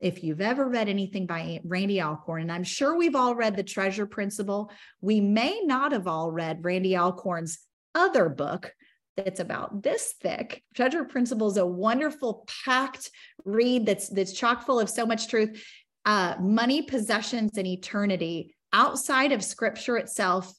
if 0.00 0.22
you've 0.22 0.40
ever 0.40 0.68
read 0.68 0.88
anything 0.88 1.26
by 1.26 1.60
Randy 1.64 2.00
Alcorn, 2.00 2.42
and 2.42 2.52
I'm 2.52 2.64
sure 2.64 2.96
we've 2.96 3.16
all 3.16 3.34
read 3.34 3.56
The 3.56 3.62
Treasure 3.62 4.06
Principle, 4.06 4.70
we 5.00 5.20
may 5.20 5.60
not 5.64 5.92
have 5.92 6.06
all 6.06 6.30
read 6.30 6.64
Randy 6.64 6.96
Alcorn's 6.96 7.58
other 7.94 8.28
book 8.28 8.72
that's 9.16 9.40
about 9.40 9.82
this 9.82 10.14
thick. 10.20 10.62
Treasure 10.74 11.04
Principle 11.04 11.48
is 11.48 11.56
a 11.56 11.66
wonderful, 11.66 12.46
packed 12.64 13.10
read 13.44 13.86
that's 13.86 14.08
that's 14.08 14.32
chock 14.32 14.66
full 14.66 14.78
of 14.78 14.90
so 14.90 15.06
much 15.06 15.28
truth. 15.28 15.64
Uh, 16.04 16.34
money, 16.40 16.82
possessions, 16.82 17.56
and 17.56 17.66
eternity 17.66 18.54
outside 18.72 19.32
of 19.32 19.42
Scripture 19.42 19.96
itself 19.96 20.52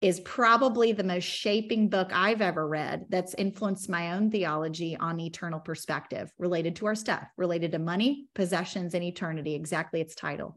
is 0.00 0.20
probably 0.20 0.92
the 0.92 1.02
most 1.02 1.24
shaping 1.24 1.88
book 1.88 2.10
I've 2.12 2.40
ever 2.40 2.66
read 2.66 3.06
that's 3.08 3.34
influenced 3.34 3.88
my 3.88 4.12
own 4.12 4.30
theology 4.30 4.96
on 4.96 5.18
eternal 5.18 5.58
perspective 5.58 6.30
related 6.38 6.76
to 6.76 6.86
our 6.86 6.94
stuff, 6.94 7.26
related 7.36 7.72
to 7.72 7.80
money, 7.80 8.26
possessions, 8.34 8.94
and 8.94 9.02
eternity, 9.02 9.54
exactly 9.54 10.00
its 10.00 10.14
title. 10.14 10.56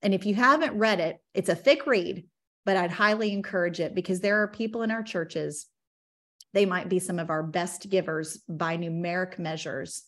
And 0.00 0.14
if 0.14 0.24
you 0.24 0.34
haven't 0.34 0.78
read 0.78 1.00
it, 1.00 1.18
it's 1.34 1.50
a 1.50 1.54
thick 1.54 1.86
read, 1.86 2.24
but 2.64 2.78
I'd 2.78 2.90
highly 2.90 3.32
encourage 3.32 3.78
it 3.78 3.94
because 3.94 4.20
there 4.20 4.42
are 4.42 4.48
people 4.48 4.82
in 4.82 4.90
our 4.90 5.02
churches, 5.02 5.66
they 6.54 6.64
might 6.64 6.88
be 6.88 6.98
some 6.98 7.18
of 7.18 7.28
our 7.28 7.42
best 7.42 7.90
givers 7.90 8.38
by 8.48 8.78
numeric 8.78 9.38
measures, 9.38 10.04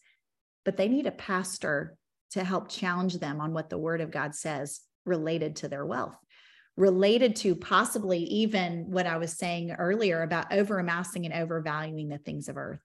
but 0.64 0.78
they 0.78 0.88
need 0.88 1.06
a 1.06 1.12
pastor 1.12 1.98
to 2.30 2.44
help 2.44 2.70
challenge 2.70 3.18
them 3.18 3.42
on 3.42 3.52
what 3.52 3.68
the 3.68 3.78
word 3.78 4.00
of 4.00 4.10
God 4.10 4.34
says 4.34 4.80
related 5.04 5.56
to 5.56 5.68
their 5.68 5.84
wealth 5.84 6.16
related 6.76 7.36
to 7.36 7.54
possibly 7.54 8.20
even 8.20 8.86
what 8.90 9.06
I 9.06 9.18
was 9.18 9.36
saying 9.36 9.72
earlier 9.72 10.22
about 10.22 10.52
over 10.52 10.78
amassing 10.78 11.26
and 11.26 11.34
overvaluing 11.34 12.08
the 12.08 12.18
things 12.18 12.48
of 12.48 12.56
earth. 12.56 12.80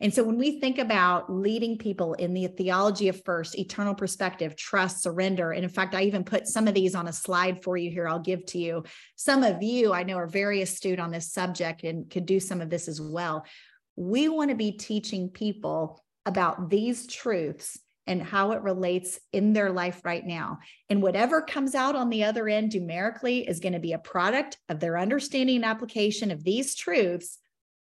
And 0.00 0.12
so 0.12 0.24
when 0.24 0.36
we 0.36 0.58
think 0.58 0.78
about 0.78 1.32
leading 1.32 1.78
people 1.78 2.14
in 2.14 2.34
the 2.34 2.48
theology 2.48 3.08
of 3.08 3.24
first, 3.24 3.56
eternal 3.56 3.94
perspective, 3.94 4.56
trust, 4.56 5.00
surrender, 5.00 5.52
and 5.52 5.62
in 5.62 5.70
fact, 5.70 5.94
I 5.94 6.02
even 6.02 6.24
put 6.24 6.48
some 6.48 6.66
of 6.66 6.74
these 6.74 6.96
on 6.96 7.06
a 7.06 7.12
slide 7.12 7.62
for 7.62 7.76
you 7.76 7.88
here, 7.88 8.08
I'll 8.08 8.18
give 8.18 8.44
to 8.46 8.58
you. 8.58 8.82
Some 9.14 9.44
of 9.44 9.62
you 9.62 9.92
I 9.92 10.02
know 10.02 10.16
are 10.16 10.26
very 10.26 10.60
astute 10.60 10.98
on 10.98 11.12
this 11.12 11.32
subject 11.32 11.84
and 11.84 12.10
could 12.10 12.26
do 12.26 12.40
some 12.40 12.60
of 12.60 12.68
this 12.68 12.88
as 12.88 13.00
well. 13.00 13.46
We 13.94 14.28
want 14.28 14.50
to 14.50 14.56
be 14.56 14.72
teaching 14.72 15.28
people 15.28 16.02
about 16.26 16.68
these 16.68 17.06
truths 17.06 17.78
and 18.06 18.22
how 18.22 18.52
it 18.52 18.62
relates 18.62 19.20
in 19.32 19.52
their 19.52 19.70
life 19.70 20.00
right 20.04 20.26
now. 20.26 20.58
And 20.90 21.02
whatever 21.02 21.40
comes 21.40 21.74
out 21.74 21.94
on 21.94 22.10
the 22.10 22.24
other 22.24 22.48
end 22.48 22.74
numerically 22.74 23.48
is 23.48 23.60
going 23.60 23.74
to 23.74 23.78
be 23.78 23.92
a 23.92 23.98
product 23.98 24.58
of 24.68 24.80
their 24.80 24.98
understanding 24.98 25.56
and 25.56 25.64
application 25.64 26.30
of 26.30 26.42
these 26.42 26.74
truths 26.74 27.38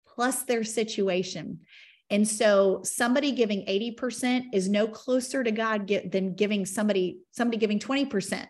plus 0.07 0.43
their 0.43 0.63
situation. 0.63 1.59
And 2.09 2.27
so 2.27 2.81
somebody 2.83 3.31
giving 3.31 3.65
80% 3.65 4.47
is 4.53 4.69
no 4.69 4.87
closer 4.87 5.43
to 5.43 5.51
God 5.51 5.91
than 6.11 6.35
giving 6.35 6.65
somebody 6.65 7.19
somebody 7.31 7.57
giving 7.57 7.79
20%. 7.79 8.45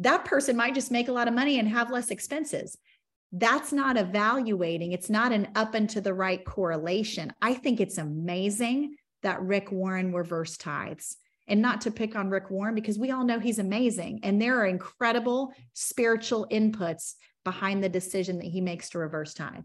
That 0.00 0.24
person 0.24 0.56
might 0.56 0.74
just 0.74 0.90
make 0.90 1.08
a 1.08 1.12
lot 1.12 1.28
of 1.28 1.34
money 1.34 1.60
and 1.60 1.68
have 1.68 1.92
less 1.92 2.10
expenses. 2.10 2.76
That's 3.30 3.72
not 3.72 3.96
evaluating. 3.96 4.92
It's 4.92 5.08
not 5.08 5.32
an 5.32 5.48
up 5.54 5.74
and 5.74 5.88
to 5.90 6.00
the 6.00 6.12
right 6.12 6.44
correlation. 6.44 7.32
I 7.40 7.54
think 7.54 7.80
it's 7.80 7.98
amazing 7.98 8.96
that 9.22 9.42
Rick 9.42 9.72
Warren 9.72 10.12
reverse 10.12 10.56
tithes 10.56 11.16
and 11.48 11.60
not 11.60 11.82
to 11.82 11.90
pick 11.90 12.16
on 12.16 12.30
Rick 12.30 12.50
Warren 12.50 12.74
because 12.74 12.98
we 12.98 13.10
all 13.10 13.24
know 13.24 13.38
he's 13.38 13.58
amazing. 13.58 14.20
And 14.22 14.40
there 14.40 14.58
are 14.60 14.66
incredible 14.66 15.52
spiritual 15.72 16.46
inputs 16.50 17.14
behind 17.44 17.82
the 17.82 17.88
decision 17.88 18.38
that 18.38 18.46
he 18.46 18.60
makes 18.60 18.90
to 18.90 18.98
reverse 18.98 19.34
tithe. 19.34 19.64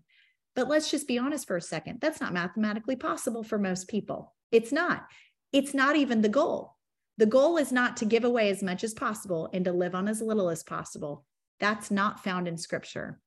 But 0.56 0.68
let's 0.68 0.90
just 0.90 1.08
be 1.08 1.20
honest 1.20 1.46
for 1.46 1.58
a 1.58 1.62
second. 1.62 2.02
That's 2.02 2.20
not 2.20 2.34
mathematically 2.34 2.96
possible 2.96 3.44
for 3.44 3.60
most 3.60 3.88
people. 3.88 4.34
It's 4.52 4.72
not. 4.72 5.06
It's 5.54 5.74
not 5.74 5.96
even 5.96 6.22
the 6.22 6.30
goal. 6.30 6.76
The 7.18 7.26
goal 7.26 7.58
is 7.58 7.72
not 7.72 7.98
to 7.98 8.06
give 8.06 8.24
away 8.24 8.50
as 8.50 8.64
much 8.64 8.84
as 8.84 8.94
possible 8.94 9.50
and 9.54 9.66
to 9.66 9.72
live 9.72 9.96
on 9.96 10.08
as 10.08 10.22
little 10.22 10.50
as 10.50 10.64
possible. 10.64 11.26
That's 11.60 11.90
not 11.92 12.24
found 12.24 12.48
in 12.48 12.58
scripture. 12.58 13.20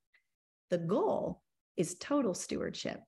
The 0.70 0.78
goal 0.78 1.43
is 1.76 1.97
total 1.99 2.35
stewardship. 2.35 3.01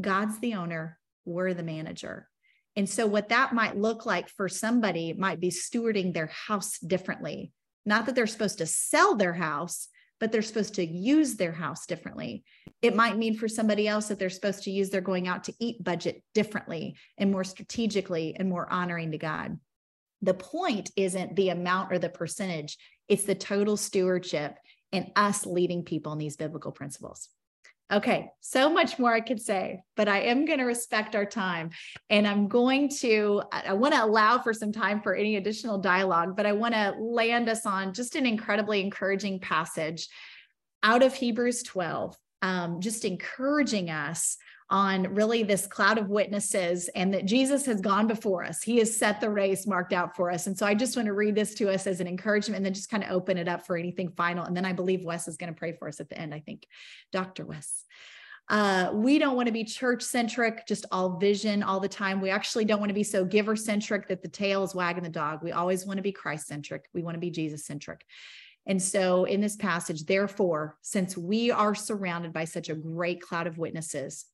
God's 0.00 0.38
the 0.38 0.54
owner, 0.54 0.98
we're 1.24 1.54
the 1.54 1.62
manager. 1.62 2.28
And 2.76 2.88
so, 2.88 3.06
what 3.06 3.28
that 3.28 3.52
might 3.52 3.76
look 3.76 4.06
like 4.06 4.28
for 4.28 4.48
somebody 4.48 5.12
might 5.12 5.40
be 5.40 5.50
stewarding 5.50 6.14
their 6.14 6.30
house 6.46 6.78
differently. 6.78 7.52
Not 7.84 8.06
that 8.06 8.14
they're 8.14 8.26
supposed 8.26 8.58
to 8.58 8.66
sell 8.66 9.14
their 9.14 9.34
house, 9.34 9.88
but 10.20 10.30
they're 10.30 10.40
supposed 10.40 10.74
to 10.74 10.86
use 10.86 11.34
their 11.34 11.52
house 11.52 11.84
differently. 11.84 12.44
It 12.80 12.94
might 12.94 13.18
mean 13.18 13.36
for 13.36 13.48
somebody 13.48 13.88
else 13.88 14.06
that 14.06 14.18
they're 14.18 14.30
supposed 14.30 14.62
to 14.64 14.70
use 14.70 14.88
their 14.90 15.00
going 15.00 15.26
out 15.26 15.44
to 15.44 15.54
eat 15.58 15.82
budget 15.82 16.22
differently 16.32 16.96
and 17.18 17.32
more 17.32 17.44
strategically 17.44 18.36
and 18.38 18.48
more 18.48 18.72
honoring 18.72 19.10
to 19.10 19.18
God. 19.18 19.58
The 20.22 20.34
point 20.34 20.92
isn't 20.96 21.34
the 21.34 21.48
amount 21.48 21.92
or 21.92 21.98
the 21.98 22.08
percentage, 22.08 22.78
it's 23.08 23.24
the 23.24 23.34
total 23.34 23.76
stewardship 23.76 24.56
and 24.92 25.10
us 25.16 25.44
leading 25.44 25.82
people 25.82 26.12
in 26.12 26.18
these 26.18 26.36
biblical 26.36 26.70
principles. 26.70 27.28
Okay, 27.92 28.30
so 28.40 28.70
much 28.70 28.98
more 28.98 29.12
I 29.12 29.20
could 29.20 29.40
say, 29.40 29.82
but 29.96 30.08
I 30.08 30.22
am 30.22 30.46
going 30.46 30.60
to 30.60 30.64
respect 30.64 31.14
our 31.14 31.26
time 31.26 31.70
and 32.08 32.26
I'm 32.26 32.48
going 32.48 32.88
to, 33.00 33.42
I 33.52 33.74
want 33.74 33.92
to 33.92 34.02
allow 34.02 34.38
for 34.38 34.54
some 34.54 34.72
time 34.72 35.02
for 35.02 35.14
any 35.14 35.36
additional 35.36 35.76
dialogue, 35.76 36.34
but 36.34 36.46
I 36.46 36.52
want 36.52 36.72
to 36.72 36.94
land 36.98 37.50
us 37.50 37.66
on 37.66 37.92
just 37.92 38.16
an 38.16 38.24
incredibly 38.24 38.80
encouraging 38.80 39.40
passage 39.40 40.08
out 40.82 41.02
of 41.02 41.12
Hebrews 41.12 41.64
12, 41.64 42.16
um, 42.40 42.80
just 42.80 43.04
encouraging 43.04 43.90
us 43.90 44.38
on 44.72 45.14
really 45.14 45.42
this 45.42 45.66
cloud 45.66 45.98
of 45.98 46.08
witnesses 46.08 46.88
and 46.94 47.12
that 47.12 47.26
Jesus 47.26 47.66
has 47.66 47.82
gone 47.82 48.06
before 48.06 48.42
us. 48.42 48.62
He 48.62 48.78
has 48.78 48.96
set 48.96 49.20
the 49.20 49.28
race 49.28 49.66
marked 49.66 49.92
out 49.92 50.16
for 50.16 50.30
us. 50.30 50.46
And 50.46 50.56
so 50.56 50.64
I 50.64 50.74
just 50.74 50.96
want 50.96 51.06
to 51.06 51.12
read 51.12 51.34
this 51.34 51.54
to 51.56 51.70
us 51.70 51.86
as 51.86 52.00
an 52.00 52.06
encouragement 52.06 52.56
and 52.56 52.64
then 52.64 52.72
just 52.72 52.90
kind 52.90 53.04
of 53.04 53.10
open 53.10 53.36
it 53.36 53.48
up 53.48 53.66
for 53.66 53.76
anything 53.76 54.10
final. 54.16 54.46
And 54.46 54.56
then 54.56 54.64
I 54.64 54.72
believe 54.72 55.04
Wes 55.04 55.28
is 55.28 55.36
going 55.36 55.52
to 55.52 55.58
pray 55.58 55.72
for 55.74 55.88
us 55.88 56.00
at 56.00 56.08
the 56.08 56.18
end, 56.18 56.32
I 56.32 56.40
think. 56.40 56.66
Dr. 57.12 57.44
Wes. 57.44 57.84
Uh, 58.48 58.90
we 58.94 59.18
don't 59.18 59.36
want 59.36 59.46
to 59.46 59.52
be 59.52 59.62
church 59.62 60.02
centric, 60.02 60.66
just 60.66 60.86
all 60.90 61.18
vision 61.18 61.62
all 61.62 61.78
the 61.78 61.86
time. 61.86 62.22
We 62.22 62.30
actually 62.30 62.64
don't 62.64 62.80
want 62.80 62.90
to 62.90 62.94
be 62.94 63.04
so 63.04 63.26
giver 63.26 63.56
centric 63.56 64.08
that 64.08 64.22
the 64.22 64.28
tail 64.28 64.64
is 64.64 64.74
wagging 64.74 65.04
the 65.04 65.10
dog. 65.10 65.42
We 65.42 65.52
always 65.52 65.84
want 65.84 65.98
to 65.98 66.02
be 66.02 66.12
Christ 66.12 66.46
centric. 66.46 66.86
We 66.94 67.02
want 67.02 67.14
to 67.14 67.20
be 67.20 67.30
Jesus 67.30 67.66
centric. 67.66 68.06
And 68.64 68.80
so, 68.82 69.24
in 69.24 69.42
this 69.42 69.56
passage, 69.56 70.06
therefore, 70.06 70.78
since 70.80 71.16
we 71.16 71.50
are 71.50 71.74
surrounded 71.74 72.32
by 72.32 72.44
such 72.44 72.70
a 72.70 72.74
great 72.74 73.20
cloud 73.20 73.46
of 73.46 73.58
witnesses, 73.58 74.26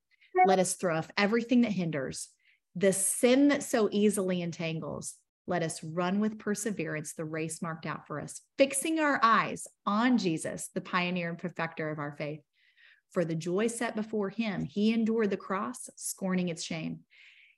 let 0.46 0.58
us 0.58 0.74
throw 0.74 0.96
off 0.96 1.10
everything 1.16 1.62
that 1.62 1.72
hinders, 1.72 2.28
the 2.74 2.92
sin 2.92 3.48
that 3.48 3.62
so 3.62 3.88
easily 3.90 4.42
entangles. 4.42 5.14
Let 5.46 5.62
us 5.62 5.82
run 5.82 6.20
with 6.20 6.38
perseverance 6.38 7.14
the 7.14 7.24
race 7.24 7.62
marked 7.62 7.86
out 7.86 8.06
for 8.06 8.20
us, 8.20 8.42
fixing 8.58 9.00
our 9.00 9.18
eyes 9.22 9.66
on 9.86 10.18
Jesus, 10.18 10.68
the 10.74 10.80
pioneer 10.80 11.30
and 11.30 11.38
perfecter 11.38 11.90
of 11.90 11.98
our 11.98 12.12
faith. 12.12 12.40
For 13.10 13.24
the 13.24 13.34
joy 13.34 13.68
set 13.68 13.96
before 13.96 14.28
him, 14.28 14.64
he 14.64 14.92
endured 14.92 15.30
the 15.30 15.38
cross, 15.38 15.88
scorning 15.96 16.50
its 16.50 16.62
shame. 16.62 17.00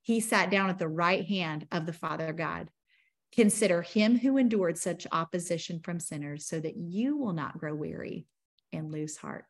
He 0.03 0.21
sat 0.21 0.51
down 0.51 0.71
at 0.71 0.79
the 0.79 0.89
right 0.89 1.27
hand 1.27 1.67
of 1.73 1.87
the 1.87 1.93
Father 1.93 2.33
God. 2.33 2.71
Consider 3.33 3.83
him 3.83 4.19
who 4.19 4.37
endured 4.37 4.79
such 4.79 5.07
opposition 5.11 5.81
from 5.81 6.01
sinners, 6.01 6.47
so 6.47 6.61
that 6.61 6.77
you 6.77 7.17
will 7.17 7.33
not 7.33 7.59
grow 7.59 7.75
weary 7.75 8.27
and 8.73 8.93
lose 8.93 9.17
heart. 9.17 9.45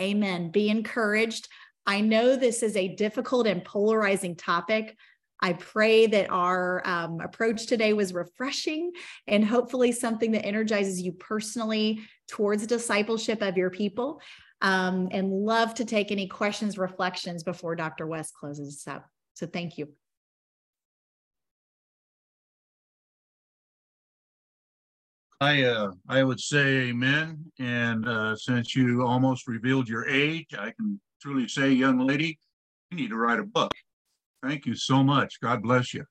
Amen. 0.00 0.50
Be 0.50 0.68
encouraged. 0.68 1.48
I 1.86 2.00
know 2.00 2.36
this 2.36 2.62
is 2.62 2.76
a 2.76 2.94
difficult 2.94 3.46
and 3.46 3.64
polarizing 3.64 4.36
topic. 4.36 4.96
I 5.40 5.52
pray 5.54 6.06
that 6.06 6.30
our 6.30 6.82
um, 6.86 7.20
approach 7.20 7.66
today 7.66 7.92
was 7.92 8.14
refreshing 8.14 8.92
and 9.26 9.44
hopefully 9.44 9.92
something 9.92 10.32
that 10.32 10.46
energizes 10.46 11.02
you 11.02 11.12
personally 11.12 12.00
towards 12.28 12.66
discipleship 12.66 13.42
of 13.42 13.56
your 13.56 13.70
people. 13.70 14.20
Um, 14.62 15.08
and 15.10 15.30
love 15.30 15.74
to 15.74 15.84
take 15.84 16.10
any 16.10 16.26
questions, 16.26 16.78
reflections 16.78 17.42
before 17.42 17.76
Dr. 17.76 18.06
West 18.06 18.32
closes 18.34 18.76
us 18.76 18.94
up. 18.94 19.06
So 19.34 19.46
thank 19.46 19.76
you. 19.76 19.88
I 25.40 25.64
uh, 25.64 25.90
I 26.08 26.22
would 26.22 26.40
say 26.40 26.88
amen. 26.88 27.44
And 27.58 28.08
uh, 28.08 28.36
since 28.36 28.74
you 28.74 29.02
almost 29.02 29.46
revealed 29.46 29.88
your 29.88 30.08
age, 30.08 30.54
I 30.56 30.70
can 30.70 30.98
truly 31.24 31.48
say, 31.48 31.70
young 31.72 31.98
lady, 31.98 32.38
you 32.90 32.98
need 32.98 33.08
to 33.08 33.16
write 33.16 33.38
a 33.38 33.44
book. 33.44 33.72
Thank 34.42 34.66
you 34.66 34.74
so 34.74 35.02
much. 35.02 35.40
God 35.40 35.62
bless 35.62 35.94
you. 35.94 36.04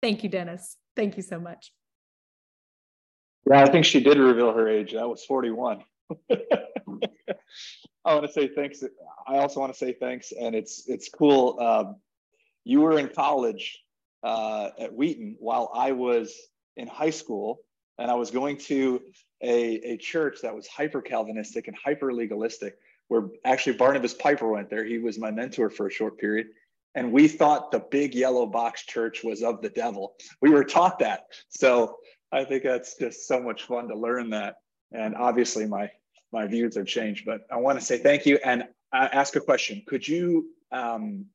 Thank 0.00 0.22
you, 0.22 0.28
Dennis. 0.28 0.76
Thank 0.94 1.16
you 1.16 1.24
so 1.24 1.40
much. 1.40 1.72
Yeah, 3.50 3.62
I 3.62 3.66
think 3.68 3.84
she 3.84 4.00
did 4.00 4.18
reveal 4.18 4.52
her 4.52 4.68
age. 4.68 4.92
That 4.92 5.08
was 5.08 5.24
41. 5.24 5.82
I 6.30 8.14
want 8.14 8.24
to 8.26 8.32
say 8.32 8.48
thanks. 8.54 8.84
I 9.26 9.38
also 9.38 9.58
want 9.58 9.72
to 9.72 9.78
say 9.78 9.92
thanks, 9.92 10.32
and 10.32 10.54
it's 10.54 10.88
it's 10.88 11.08
cool. 11.08 11.58
Um, 11.58 11.96
you 12.62 12.80
were 12.80 12.96
in 12.96 13.08
college 13.08 13.82
uh, 14.22 14.70
at 14.78 14.94
Wheaton 14.94 15.36
while 15.40 15.72
I 15.74 15.92
was 15.92 16.32
in 16.76 16.86
high 16.86 17.10
school, 17.10 17.58
and 17.98 18.08
I 18.08 18.14
was 18.14 18.30
going 18.30 18.58
to 18.58 19.02
a, 19.42 19.92
a 19.92 19.96
church 19.96 20.42
that 20.42 20.54
was 20.54 20.68
hyper 20.68 21.02
Calvinistic 21.02 21.66
and 21.66 21.76
hyper 21.76 22.12
legalistic 22.12 22.78
where 23.08 23.28
actually 23.44 23.76
Barnabas 23.76 24.14
Piper 24.14 24.48
went 24.48 24.70
there. 24.70 24.84
He 24.84 24.98
was 24.98 25.18
my 25.18 25.30
mentor 25.30 25.70
for 25.70 25.86
a 25.86 25.90
short 25.90 26.18
period. 26.18 26.48
And 26.94 27.12
we 27.12 27.28
thought 27.28 27.70
the 27.70 27.80
big 27.90 28.14
yellow 28.14 28.46
box 28.46 28.84
church 28.84 29.22
was 29.22 29.42
of 29.42 29.60
the 29.60 29.68
devil. 29.68 30.14
We 30.40 30.50
were 30.50 30.64
taught 30.64 30.98
that. 31.00 31.24
So 31.48 31.98
I 32.32 32.44
think 32.44 32.62
that's 32.62 32.96
just 32.96 33.28
so 33.28 33.40
much 33.40 33.64
fun 33.64 33.88
to 33.88 33.94
learn 33.94 34.30
that. 34.30 34.56
And 34.92 35.14
obviously 35.14 35.66
my 35.66 35.90
my 36.32 36.46
views 36.46 36.76
have 36.76 36.86
changed, 36.86 37.24
but 37.24 37.42
I 37.50 37.56
want 37.56 37.78
to 37.78 37.84
say 37.84 37.98
thank 37.98 38.26
you 38.26 38.38
and 38.44 38.64
ask 38.92 39.36
a 39.36 39.40
question. 39.40 39.82
Could 39.86 40.06
you 40.06 40.48
um, 40.72 41.26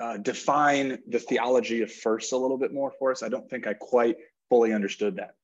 uh, 0.00 0.18
define 0.18 0.98
the 1.08 1.18
theology 1.18 1.82
of 1.82 1.92
first 1.92 2.32
a 2.32 2.36
little 2.36 2.56
bit 2.56 2.72
more 2.72 2.92
for 2.98 3.10
us? 3.10 3.22
I 3.22 3.28
don't 3.28 3.48
think 3.50 3.66
I 3.66 3.74
quite 3.74 4.16
fully 4.48 4.72
understood 4.72 5.16
that. 5.16 5.34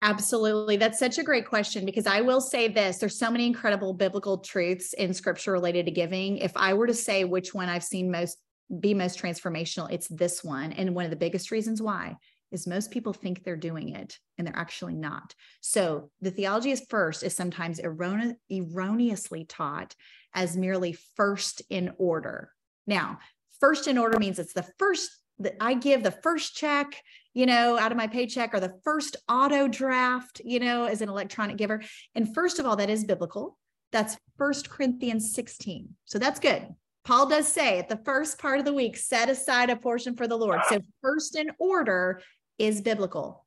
Absolutely. 0.00 0.76
That's 0.76 0.98
such 0.98 1.18
a 1.18 1.24
great 1.24 1.46
question 1.46 1.84
because 1.84 2.06
I 2.06 2.20
will 2.20 2.40
say 2.40 2.68
this 2.68 2.98
there's 2.98 3.18
so 3.18 3.30
many 3.30 3.46
incredible 3.46 3.92
biblical 3.92 4.38
truths 4.38 4.92
in 4.92 5.12
scripture 5.12 5.52
related 5.52 5.86
to 5.86 5.92
giving. 5.92 6.38
If 6.38 6.52
I 6.54 6.74
were 6.74 6.86
to 6.86 6.94
say 6.94 7.24
which 7.24 7.52
one 7.52 7.68
I've 7.68 7.82
seen 7.82 8.10
most 8.10 8.38
be 8.80 8.94
most 8.94 9.20
transformational, 9.20 9.90
it's 9.90 10.08
this 10.08 10.44
one. 10.44 10.72
And 10.72 10.94
one 10.94 11.04
of 11.04 11.10
the 11.10 11.16
biggest 11.16 11.50
reasons 11.50 11.82
why 11.82 12.16
is 12.52 12.66
most 12.66 12.90
people 12.90 13.12
think 13.12 13.42
they're 13.42 13.56
doing 13.56 13.90
it 13.90 14.18
and 14.36 14.46
they're 14.46 14.56
actually 14.56 14.94
not. 14.94 15.34
So 15.60 16.10
the 16.20 16.30
theology 16.30 16.70
is 16.70 16.86
first 16.88 17.22
is 17.22 17.34
sometimes 17.34 17.80
errone- 17.80 18.36
erroneously 18.50 19.46
taught 19.46 19.94
as 20.34 20.56
merely 20.56 20.96
first 21.16 21.62
in 21.70 21.92
order. 21.98 22.52
Now, 22.86 23.18
first 23.60 23.88
in 23.88 23.98
order 23.98 24.18
means 24.18 24.38
it's 24.38 24.52
the 24.52 24.66
first 24.78 25.10
that 25.40 25.56
I 25.60 25.74
give 25.74 26.02
the 26.02 26.10
first 26.10 26.56
check 26.56 27.00
you 27.38 27.46
know, 27.46 27.78
out 27.78 27.92
of 27.92 27.96
my 27.96 28.08
paycheck 28.08 28.52
or 28.52 28.58
the 28.58 28.74
first 28.82 29.14
auto 29.28 29.68
draft, 29.68 30.40
you 30.44 30.58
know, 30.58 30.86
as 30.86 31.02
an 31.02 31.08
electronic 31.08 31.56
giver. 31.56 31.80
And 32.16 32.34
first 32.34 32.58
of 32.58 32.66
all, 32.66 32.74
that 32.74 32.90
is 32.90 33.04
biblical. 33.04 33.56
That's 33.92 34.16
First 34.36 34.68
Corinthians 34.68 35.34
16. 35.34 35.88
So 36.04 36.18
that's 36.18 36.40
good. 36.40 36.66
Paul 37.04 37.28
does 37.28 37.46
say 37.46 37.78
at 37.78 37.88
the 37.88 38.00
first 38.04 38.40
part 38.40 38.58
of 38.58 38.64
the 38.64 38.74
week, 38.74 38.96
set 38.96 39.30
aside 39.30 39.70
a 39.70 39.76
portion 39.76 40.16
for 40.16 40.26
the 40.26 40.36
Lord. 40.36 40.58
So 40.68 40.80
first 41.00 41.36
in 41.36 41.52
order 41.60 42.20
is 42.58 42.80
biblical. 42.80 43.46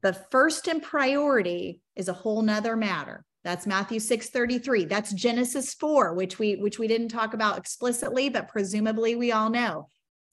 But 0.00 0.30
first 0.30 0.66
in 0.66 0.80
priority 0.80 1.82
is 1.96 2.08
a 2.08 2.14
whole 2.14 2.40
nother 2.40 2.76
matter. 2.76 3.26
That's 3.44 3.66
Matthew 3.66 4.00
6 4.00 4.30
33. 4.30 4.86
That's 4.86 5.12
Genesis 5.12 5.74
4, 5.74 6.14
which 6.14 6.38
we 6.38 6.56
which 6.56 6.78
we 6.78 6.88
didn't 6.88 7.08
talk 7.08 7.34
about 7.34 7.58
explicitly, 7.58 8.30
but 8.30 8.48
presumably 8.48 9.16
we 9.16 9.32
all 9.32 9.50
know. 9.50 9.88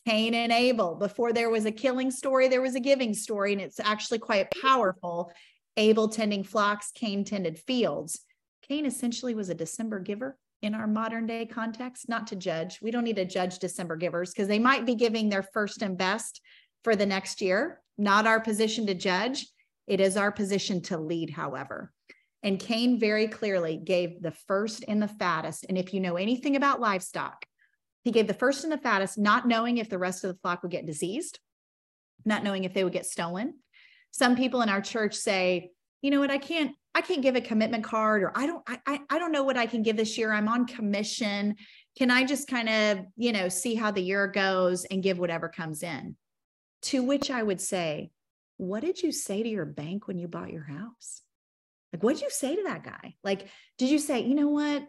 Cain 0.05 0.33
and 0.33 0.51
Abel. 0.51 0.95
Before 0.95 1.33
there 1.33 1.49
was 1.49 1.65
a 1.65 1.71
killing 1.71 2.11
story, 2.11 2.47
there 2.47 2.61
was 2.61 2.75
a 2.75 2.79
giving 2.79 3.13
story, 3.13 3.53
and 3.53 3.61
it's 3.61 3.79
actually 3.79 4.19
quite 4.19 4.51
powerful. 4.61 5.31
Abel 5.77 6.07
tending 6.07 6.43
flocks, 6.43 6.91
Cain 6.93 7.25
tended 7.25 7.57
fields. 7.57 8.21
Cain 8.67 8.85
essentially 8.85 9.33
was 9.33 9.49
a 9.49 9.55
December 9.55 9.99
giver, 9.99 10.37
in 10.61 10.73
our 10.73 10.87
modern 10.87 11.27
day 11.27 11.45
context, 11.45 12.09
not 12.09 12.27
to 12.27 12.35
judge. 12.35 12.79
We 12.81 12.91
don't 12.91 13.03
need 13.03 13.17
to 13.17 13.25
judge 13.25 13.59
December 13.59 13.95
givers 13.95 14.31
because 14.31 14.47
they 14.47 14.59
might 14.59 14.85
be 14.85 14.95
giving 14.95 15.29
their 15.29 15.43
first 15.43 15.81
and 15.81 15.97
best 15.97 16.41
for 16.83 16.95
the 16.95 17.05
next 17.05 17.41
year. 17.41 17.81
Not 17.97 18.27
our 18.27 18.39
position 18.39 18.87
to 18.87 18.93
judge. 18.93 19.47
It 19.87 19.99
is 19.99 20.17
our 20.17 20.31
position 20.31 20.81
to 20.83 20.97
lead, 20.97 21.29
however. 21.29 21.91
And 22.41 22.59
Cain 22.59 22.99
very 22.99 23.27
clearly 23.27 23.77
gave 23.77 24.21
the 24.21 24.31
first 24.31 24.85
and 24.87 25.01
the 25.01 25.07
fattest. 25.07 25.65
And 25.67 25.77
if 25.77 25.93
you 25.93 25.99
know 25.99 26.15
anything 26.15 26.55
about 26.55 26.79
livestock, 26.79 27.45
he 28.05 28.11
gave 28.11 28.27
the 28.27 28.33
first 28.35 28.63
and 28.63 28.71
the 28.71 28.77
fattest, 28.77 29.17
not 29.17 29.47
knowing 29.47 29.79
if 29.79 29.89
the 29.89 29.97
rest 29.97 30.23
of 30.23 30.31
the 30.31 30.39
flock 30.39 30.61
would 30.61 30.71
get 30.71 30.85
diseased, 30.85 31.39
not 32.23 32.43
knowing 32.43 32.63
if 32.63 32.73
they 32.73 32.83
would 32.83 32.93
get 32.93 33.07
stolen. 33.07 33.55
Some 34.11 34.35
people 34.35 34.61
in 34.61 34.69
our 34.69 34.79
church 34.79 35.15
say, 35.15 35.71
you 36.03 36.11
know 36.11 36.19
what, 36.19 36.29
I 36.29 36.37
can't, 36.37 36.71
I 36.93 37.01
can't 37.01 37.23
give 37.23 37.35
a 37.35 37.41
commitment 37.41 37.83
card, 37.83 38.21
or 38.21 38.31
I 38.35 38.45
don't, 38.45 38.63
I, 38.67 39.01
I 39.09 39.17
don't 39.17 39.31
know 39.31 39.43
what 39.43 39.57
I 39.57 39.65
can 39.65 39.81
give 39.81 39.97
this 39.97 40.19
year. 40.19 40.31
I'm 40.31 40.47
on 40.47 40.67
commission. 40.67 41.55
Can 41.97 42.11
I 42.11 42.23
just 42.25 42.47
kind 42.47 42.69
of, 42.69 42.99
you 43.17 43.33
know, 43.33 43.49
see 43.49 43.73
how 43.73 43.89
the 43.89 44.03
year 44.03 44.27
goes 44.27 44.85
and 44.85 45.01
give 45.03 45.17
whatever 45.17 45.49
comes 45.49 45.81
in? 45.81 46.15
To 46.83 47.01
which 47.01 47.31
I 47.31 47.41
would 47.41 47.59
say, 47.59 48.11
what 48.57 48.81
did 48.81 49.01
you 49.01 49.11
say 49.11 49.41
to 49.41 49.49
your 49.49 49.65
bank 49.65 50.07
when 50.07 50.19
you 50.19 50.27
bought 50.27 50.53
your 50.53 50.63
house? 50.63 51.23
Like, 51.91 52.03
what 52.03 52.13
did 52.13 52.21
you 52.21 52.29
say 52.29 52.55
to 52.55 52.63
that 52.65 52.83
guy? 52.83 53.15
Like, 53.23 53.47
did 53.79 53.89
you 53.89 53.97
say, 53.97 54.21
you 54.21 54.35
know 54.35 54.49
what? 54.49 54.83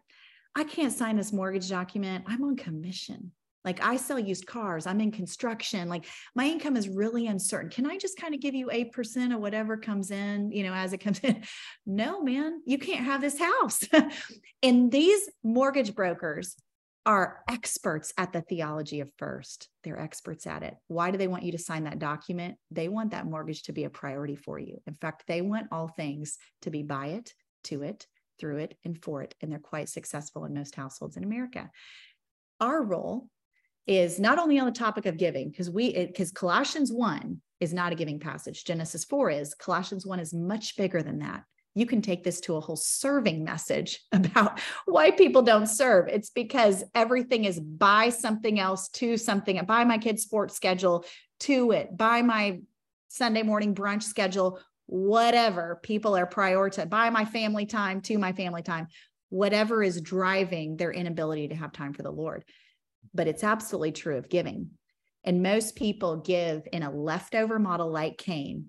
I 0.56 0.64
can't 0.64 0.92
sign 0.92 1.16
this 1.16 1.34
mortgage 1.34 1.68
document. 1.68 2.24
I'm 2.26 2.42
on 2.42 2.56
commission. 2.56 3.30
Like 3.62 3.84
I 3.84 3.96
sell 3.96 4.18
used 4.18 4.46
cars, 4.46 4.86
I'm 4.86 5.02
in 5.02 5.10
construction. 5.10 5.86
Like 5.88 6.06
my 6.34 6.46
income 6.46 6.76
is 6.76 6.88
really 6.88 7.26
uncertain. 7.26 7.68
Can 7.68 7.84
I 7.84 7.98
just 7.98 8.18
kind 8.18 8.32
of 8.32 8.40
give 8.40 8.54
you 8.54 8.68
8% 8.68 9.34
of 9.34 9.40
whatever 9.40 9.76
comes 9.76 10.10
in, 10.10 10.50
you 10.52 10.62
know, 10.62 10.72
as 10.72 10.94
it 10.94 10.98
comes 10.98 11.20
in? 11.20 11.42
No, 11.84 12.22
man, 12.22 12.62
you 12.64 12.78
can't 12.78 13.04
have 13.04 13.20
this 13.20 13.38
house. 13.38 13.80
and 14.62 14.90
these 14.90 15.28
mortgage 15.44 15.94
brokers 15.94 16.56
are 17.04 17.42
experts 17.48 18.14
at 18.16 18.32
the 18.32 18.40
theology 18.40 19.00
of 19.00 19.10
first. 19.18 19.68
They're 19.84 20.00
experts 20.00 20.46
at 20.46 20.62
it. 20.62 20.74
Why 20.88 21.10
do 21.10 21.18
they 21.18 21.28
want 21.28 21.44
you 21.44 21.52
to 21.52 21.58
sign 21.58 21.84
that 21.84 21.98
document? 21.98 22.56
They 22.70 22.88
want 22.88 23.10
that 23.10 23.26
mortgage 23.26 23.64
to 23.64 23.72
be 23.72 23.84
a 23.84 23.90
priority 23.90 24.36
for 24.36 24.58
you. 24.58 24.80
In 24.86 24.94
fact, 24.94 25.24
they 25.28 25.42
want 25.42 25.68
all 25.70 25.88
things 25.88 26.38
to 26.62 26.70
be 26.70 26.82
by 26.82 27.08
it, 27.08 27.32
to 27.64 27.82
it, 27.82 28.06
through 28.38 28.58
it, 28.58 28.76
and 28.84 29.02
for 29.02 29.22
it. 29.22 29.34
And 29.40 29.50
they're 29.50 29.58
quite 29.58 29.88
successful 29.88 30.44
in 30.44 30.54
most 30.54 30.74
households 30.74 31.16
in 31.16 31.24
America. 31.24 31.70
Our 32.60 32.82
role 32.82 33.28
is 33.86 34.18
not 34.18 34.38
only 34.38 34.58
on 34.58 34.66
the 34.66 34.72
topic 34.72 35.06
of 35.06 35.16
giving, 35.16 35.50
because 35.50 35.70
we, 35.70 35.92
because 36.06 36.32
Colossians 36.32 36.92
1 36.92 37.40
is 37.60 37.72
not 37.72 37.92
a 37.92 37.96
giving 37.96 38.18
passage. 38.18 38.64
Genesis 38.64 39.04
4 39.04 39.30
is, 39.30 39.54
Colossians 39.54 40.06
1 40.06 40.20
is 40.20 40.34
much 40.34 40.76
bigger 40.76 41.02
than 41.02 41.20
that. 41.20 41.44
You 41.74 41.86
can 41.86 42.00
take 42.00 42.24
this 42.24 42.40
to 42.42 42.56
a 42.56 42.60
whole 42.60 42.76
serving 42.76 43.44
message 43.44 44.00
about 44.12 44.60
why 44.86 45.10
people 45.10 45.42
don't 45.42 45.66
serve. 45.66 46.08
It's 46.08 46.30
because 46.30 46.82
everything 46.94 47.44
is 47.44 47.60
by 47.60 48.08
something 48.08 48.58
else 48.58 48.88
to 48.90 49.16
something, 49.16 49.62
by 49.66 49.84
my 49.84 49.98
kid's 49.98 50.22
sports 50.22 50.56
schedule 50.56 51.04
to 51.40 51.72
it, 51.72 51.96
by 51.96 52.22
my 52.22 52.60
Sunday 53.08 53.42
morning 53.42 53.74
brunch 53.74 54.02
schedule, 54.02 54.58
whatever 54.86 55.80
people 55.82 56.16
are 56.16 56.26
prioritized, 56.26 56.88
by 56.88 57.10
my 57.10 57.24
family 57.24 57.66
time 57.66 58.00
to 58.02 58.18
my 58.18 58.32
family 58.32 58.62
time, 58.62 58.86
whatever 59.28 59.82
is 59.82 60.00
driving 60.00 60.76
their 60.76 60.92
inability 60.92 61.48
to 61.48 61.54
have 61.54 61.72
time 61.72 61.92
for 61.92 62.02
the 62.02 62.10
Lord 62.10 62.44
but 63.16 63.26
it's 63.26 63.42
absolutely 63.42 63.92
true 63.92 64.16
of 64.16 64.28
giving. 64.28 64.70
And 65.24 65.42
most 65.42 65.74
people 65.74 66.18
give 66.18 66.68
in 66.72 66.82
a 66.82 66.90
leftover 66.90 67.58
model 67.58 67.90
like 67.90 68.18
Cain. 68.18 68.66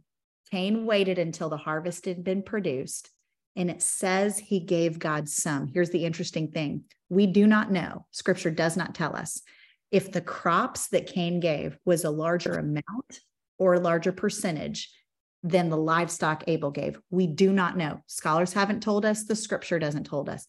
Cain 0.50 0.86
waited 0.86 1.20
until 1.20 1.50
the 1.50 1.58
harvest 1.58 2.06
had 2.06 2.24
been 2.24 2.42
produced, 2.42 3.12
and 3.56 3.70
it 3.70 3.82
says 3.82 4.40
he 4.40 4.62
gave 4.62 4.98
God 4.98 5.28
some. 5.28 5.68
Here's 5.68 5.90
the 5.90 6.06
interesting 6.06 6.50
thing 6.50 6.86
we 7.10 7.28
do 7.28 7.46
not 7.46 7.72
know, 7.72 8.06
scripture 8.12 8.52
does 8.52 8.76
not 8.76 8.96
tell 8.96 9.16
us 9.16 9.42
if 9.92 10.12
the 10.12 10.22
crops 10.22 10.88
that 10.90 11.08
Cain 11.08 11.40
gave 11.40 11.78
was 11.86 12.04
a 12.04 12.10
larger 12.10 12.54
amount 12.54 13.22
or 13.58 13.74
a 13.74 13.80
larger 13.80 14.12
percentage 14.12 14.90
than 15.48 15.70
the 15.70 15.78
livestock 15.78 16.44
Abel 16.48 16.72
gave. 16.72 17.00
We 17.10 17.28
do 17.28 17.54
not 17.54 17.78
know. 17.78 18.02
Scholars 18.08 18.54
haven't 18.54 18.84
told 18.84 19.06
us, 19.06 19.24
the 19.24 19.36
scripture 19.36 19.80
doesn't 19.80 20.06
told 20.06 20.30
us. 20.30 20.46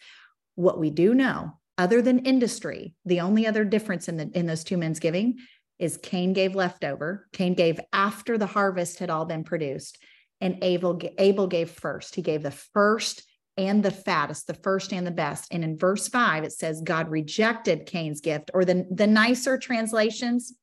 What 0.57 0.81
we 0.81 0.91
do 0.91 1.15
know 1.15 1.53
other 1.77 2.03
than 2.03 2.21
industry, 2.21 2.95
the 3.05 3.21
only 3.21 3.47
other 3.47 3.65
difference 3.65 4.09
in 4.09 4.17
the 4.17 4.31
in 4.35 4.47
those 4.47 4.65
two 4.65 4.77
men's 4.77 4.99
giving 4.99 5.39
is 5.79 5.97
Cain 6.03 6.33
gave 6.33 6.57
leftover. 6.57 7.29
Cain 7.33 7.55
gave 7.55 7.79
after 7.93 8.37
the 8.37 8.47
harvest 8.47 8.99
had 8.99 9.11
all 9.11 9.25
been 9.25 9.45
produced, 9.45 9.99
and 10.41 10.59
Abel 10.63 11.01
Abel 11.19 11.47
gave 11.47 11.71
first. 11.71 12.17
He 12.17 12.23
gave 12.23 12.43
the 12.43 12.51
first 12.51 13.23
and 13.57 13.83
the 13.85 13.93
fattest, 13.93 14.47
the 14.49 14.55
first 14.55 14.93
and 14.93 15.07
the 15.07 15.13
best. 15.13 15.47
And 15.53 15.63
in 15.63 15.79
verse 15.79 16.09
five, 16.09 16.43
it 16.43 16.53
says 16.53 16.81
God 16.83 17.09
rejected 17.09 17.87
Cain's 17.87 18.21
gift, 18.21 18.51
or 18.53 18.65
the 18.65 18.87
the 18.91 19.07
nicer 19.07 19.59
translations, 19.59 20.55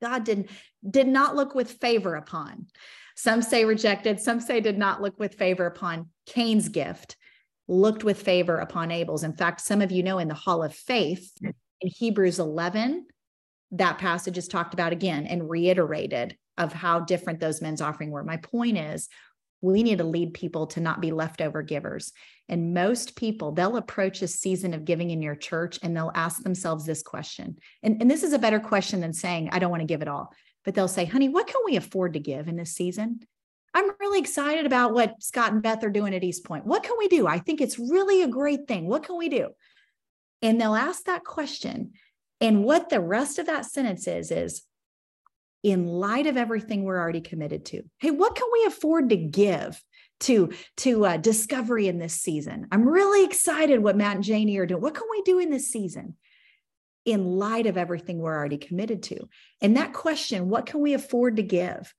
God 0.00 0.24
did 0.24 0.48
did 0.88 1.08
not 1.08 1.36
look 1.36 1.54
with 1.54 1.72
favor 1.72 2.14
upon. 2.14 2.68
Some 3.20 3.42
say 3.42 3.66
rejected, 3.66 4.18
some 4.18 4.40
say 4.40 4.62
did 4.62 4.78
not 4.78 5.02
look 5.02 5.20
with 5.20 5.34
favor 5.34 5.66
upon 5.66 6.08
Cain's 6.24 6.70
gift 6.70 7.16
looked 7.68 8.02
with 8.02 8.22
favor 8.22 8.56
upon 8.56 8.90
Abel's. 8.90 9.24
In 9.24 9.34
fact, 9.34 9.60
some 9.60 9.82
of 9.82 9.92
you 9.92 10.02
know 10.02 10.18
in 10.20 10.26
the 10.26 10.32
Hall 10.32 10.62
of 10.62 10.74
Faith 10.74 11.30
in 11.42 11.52
Hebrews 11.82 12.38
11, 12.38 13.06
that 13.72 13.98
passage 13.98 14.38
is 14.38 14.48
talked 14.48 14.72
about 14.72 14.94
again 14.94 15.26
and 15.26 15.50
reiterated 15.50 16.34
of 16.56 16.72
how 16.72 17.00
different 17.00 17.40
those 17.40 17.60
men's 17.60 17.82
offering 17.82 18.10
were. 18.10 18.24
My 18.24 18.38
point 18.38 18.78
is, 18.78 19.06
we 19.60 19.82
need 19.82 19.98
to 19.98 20.04
lead 20.04 20.32
people 20.32 20.66
to 20.68 20.80
not 20.80 21.02
be 21.02 21.12
leftover 21.12 21.60
givers. 21.60 22.14
And 22.48 22.72
most 22.72 23.16
people, 23.16 23.52
they'll 23.52 23.76
approach 23.76 24.22
a 24.22 24.28
season 24.28 24.72
of 24.72 24.86
giving 24.86 25.10
in 25.10 25.20
your 25.20 25.36
church 25.36 25.78
and 25.82 25.94
they'll 25.94 26.12
ask 26.14 26.42
themselves 26.42 26.86
this 26.86 27.02
question. 27.02 27.58
And, 27.82 28.00
and 28.00 28.10
this 28.10 28.22
is 28.22 28.32
a 28.32 28.38
better 28.38 28.60
question 28.60 29.02
than 29.02 29.12
saying, 29.12 29.50
I 29.52 29.58
don't 29.58 29.70
want 29.70 29.82
to 29.82 29.86
give 29.86 30.00
it 30.00 30.08
all. 30.08 30.32
But 30.64 30.74
they'll 30.74 30.88
say, 30.88 31.04
honey, 31.04 31.28
what 31.28 31.46
can 31.46 31.62
we 31.64 31.76
afford 31.76 32.14
to 32.14 32.20
give 32.20 32.48
in 32.48 32.56
this 32.56 32.72
season? 32.72 33.20
I'm 33.72 33.90
really 34.00 34.18
excited 34.18 34.66
about 34.66 34.92
what 34.92 35.22
Scott 35.22 35.52
and 35.52 35.62
Beth 35.62 35.84
are 35.84 35.90
doing 35.90 36.14
at 36.14 36.24
East 36.24 36.44
Point. 36.44 36.66
What 36.66 36.82
can 36.82 36.96
we 36.98 37.08
do? 37.08 37.26
I 37.26 37.38
think 37.38 37.60
it's 37.60 37.78
really 37.78 38.22
a 38.22 38.28
great 38.28 38.66
thing. 38.66 38.86
What 38.86 39.04
can 39.04 39.16
we 39.16 39.28
do? 39.28 39.50
And 40.42 40.60
they'll 40.60 40.74
ask 40.74 41.04
that 41.04 41.24
question. 41.24 41.92
And 42.40 42.64
what 42.64 42.88
the 42.88 43.00
rest 43.00 43.38
of 43.38 43.46
that 43.46 43.66
sentence 43.66 44.06
is, 44.06 44.30
is 44.30 44.62
in 45.62 45.86
light 45.86 46.26
of 46.26 46.36
everything 46.36 46.82
we're 46.84 46.98
already 46.98 47.20
committed 47.20 47.66
to, 47.66 47.82
hey, 47.98 48.10
what 48.10 48.34
can 48.34 48.48
we 48.52 48.64
afford 48.64 49.10
to 49.10 49.16
give 49.16 49.80
to, 50.20 50.50
to 50.78 51.06
uh, 51.06 51.16
discovery 51.18 51.86
in 51.86 51.98
this 51.98 52.14
season? 52.14 52.66
I'm 52.72 52.88
really 52.88 53.24
excited 53.24 53.82
what 53.82 53.96
Matt 53.96 54.16
and 54.16 54.24
Janie 54.24 54.56
are 54.56 54.66
doing. 54.66 54.80
What 54.80 54.94
can 54.94 55.06
we 55.10 55.22
do 55.22 55.38
in 55.38 55.50
this 55.50 55.68
season? 55.68 56.16
In 57.12 57.24
light 57.24 57.66
of 57.66 57.76
everything 57.76 58.18
we're 58.18 58.36
already 58.36 58.58
committed 58.58 59.02
to. 59.04 59.28
And 59.60 59.76
that 59.76 59.92
question, 59.92 60.48
what 60.48 60.66
can 60.66 60.80
we 60.80 60.94
afford 60.94 61.36
to 61.36 61.42
give? 61.42 61.92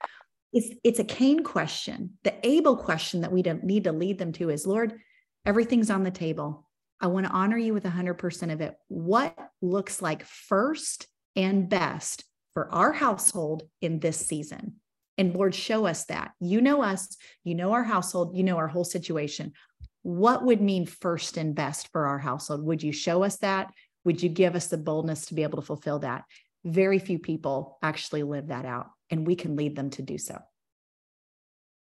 it's 0.54 0.70
it's 0.84 1.00
a 1.00 1.04
Cain 1.04 1.44
question. 1.44 2.18
The 2.24 2.34
Abel 2.46 2.76
question 2.76 3.22
that 3.22 3.32
we 3.32 3.42
need 3.42 3.86
to 3.86 3.92
lead 3.92 4.18
them 4.18 4.32
to 4.34 4.50
is, 4.50 4.68
Lord, 4.68 5.00
everything's 5.46 5.90
on 5.90 6.04
the 6.04 6.12
table. 6.12 6.68
I 7.00 7.08
want 7.08 7.26
to 7.26 7.32
honor 7.32 7.58
you 7.58 7.74
with 7.74 7.84
100% 7.84 8.54
of 8.54 8.62
it. 8.62 8.76
What 8.88 9.36
looks 9.62 10.02
like 10.02 10.24
first 10.24 11.08
and 11.36 11.68
best 11.68 12.24
for 12.54 12.72
our 12.72 12.92
household 12.92 13.64
in 13.82 14.00
this 14.00 14.18
season? 14.18 14.76
And 15.18 15.36
Lord, 15.36 15.56
show 15.56 15.86
us 15.88 16.06
that. 16.06 16.32
You 16.40 16.62
know 16.62 16.84
us, 16.84 17.18
you 17.44 17.56
know 17.56 17.74
our 17.74 17.84
household, 17.84 18.36
you 18.36 18.44
know 18.44 18.58
our 18.58 18.68
whole 18.68 18.84
situation. 18.84 19.54
What 20.04 20.44
would 20.46 20.62
mean 20.62 20.86
first 20.86 21.38
and 21.38 21.56
best 21.56 21.90
for 21.92 22.08
our 22.08 22.20
household? 22.20 22.64
Would 22.66 22.84
you 22.84 22.92
show 22.92 23.24
us 23.24 23.38
that? 23.38 23.72
Would 24.06 24.24
you 24.24 24.30
give 24.30 24.56
us 24.56 24.68
the 24.68 24.78
boldness 24.78 25.28
to 25.28 25.34
be 25.34 25.44
able 25.44 25.60
to 25.62 25.66
fulfill 25.66 26.00
that? 26.00 26.24
Very 26.64 27.00
few 27.00 27.20
people 27.20 27.78
actually 27.82 28.24
live 28.24 28.48
that 28.48 28.66
out 28.66 28.88
and 29.10 29.28
we 29.28 29.36
can 29.36 29.56
lead 29.56 29.76
them 29.76 29.90
to 29.92 30.02
do 30.02 30.18
so. 30.18 30.40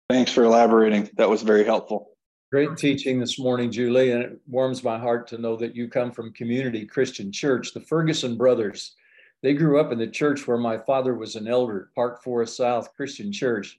Thanks 0.09 0.31
for 0.31 0.43
elaborating. 0.43 1.09
That 1.17 1.29
was 1.29 1.41
very 1.41 1.65
helpful. 1.65 2.11
Great 2.49 2.77
teaching 2.77 3.19
this 3.19 3.37
morning, 3.37 3.69
Julie, 3.69 4.11
and 4.11 4.23
it 4.23 4.39
warms 4.47 4.81
my 4.81 4.97
heart 4.97 5.27
to 5.27 5.37
know 5.37 5.57
that 5.57 5.75
you 5.75 5.89
come 5.89 6.13
from 6.13 6.31
Community 6.31 6.85
Christian 6.85 7.29
Church. 7.29 7.73
The 7.73 7.81
Ferguson 7.81 8.37
brothers, 8.37 8.95
they 9.43 9.53
grew 9.53 9.81
up 9.81 9.91
in 9.91 9.99
the 9.99 10.07
church 10.07 10.47
where 10.47 10.57
my 10.57 10.77
father 10.77 11.13
was 11.15 11.35
an 11.35 11.45
elder, 11.45 11.89
Park 11.93 12.23
Forest 12.23 12.55
South 12.55 12.93
Christian 12.95 13.33
Church, 13.33 13.77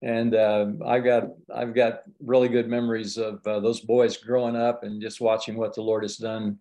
and 0.00 0.34
uh, 0.34 0.68
I 0.86 1.00
got 1.00 1.24
I've 1.54 1.74
got 1.74 2.04
really 2.20 2.48
good 2.48 2.68
memories 2.68 3.18
of 3.18 3.46
uh, 3.46 3.60
those 3.60 3.80
boys 3.80 4.16
growing 4.16 4.56
up 4.56 4.82
and 4.82 5.00
just 5.00 5.20
watching 5.20 5.58
what 5.58 5.74
the 5.74 5.82
Lord 5.82 6.02
has 6.02 6.16
done 6.16 6.58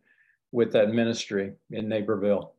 with 0.56 0.72
that 0.72 0.90
ministry 0.90 1.52
in 1.72 1.88
Naperville. 1.90 2.54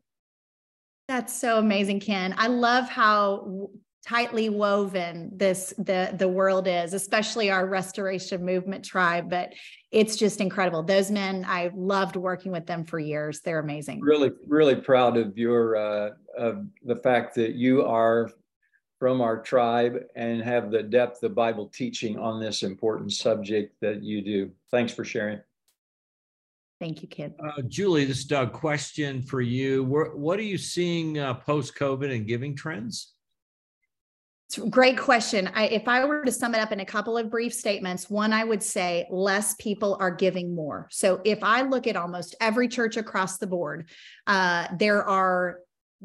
That's 1.09 1.38
so 1.40 1.59
amazing, 1.59 2.01
Ken. 2.01 2.34
I 2.36 2.49
love 2.49 2.88
how 2.88 3.70
tightly 4.07 4.49
woven 4.49 5.32
this 5.34 5.74
the 5.78 6.14
the 6.16 6.28
world 6.28 6.68
is 6.68 6.94
especially 6.94 7.51
our 7.51 7.66
restoration 7.66 8.44
movement 8.44 8.84
tribe 8.84 9.28
but 9.28 9.53
it's 9.90 10.14
just 10.14 10.40
incredible. 10.40 10.80
Those 10.84 11.11
men 11.11 11.44
i 11.49 11.72
loved 11.74 12.14
working 12.14 12.53
with 12.53 12.66
them 12.66 12.84
for 12.84 13.01
years. 13.01 13.40
They're 13.40 13.59
amazing. 13.59 14.01
Really 14.03 14.30
really 14.47 14.76
proud 14.76 15.16
of 15.16 15.36
your 15.36 15.76
uh 15.76 16.11
of 16.38 16.66
the 16.84 16.97
fact 16.97 17.34
that 17.36 17.55
you 17.55 17.84
are 17.84 18.30
from 19.01 19.20
our 19.20 19.42
tribe 19.42 19.99
and 20.14 20.40
have 20.40 20.70
the 20.70 20.84
depth 20.84 21.24
of 21.24 21.34
bible 21.34 21.68
teaching 21.68 22.16
on 22.16 22.40
this 22.40 22.62
important 22.62 23.12
subject 23.12 23.74
that 23.80 24.05
you 24.05 24.22
do. 24.22 24.53
Thanks 24.70 24.92
for 24.92 25.05
sharing 25.05 25.40
Thank 26.79 27.03
you, 27.03 27.09
kid. 27.09 27.35
Uh, 27.43 27.62
Julie, 27.68 28.05
this 28.05 28.18
is 28.18 28.24
Doug. 28.24 28.53
Question 28.53 29.22
for 29.22 29.41
you. 29.41 29.85
What, 29.85 30.18
what 30.18 30.39
are 30.39 30.43
you 30.43 30.59
seeing 30.59 31.18
uh, 31.18 31.35
post 31.35 31.74
COVID 31.74 32.14
and 32.14 32.27
giving 32.27 32.55
trends? 32.55 33.14
It's 34.49 34.59
a 34.59 34.68
great 34.68 34.97
question. 34.97 35.51
I, 35.55 35.66
if 35.66 35.89
I 35.89 36.05
were 36.05 36.24
to 36.24 36.31
sum 36.31 36.55
it 36.55 36.61
up 36.61 36.70
in 36.70 36.79
a 36.79 36.85
couple 36.85 37.18
of 37.18 37.31
brief 37.31 37.53
statements, 37.53 38.09
one, 38.09 38.33
I 38.33 38.45
would 38.45 38.62
say 38.62 39.07
less 39.11 39.55
people 39.55 39.97
are 39.99 40.11
giving 40.11 40.55
more. 40.55 40.87
So 40.93 41.20
if 41.24 41.43
I 41.43 41.62
look 41.62 41.89
at 41.89 41.97
almost 41.97 42.37
every 42.41 42.68
church 42.68 42.97
across 42.97 43.39
the 43.39 43.49
board, 43.49 43.89
uh, 44.29 44.68
there 44.79 45.03
are, 45.03 45.61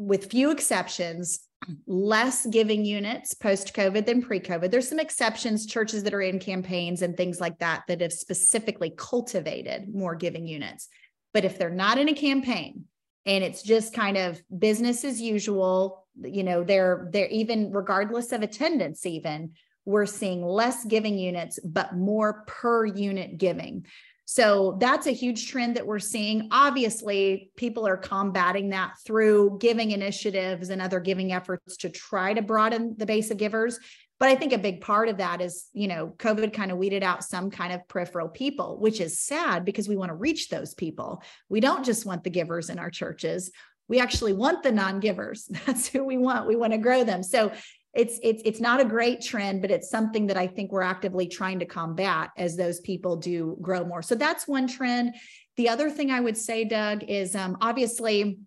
with 0.08 0.32
few 0.32 0.52
exceptions, 0.52 1.40
less 1.86 2.46
giving 2.48 2.84
units 2.84 3.34
post 3.34 3.74
COVID 3.76 4.06
than 4.06 4.22
pre 4.22 4.40
COVID. 4.40 4.72
There's 4.72 4.90
some 4.90 5.00
exceptions, 5.00 5.66
churches 5.66 6.04
that 6.04 6.14
are 6.14 6.22
in 6.22 6.40
campaigns 6.40 7.02
and 7.02 7.16
things 7.16 7.40
like 7.40 7.60
that 7.60 7.84
that 7.88 8.02
have 8.02 8.14
specifically 8.14 8.94
cultivated 8.98 9.94
more 9.94 10.16
giving 10.16 10.48
units. 10.48 10.88
But 11.34 11.46
if 11.46 11.58
they're 11.58 11.70
not 11.70 11.98
in 11.98 12.10
a 12.10 12.14
campaign 12.14 12.86
and 13.26 13.44
it's 13.44 13.62
just 13.62 13.94
kind 13.94 14.18
of 14.18 14.42
business 14.58 15.04
as 15.06 15.22
usual, 15.22 16.08
you 16.22 16.44
know, 16.44 16.64
they're 16.64 17.08
they're 17.12 17.28
even 17.28 17.72
regardless 17.72 18.32
of 18.32 18.42
attendance, 18.42 19.06
even 19.06 19.52
we're 19.86 20.06
seeing 20.06 20.46
less 20.46 20.86
giving 20.86 21.18
units, 21.18 21.60
but 21.64 21.96
more 21.96 22.44
per 22.48 22.86
unit 22.86 23.38
giving. 23.38 23.86
So 24.32 24.78
that's 24.80 25.08
a 25.08 25.12
huge 25.12 25.50
trend 25.50 25.76
that 25.76 25.86
we're 25.86 26.00
seeing. 26.00 26.48
Obviously, 26.52 27.52
people 27.58 27.86
are 27.86 27.98
combating 27.98 28.70
that 28.70 28.94
through 29.06 29.58
giving 29.60 29.92
initiatives 29.92 30.70
and 30.70 30.82
other 30.82 31.02
giving 31.02 31.34
efforts 31.34 31.76
to 31.76 31.90
try 31.90 32.34
to 32.34 32.42
broaden 32.42 32.96
the 32.98 33.06
base 33.06 33.30
of 33.30 33.36
givers. 33.36 33.78
But 34.22 34.30
I 34.30 34.36
think 34.36 34.54
a 34.54 34.58
big 34.58 34.80
part 34.80 35.10
of 35.10 35.18
that 35.18 35.42
is, 35.42 35.66
you 35.74 35.90
know, 35.90 36.14
COVID 36.18 36.54
kind 36.54 36.72
of 36.72 36.78
weeded 36.78 37.04
out 37.04 37.26
some 37.26 37.52
kind 37.52 37.74
of 37.74 37.86
peripheral 37.90 38.30
people, 38.30 38.80
which 38.80 39.02
is 39.02 39.20
sad 39.20 39.66
because 39.66 39.90
we 39.90 39.98
want 39.98 40.12
to 40.12 40.16
reach 40.16 40.48
those 40.48 40.74
people. 40.76 41.22
We 41.50 41.60
don't 41.60 41.84
just 41.84 42.06
want 42.06 42.24
the 42.24 42.30
givers 42.30 42.70
in 42.70 42.80
our 42.80 42.90
churches. 42.90 43.52
We 43.90 44.00
actually 44.00 44.32
want 44.32 44.64
the 44.64 44.72
non-givers. 44.72 45.50
That's 45.66 45.90
who 45.90 46.06
we 46.06 46.18
want. 46.18 46.48
We 46.48 46.56
want 46.56 46.72
to 46.72 46.78
grow 46.78 47.04
them. 47.04 47.22
So 47.22 47.52
it's 47.94 48.20
it's 48.24 48.42
it's 48.46 48.60
not 48.62 48.80
a 48.80 48.86
great 48.86 49.22
trend 49.22 49.62
but 49.62 49.70
it's 49.70 49.90
something 49.90 50.28
that 50.28 50.38
i 50.38 50.48
think 50.48 50.72
we're 50.72 50.82
actively 50.82 51.28
trying 51.28 51.60
to 51.60 51.66
combat 51.66 52.30
as 52.38 52.56
those 52.56 52.80
people 52.82 53.18
do 53.18 53.58
grow 53.62 53.84
more. 53.84 54.02
So 54.02 54.16
that's 54.16 54.48
one 54.48 54.68
trend. 54.68 55.16
The 55.58 55.70
other 55.70 55.90
thing 55.90 56.12
i 56.12 56.20
would 56.20 56.38
say 56.38 56.64
doug 56.64 57.04
is 57.04 57.36
um, 57.36 57.58
obviously 57.62 58.40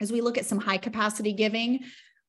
as 0.00 0.10
we 0.10 0.20
look 0.20 0.38
at 0.38 0.46
some 0.46 0.58
high 0.58 0.78
capacity 0.78 1.32
giving 1.32 1.80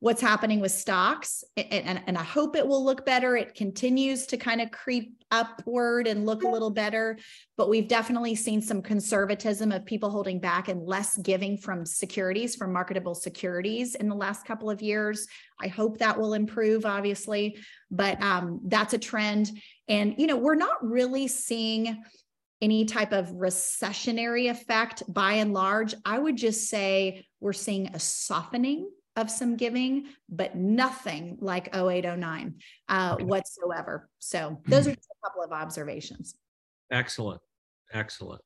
what's 0.01 0.19
happening 0.19 0.59
with 0.59 0.71
stocks 0.71 1.43
and, 1.55 1.71
and, 1.71 2.01
and, 2.07 2.17
i 2.17 2.23
hope 2.23 2.55
it 2.55 2.67
will 2.67 2.83
look 2.83 3.05
better. 3.05 3.37
It 3.37 3.53
continues 3.53 4.25
to 4.27 4.37
kind 4.37 4.59
of 4.59 4.71
creep 4.71 5.23
upward 5.29 6.07
and 6.07 6.25
look 6.25 6.43
a 6.43 6.47
little 6.47 6.71
better 6.71 7.17
but 7.55 7.69
we've 7.69 7.87
definitely 7.87 8.35
seen 8.35 8.61
some 8.61 8.81
conservatism 8.81 9.71
of 9.71 9.85
people 9.85 10.09
holding 10.09 10.39
back 10.39 10.67
and 10.67 10.81
less 10.81 11.17
giving 11.17 11.55
from 11.55 11.85
securities 11.85 12.55
from 12.55 12.73
marketable 12.73 13.15
securities 13.15 13.95
in 13.95 14.09
the 14.09 14.15
last 14.15 14.45
couple 14.45 14.69
of 14.69 14.81
years. 14.81 15.27
I 15.61 15.67
hope 15.67 15.99
that 15.99 16.19
will 16.19 16.33
improve 16.33 16.85
obviously 16.85 17.57
but 17.91 18.21
um, 18.21 18.61
that's 18.65 18.93
a 18.93 18.97
trend. 18.97 19.51
And 19.87 20.15
you 20.17 20.27
know 20.27 20.37
we're 20.37 20.55
not 20.55 20.83
really 20.83 21.27
seeing 21.27 22.03
any 22.59 22.85
type 22.85 23.11
of 23.11 23.27
recessionary 23.27 24.49
effect 24.49 25.03
by 25.07 25.33
and 25.33 25.53
large. 25.53 25.93
I 26.05 26.17
would 26.17 26.37
just 26.37 26.69
say 26.69 27.25
we're 27.39 27.53
seeing 27.53 27.87
a 27.87 27.99
softening 27.99 28.87
of 29.15 29.29
some 29.29 29.57
giving, 29.57 30.05
but 30.29 30.55
nothing 30.55 31.37
like 31.41 31.75
0809 31.75 32.55
uh, 32.89 33.17
whatsoever. 33.17 34.09
So 34.19 34.61
those 34.67 34.87
are 34.87 34.95
just 34.95 35.09
a 35.09 35.27
couple 35.27 35.43
of 35.43 35.51
observations. 35.51 36.35
Excellent. 36.91 37.41
Excellent. 37.93 38.41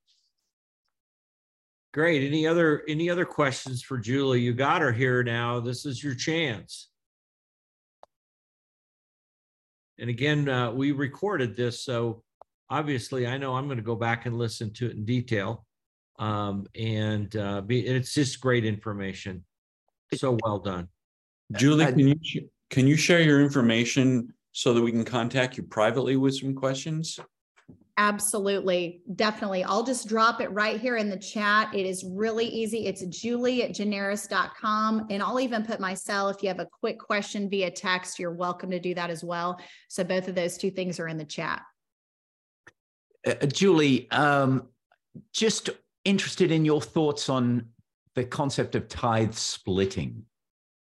Great. 1.94 2.28
Any 2.28 2.46
other 2.46 2.84
any 2.90 3.10
other 3.10 3.26
questions 3.26 3.82
for 3.82 3.98
Julie? 3.98 4.42
You 4.42 4.54
got 4.54 4.82
her 4.82 4.92
here 4.92 5.24
now. 5.24 5.62
This 5.62 5.86
is 5.86 6.04
your 6.04 6.14
chance. 6.14 6.90
And 9.98 10.10
again, 10.10 10.50
uh, 10.50 10.72
we 10.72 10.92
recorded 10.92 11.56
this, 11.56 11.86
so 11.86 12.22
obviously 12.70 13.26
I 13.28 13.38
know 13.38 13.56
I'm 13.56 13.68
going 13.68 13.78
to 13.78 13.84
go 13.84 13.96
back 13.96 14.26
and 14.26 14.38
listen 14.38 14.74
to 14.74 14.88
it 14.88 14.98
in 14.98 15.06
detail. 15.06 15.66
Um, 16.20 16.68
and 16.76 17.34
uh, 17.36 17.62
be, 17.62 17.86
it's 17.86 18.14
just 18.14 18.42
great 18.42 18.66
information. 18.66 19.46
So 20.18 20.38
well 20.44 20.60
done. 20.60 20.88
Julie, 21.54 21.86
can 21.86 22.00
you 22.00 22.50
can 22.70 22.88
you 22.88 22.96
share 22.96 23.22
your 23.22 23.42
information 23.42 24.34
so 24.52 24.74
that 24.74 24.82
we 24.82 24.92
can 24.92 25.06
contact 25.06 25.58
you 25.58 25.64
privately 25.64 26.18
with 26.18 26.36
some 26.36 26.56
questions? 26.56 27.20
Absolutely. 27.98 29.02
Definitely. 29.16 29.64
I'll 29.64 29.84
just 29.84 30.10
drop 30.10 30.42
it 30.42 30.52
right 30.52 30.82
here 30.82 30.98
in 30.98 31.10
the 31.10 31.18
chat. 31.18 31.74
It 31.74 31.86
is 31.86 32.04
really 32.06 32.46
easy. 32.46 32.88
It's 32.88 33.06
julie 33.06 33.64
at 33.64 33.74
generis.com. 33.74 35.08
And 35.10 35.24
I'll 35.24 35.40
even 35.40 35.64
put 35.64 35.80
my 35.80 35.94
cell. 35.94 36.28
If 36.28 36.44
you 36.44 36.50
have 36.50 36.60
a 36.60 36.66
quick 36.66 37.00
question 37.00 37.50
via 37.50 37.72
text, 37.72 38.20
you're 38.20 38.34
welcome 38.34 38.70
to 38.72 38.80
do 38.80 38.94
that 38.96 39.10
as 39.10 39.24
well. 39.24 39.62
So 39.88 40.04
both 40.04 40.28
of 40.28 40.36
those 40.36 40.58
two 40.58 40.72
things 40.72 41.00
are 41.00 41.08
in 41.08 41.18
the 41.18 41.26
chat. 41.26 41.62
Uh, 43.26 43.36
uh 43.42 43.46
Julie, 43.46 44.12
um, 44.12 44.68
just 45.32 45.70
interested 46.04 46.52
in 46.52 46.66
your 46.66 46.82
thoughts 46.82 47.30
on 47.30 47.70
the 48.16 48.24
concept 48.24 48.76
of 48.76 48.88
tithe 48.88 49.34
splitting. 49.34 50.24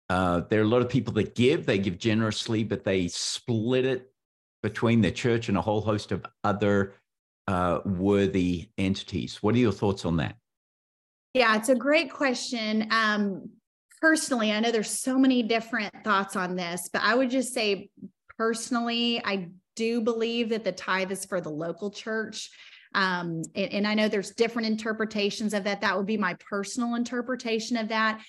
Uh, 0.08 0.40
there 0.48 0.60
are 0.60 0.64
a 0.64 0.68
lot 0.68 0.80
of 0.80 0.88
people 0.88 1.12
that 1.14 1.34
give, 1.34 1.66
they 1.66 1.78
give 1.78 1.98
generously, 1.98 2.64
but 2.64 2.84
they 2.84 3.08
split 3.08 3.84
it 3.84 4.10
between 4.62 5.02
the 5.02 5.10
church 5.10 5.48
and 5.48 5.58
a 5.58 5.60
whole 5.60 5.82
host 5.82 6.10
of 6.10 6.24
other 6.42 6.94
uh, 7.46 7.80
worthy 7.84 8.68
entities. 8.78 9.42
What 9.42 9.54
are 9.54 9.58
your 9.58 9.72
thoughts 9.72 10.04
on 10.04 10.16
that? 10.16 10.36
Yeah, 11.34 11.56
it's 11.56 11.68
a 11.68 11.74
great 11.74 12.10
question. 12.10 12.88
Um, 12.90 13.50
personally, 14.00 14.50
I 14.50 14.60
know 14.60 14.72
there's 14.72 14.90
so 14.90 15.18
many 15.18 15.42
different 15.42 15.92
thoughts 16.02 16.36
on 16.36 16.56
this, 16.56 16.88
but 16.90 17.02
I 17.02 17.14
would 17.14 17.30
just 17.30 17.52
say 17.52 17.90
personally, 18.38 19.22
I 19.24 19.50
do 19.76 20.00
believe 20.00 20.48
that 20.48 20.64
the 20.64 20.72
tithe 20.72 21.12
is 21.12 21.26
for 21.26 21.40
the 21.40 21.50
local 21.50 21.90
church. 21.90 22.50
Um, 22.98 23.42
and, 23.54 23.72
and 23.72 23.86
I 23.86 23.94
know 23.94 24.08
there's 24.08 24.32
different 24.32 24.66
interpretations 24.66 25.54
of 25.54 25.62
that. 25.64 25.82
That 25.82 25.96
would 25.96 26.06
be 26.06 26.16
my 26.16 26.34
personal 26.50 26.96
interpretation 26.96 27.76
of 27.76 27.88
that. 27.88 28.20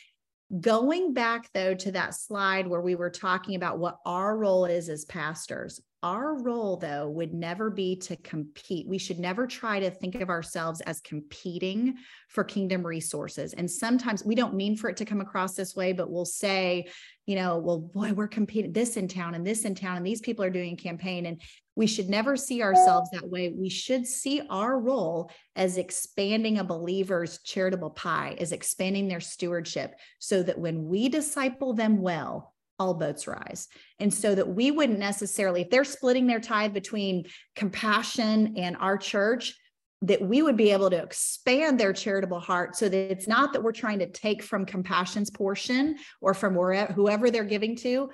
Going 0.62 1.14
back 1.14 1.50
though 1.54 1.74
to 1.74 1.92
that 1.94 2.14
slide 2.14 2.68
where 2.68 2.82
we 2.82 2.94
were 2.94 3.10
talking 3.10 3.56
about 3.56 3.80
what 3.80 3.98
our 4.06 4.38
role 4.38 4.66
is 4.66 4.88
as 4.88 5.06
pastors, 5.06 5.82
our 6.04 6.36
role 6.42 6.78
though 6.78 7.10
would 7.10 7.34
never 7.34 7.72
be 7.72 7.96
to 7.96 8.16
compete. 8.18 8.88
We 8.88 9.00
should 9.00 9.18
never 9.18 9.48
try 9.48 9.80
to 9.80 9.90
think 9.90 10.16
of 10.16 10.30
ourselves 10.30 10.82
as 10.82 11.02
competing 11.02 11.96
for 12.28 12.44
kingdom 12.44 12.86
resources. 12.86 13.54
And 13.54 13.70
sometimes 13.70 14.24
we 14.24 14.36
don't 14.36 14.54
mean 14.54 14.78
for 14.78 14.88
it 14.90 14.98
to 14.98 15.06
come 15.06 15.20
across 15.20 15.56
this 15.56 15.76
way, 15.76 15.94
but 15.94 16.12
we'll 16.12 16.26
say, 16.26 16.88
you 17.30 17.36
know, 17.36 17.60
well, 17.60 17.78
boy, 17.78 18.12
we're 18.12 18.28
competing 18.28 18.74
this 18.74 18.98
in 18.98 19.08
town 19.08 19.36
and 19.36 19.46
this 19.46 19.64
in 19.64 19.76
town, 19.76 19.98
and 19.98 20.06
these 20.06 20.20
people 20.20 20.44
are 20.44 20.50
doing 20.50 20.76
campaign. 20.76 21.28
And 21.28 21.40
we 21.76 21.86
should 21.86 22.10
never 22.10 22.36
see 22.36 22.64
ourselves 22.64 23.12
that 23.12 23.30
way. 23.30 23.54
We 23.56 23.70
should 23.70 24.08
see 24.08 24.42
our 24.50 24.80
role 24.80 25.30
as 25.56 25.78
expanding 25.78 26.58
a 26.58 26.64
believer's 26.64 27.38
charitable 27.44 27.92
pie, 27.92 28.36
as 28.40 28.52
expanding 28.52 29.08
their 29.08 29.20
stewardship, 29.20 29.94
so 30.18 30.42
that 30.42 30.58
when 30.58 30.86
we 30.86 31.08
disciple 31.08 31.76
them 31.76 32.02
well, 32.02 32.56
all 32.80 32.96
boats 32.96 33.28
rise. 33.28 33.68
And 34.00 34.12
so 34.12 34.34
that 34.34 34.50
we 34.50 34.72
wouldn't 34.72 34.98
necessarily, 34.98 35.62
if 35.62 35.70
they're 35.70 35.84
splitting 35.84 36.26
their 36.26 36.40
tithe 36.40 36.74
between 36.74 37.26
compassion 37.56 38.56
and 38.58 38.76
our 38.78 38.98
church, 38.98 39.56
that 40.02 40.22
we 40.22 40.42
would 40.42 40.56
be 40.56 40.72
able 40.72 40.90
to 40.90 41.02
expand 41.02 41.80
their 41.80 41.92
charitable 41.92 42.40
heart 42.40 42.76
so 42.76 42.88
that 42.88 43.12
it's 43.12 43.28
not 43.28 43.52
that 43.52 43.62
we're 43.62 43.72
trying 43.72 44.00
to 44.00 44.10
take 44.10 44.42
from 44.42 44.66
compassion's 44.66 45.30
portion 45.30 45.98
or 46.22 46.34
from 46.34 46.56
wherever, 46.56 46.94
whoever 46.94 47.30
they're 47.30 47.44
giving 47.44 47.76
to, 47.76 48.10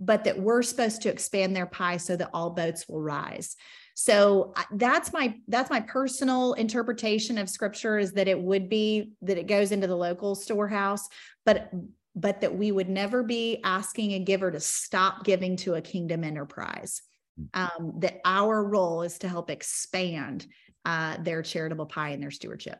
but 0.00 0.24
that 0.24 0.38
we're 0.38 0.62
supposed 0.62 1.02
to 1.02 1.08
expand 1.08 1.54
their 1.54 1.66
pie 1.66 1.96
so 1.96 2.16
that 2.16 2.30
all 2.32 2.50
boats 2.50 2.88
will 2.88 3.00
rise 3.00 3.56
so 4.00 4.54
that's 4.74 5.12
my 5.12 5.34
that's 5.48 5.70
my 5.70 5.80
personal 5.80 6.52
interpretation 6.52 7.36
of 7.36 7.50
scripture 7.50 7.98
is 7.98 8.12
that 8.12 8.28
it 8.28 8.40
would 8.40 8.68
be 8.68 9.10
that 9.22 9.38
it 9.38 9.48
goes 9.48 9.72
into 9.72 9.88
the 9.88 9.96
local 9.96 10.36
storehouse 10.36 11.08
but 11.44 11.68
but 12.14 12.40
that 12.40 12.56
we 12.56 12.70
would 12.70 12.88
never 12.88 13.24
be 13.24 13.60
asking 13.64 14.12
a 14.12 14.20
giver 14.20 14.52
to 14.52 14.60
stop 14.60 15.24
giving 15.24 15.56
to 15.56 15.74
a 15.74 15.80
kingdom 15.80 16.22
enterprise 16.22 17.02
hmm. 17.36 17.46
um, 17.54 17.94
that 17.98 18.20
our 18.24 18.62
role 18.62 19.02
is 19.02 19.18
to 19.18 19.28
help 19.28 19.50
expand 19.50 20.46
uh, 20.88 21.16
their 21.22 21.42
charitable 21.42 21.86
pie 21.86 22.10
and 22.10 22.22
their 22.22 22.30
stewardship 22.30 22.78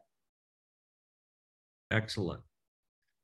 excellent 1.90 2.40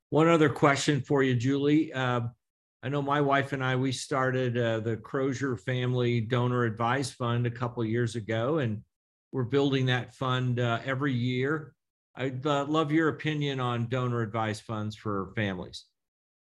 one 0.09 0.27
other 0.27 0.49
question 0.49 1.01
for 1.01 1.23
you 1.23 1.35
julie 1.35 1.91
uh, 1.93 2.21
I 2.85 2.89
know 2.89 3.01
my 3.01 3.19
wife 3.19 3.51
and 3.51 3.63
I 3.63 3.75
we 3.75 3.91
started 3.91 4.59
uh, 4.59 4.79
the 4.79 4.97
Crozier 4.97 5.57
Family 5.57 6.21
Donor 6.21 6.65
Advice 6.65 7.09
Fund 7.09 7.47
a 7.47 7.49
couple 7.49 7.83
years 7.83 8.15
ago, 8.15 8.59
and 8.59 8.83
we're 9.31 9.43
building 9.43 9.87
that 9.87 10.13
fund 10.13 10.59
uh, 10.59 10.77
every 10.85 11.11
year. 11.11 11.73
I'd 12.15 12.45
uh, 12.45 12.65
love 12.65 12.91
your 12.91 13.09
opinion 13.09 13.59
on 13.59 13.87
donor 13.87 14.21
advice 14.21 14.59
funds 14.59 14.95
for 14.95 15.33
families. 15.35 15.85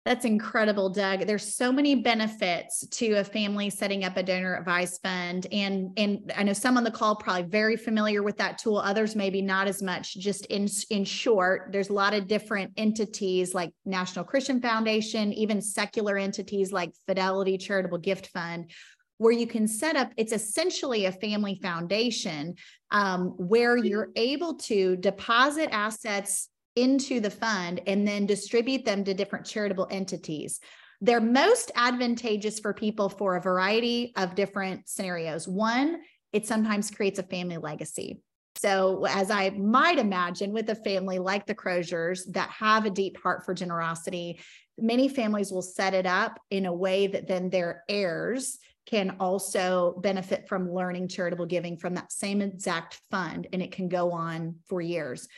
That's 0.07 0.24
incredible, 0.24 0.88
Doug. 0.88 1.26
There's 1.26 1.55
so 1.55 1.70
many 1.70 1.94
benefits 1.94 2.86
to 2.86 3.18
a 3.18 3.24
family 3.24 3.68
setting 3.68 4.03
up 4.03 4.16
a 4.16 4.22
donor 4.22 4.57
advised 4.57 5.03
fund. 5.03 5.46
And, 5.53 5.92
and 5.98 6.32
I 6.34 6.42
know 6.42 6.55
some 6.55 6.78
on 6.78 6.84
the 6.84 6.90
call 6.90 7.16
probably 7.16 7.42
very 7.42 7.76
familiar 7.76 8.22
with 8.22 8.38
that 8.38 8.57
tool. 8.57 8.78
Others 8.78 9.14
maybe 9.14 9.42
not 9.42 9.68
as 9.68 9.82
much. 9.82 10.16
Just 10.16 10.46
in, 10.46 10.68
in 10.88 11.05
short, 11.05 11.68
there's 11.70 11.90
a 11.90 11.92
lot 11.92 12.14
of 12.14 12.26
different 12.26 12.72
entities 12.78 13.55
like 13.55 13.72
National 13.84 14.24
Christian 14.24 14.59
Foundation, 14.62 15.34
even 15.34 15.61
secular 15.61 16.16
entities 16.16 16.72
like 16.72 16.92
Fidelity 17.07 17.59
Charitable 17.59 17.98
Gift 17.98 18.28
Fund, 18.28 18.70
where 19.18 19.32
you 19.32 19.46
can 19.46 19.68
set 19.68 19.96
up, 19.96 20.12
it's 20.16 20.32
essentially 20.32 21.05
a 21.05 21.12
family 21.12 21.61
foundation 21.62 22.55
um, 22.90 23.34
where 23.36 23.76
you're 23.76 24.09
able 24.16 24.55
to 24.55 24.96
deposit 24.96 25.68
assets 25.72 26.48
into 26.77 27.21
the 27.21 27.31
fund 27.31 27.81
and 27.87 28.07
then 28.07 28.27
distribute 28.27 28.85
them 28.85 29.05
to 29.05 29.14
different 29.14 29.47
charitable 29.47 29.89
entities. 29.91 30.61
They're 31.01 31.21
most 31.21 31.73
advantageous 31.75 32.61
for 32.61 32.75
people 32.75 33.09
for 33.09 33.37
a 33.37 33.41
variety 33.41 34.12
of 34.16 34.35
different 34.35 34.89
scenarios. 34.89 35.49
One, 35.49 36.01
it 36.33 36.47
sometimes 36.47 36.91
creates 36.91 37.18
a 37.18 37.25
family 37.25 37.57
legacy. 37.57 38.21
So, 38.57 39.07
as 39.09 39.31
I 39.31 39.51
might 39.51 39.99
imagine, 39.99 40.53
with 40.53 40.68
a 40.68 40.75
family 40.75 41.18
like 41.18 41.47
the 41.47 41.55
Croziers 41.55 42.27
that 42.33 42.51
have 42.51 42.85
a 42.85 42.91
deep 42.91 43.16
heart 43.23 43.45
for 43.45 43.55
generosity, 43.55 44.41
many 44.79 45.09
families 45.09 45.51
will 45.51 45.62
set 45.62 45.95
it 45.95 46.05
up 46.05 46.39
in 46.51 46.66
a 46.66 46.73
way 46.73 47.07
that 47.07 47.27
then 47.27 47.49
their 47.49 47.85
heirs 47.89 48.59
can 48.87 49.16
also 49.21 49.99
benefit 50.03 50.49
from 50.49 50.73
learning 50.73 51.09
charitable 51.09 51.47
giving 51.47 51.77
from 51.77 51.95
that 51.95 52.12
same 52.12 52.43
exact 52.43 53.01
fund, 53.11 53.47
and 53.53 53.62
it 53.62 53.73
can 53.73 53.89
go 53.89 54.12
on 54.12 54.57
for 54.68 54.81
years. 54.81 55.29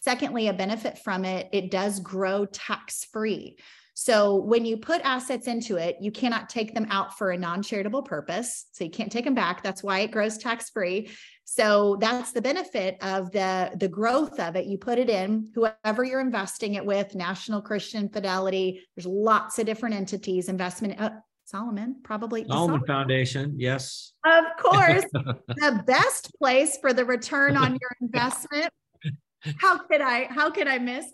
Secondly, 0.00 0.48
a 0.48 0.52
benefit 0.52 0.98
from 0.98 1.24
it, 1.24 1.48
it 1.52 1.70
does 1.70 2.00
grow 2.00 2.46
tax 2.46 3.04
free. 3.04 3.58
So 4.00 4.36
when 4.36 4.64
you 4.64 4.76
put 4.76 5.00
assets 5.02 5.48
into 5.48 5.76
it, 5.76 5.96
you 6.00 6.12
cannot 6.12 6.48
take 6.48 6.72
them 6.72 6.86
out 6.88 7.18
for 7.18 7.32
a 7.32 7.36
non-charitable 7.36 8.02
purpose. 8.04 8.66
So 8.70 8.84
you 8.84 8.90
can't 8.90 9.10
take 9.10 9.24
them 9.24 9.34
back. 9.34 9.60
That's 9.62 9.82
why 9.82 9.98
it 10.00 10.12
grows 10.12 10.38
tax-free. 10.38 11.10
So 11.44 11.96
that's 12.00 12.30
the 12.30 12.40
benefit 12.40 12.96
of 13.02 13.32
the, 13.32 13.72
the 13.74 13.88
growth 13.88 14.38
of 14.38 14.54
it. 14.54 14.66
You 14.66 14.78
put 14.78 15.00
it 15.00 15.10
in, 15.10 15.50
whoever 15.52 16.04
you're 16.04 16.20
investing 16.20 16.76
it 16.76 16.86
with, 16.86 17.16
National 17.16 17.60
Christian 17.60 18.08
Fidelity, 18.08 18.86
there's 18.94 19.06
lots 19.06 19.58
of 19.58 19.66
different 19.66 19.96
entities, 19.96 20.48
investment. 20.48 21.00
Uh, 21.00 21.10
Solomon, 21.44 21.96
probably. 22.04 22.44
Solomon, 22.44 22.80
Solomon 22.80 22.86
Foundation, 22.86 23.54
yes. 23.58 24.12
Of 24.24 24.44
course, 24.58 25.04
the 25.12 25.82
best 25.86 26.30
place 26.38 26.78
for 26.80 26.92
the 26.92 27.04
return 27.04 27.56
on 27.56 27.72
your 27.80 27.90
investment 28.00 28.70
how 29.58 29.78
could 29.78 30.00
I, 30.00 30.24
how 30.24 30.50
could 30.50 30.68
I 30.68 30.78
miss 30.78 31.06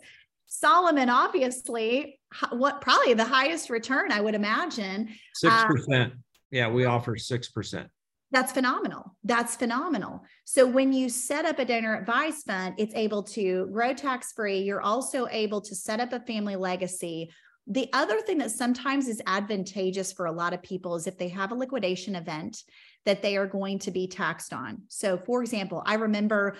Solomon? 0.47 1.09
Obviously, 1.09 2.19
what 2.51 2.81
probably 2.81 3.13
the 3.13 3.25
highest 3.25 3.69
return 3.69 4.11
I 4.11 4.21
would 4.21 4.35
imagine. 4.35 5.09
6%. 5.43 6.05
Uh, 6.05 6.09
yeah, 6.51 6.69
we 6.69 6.85
offer 6.85 7.15
6%. 7.15 7.87
That's 8.31 8.51
phenomenal. 8.51 9.15
That's 9.23 9.55
phenomenal. 9.55 10.23
So 10.43 10.65
when 10.65 10.91
you 10.91 11.09
set 11.09 11.45
up 11.45 11.59
a 11.59 11.65
donor 11.65 11.95
advised 11.95 12.45
fund, 12.45 12.75
it's 12.77 12.95
able 12.95 13.23
to 13.23 13.67
grow 13.71 13.93
tax 13.93 14.33
free. 14.33 14.59
You're 14.59 14.81
also 14.81 15.27
able 15.29 15.61
to 15.61 15.75
set 15.75 15.99
up 15.99 16.11
a 16.11 16.19
family 16.19 16.55
legacy. 16.55 17.31
The 17.67 17.89
other 17.93 18.21
thing 18.21 18.39
that 18.39 18.51
sometimes 18.51 19.07
is 19.07 19.21
advantageous 19.25 20.11
for 20.11 20.25
a 20.25 20.31
lot 20.31 20.53
of 20.53 20.61
people 20.61 20.95
is 20.95 21.07
if 21.07 21.17
they 21.17 21.29
have 21.29 21.51
a 21.51 21.55
liquidation 21.55 22.15
event 22.15 22.63
that 23.05 23.21
they 23.21 23.37
are 23.37 23.47
going 23.47 23.79
to 23.79 23.91
be 23.91 24.07
taxed 24.07 24.53
on. 24.53 24.81
So, 24.87 25.17
for 25.17 25.41
example, 25.41 25.81
I 25.85 25.95
remember 25.95 26.57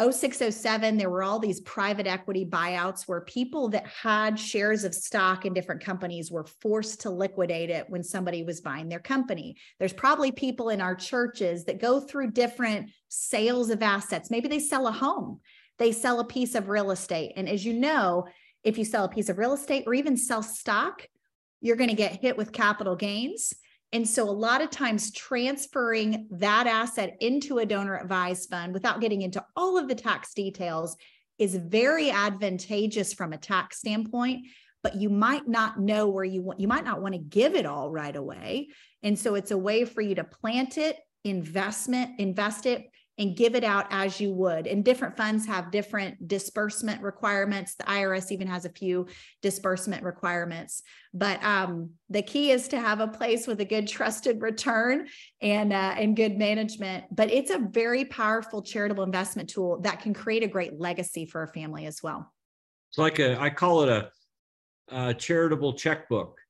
0607 0.00 0.96
there 0.96 1.10
were 1.10 1.22
all 1.22 1.38
these 1.38 1.60
private 1.60 2.06
equity 2.06 2.44
buyouts 2.44 3.06
where 3.06 3.20
people 3.20 3.68
that 3.68 3.86
had 3.86 4.38
shares 4.38 4.82
of 4.82 4.92
stock 4.92 5.44
in 5.44 5.54
different 5.54 5.84
companies 5.84 6.32
were 6.32 6.46
forced 6.60 7.02
to 7.02 7.10
liquidate 7.10 7.70
it 7.70 7.88
when 7.88 8.02
somebody 8.02 8.42
was 8.42 8.60
buying 8.60 8.88
their 8.88 8.98
company. 8.98 9.56
There's 9.78 9.92
probably 9.92 10.32
people 10.32 10.70
in 10.70 10.80
our 10.80 10.96
churches 10.96 11.64
that 11.66 11.80
go 11.80 12.00
through 12.00 12.32
different 12.32 12.90
sales 13.08 13.70
of 13.70 13.82
assets. 13.82 14.30
Maybe 14.30 14.48
they 14.48 14.58
sell 14.58 14.88
a 14.88 14.92
home. 14.92 15.40
They 15.78 15.92
sell 15.92 16.18
a 16.18 16.24
piece 16.24 16.56
of 16.56 16.68
real 16.68 16.90
estate. 16.90 17.34
And 17.36 17.48
as 17.48 17.64
you 17.64 17.74
know 17.74 18.26
if 18.64 18.78
you 18.78 18.84
sell 18.84 19.04
a 19.04 19.08
piece 19.08 19.28
of 19.28 19.38
real 19.38 19.52
estate 19.52 19.84
or 19.86 19.94
even 19.94 20.16
sell 20.16 20.42
stock 20.42 21.06
you're 21.60 21.76
going 21.76 21.90
to 21.90 21.96
get 21.96 22.20
hit 22.20 22.36
with 22.36 22.52
capital 22.52 22.94
gains 22.94 23.54
and 23.94 24.08
so, 24.08 24.28
a 24.28 24.32
lot 24.32 24.60
of 24.60 24.70
times, 24.70 25.12
transferring 25.12 26.26
that 26.32 26.66
asset 26.66 27.16
into 27.20 27.58
a 27.58 27.66
donor 27.66 27.96
advised 27.96 28.50
fund 28.50 28.74
without 28.74 29.00
getting 29.00 29.22
into 29.22 29.42
all 29.54 29.78
of 29.78 29.86
the 29.86 29.94
tax 29.94 30.34
details 30.34 30.96
is 31.38 31.54
very 31.54 32.10
advantageous 32.10 33.14
from 33.14 33.32
a 33.32 33.38
tax 33.38 33.78
standpoint. 33.78 34.46
But 34.82 34.96
you 34.96 35.10
might 35.10 35.46
not 35.46 35.78
know 35.78 36.08
where 36.08 36.24
you 36.24 36.42
want, 36.42 36.58
you 36.58 36.66
might 36.66 36.84
not 36.84 37.02
want 37.02 37.14
to 37.14 37.20
give 37.20 37.54
it 37.54 37.66
all 37.66 37.88
right 37.88 38.16
away. 38.16 38.66
And 39.04 39.16
so, 39.16 39.36
it's 39.36 39.52
a 39.52 39.58
way 39.58 39.84
for 39.84 40.00
you 40.00 40.16
to 40.16 40.24
plant 40.24 40.76
it, 40.76 40.98
investment, 41.22 42.18
invest 42.18 42.66
it 42.66 42.86
and 43.18 43.36
give 43.36 43.54
it 43.54 43.62
out 43.62 43.86
as 43.90 44.20
you 44.20 44.32
would. 44.32 44.66
And 44.66 44.84
different 44.84 45.16
funds 45.16 45.46
have 45.46 45.70
different 45.70 46.26
disbursement 46.26 47.00
requirements. 47.02 47.74
The 47.76 47.84
IRS 47.84 48.32
even 48.32 48.48
has 48.48 48.64
a 48.64 48.70
few 48.70 49.06
disbursement 49.40 50.02
requirements. 50.02 50.82
But 51.12 51.42
um, 51.44 51.90
the 52.10 52.22
key 52.22 52.50
is 52.50 52.68
to 52.68 52.80
have 52.80 53.00
a 53.00 53.06
place 53.06 53.46
with 53.46 53.60
a 53.60 53.64
good 53.64 53.86
trusted 53.86 54.42
return 54.42 55.06
and 55.40 55.72
uh, 55.72 55.94
and 55.96 56.16
good 56.16 56.36
management. 56.36 57.04
But 57.12 57.30
it's 57.30 57.50
a 57.50 57.58
very 57.58 58.04
powerful 58.04 58.62
charitable 58.62 59.04
investment 59.04 59.48
tool 59.48 59.80
that 59.82 60.00
can 60.00 60.12
create 60.12 60.42
a 60.42 60.48
great 60.48 60.78
legacy 60.80 61.24
for 61.24 61.44
a 61.44 61.48
family 61.48 61.86
as 61.86 62.02
well. 62.02 62.32
It's 62.90 62.98
like 62.98 63.20
a 63.20 63.40
I 63.40 63.50
call 63.50 63.82
it 63.82 63.88
a, 63.90 64.10
a 64.88 65.14
charitable 65.14 65.74
checkbook. 65.74 66.40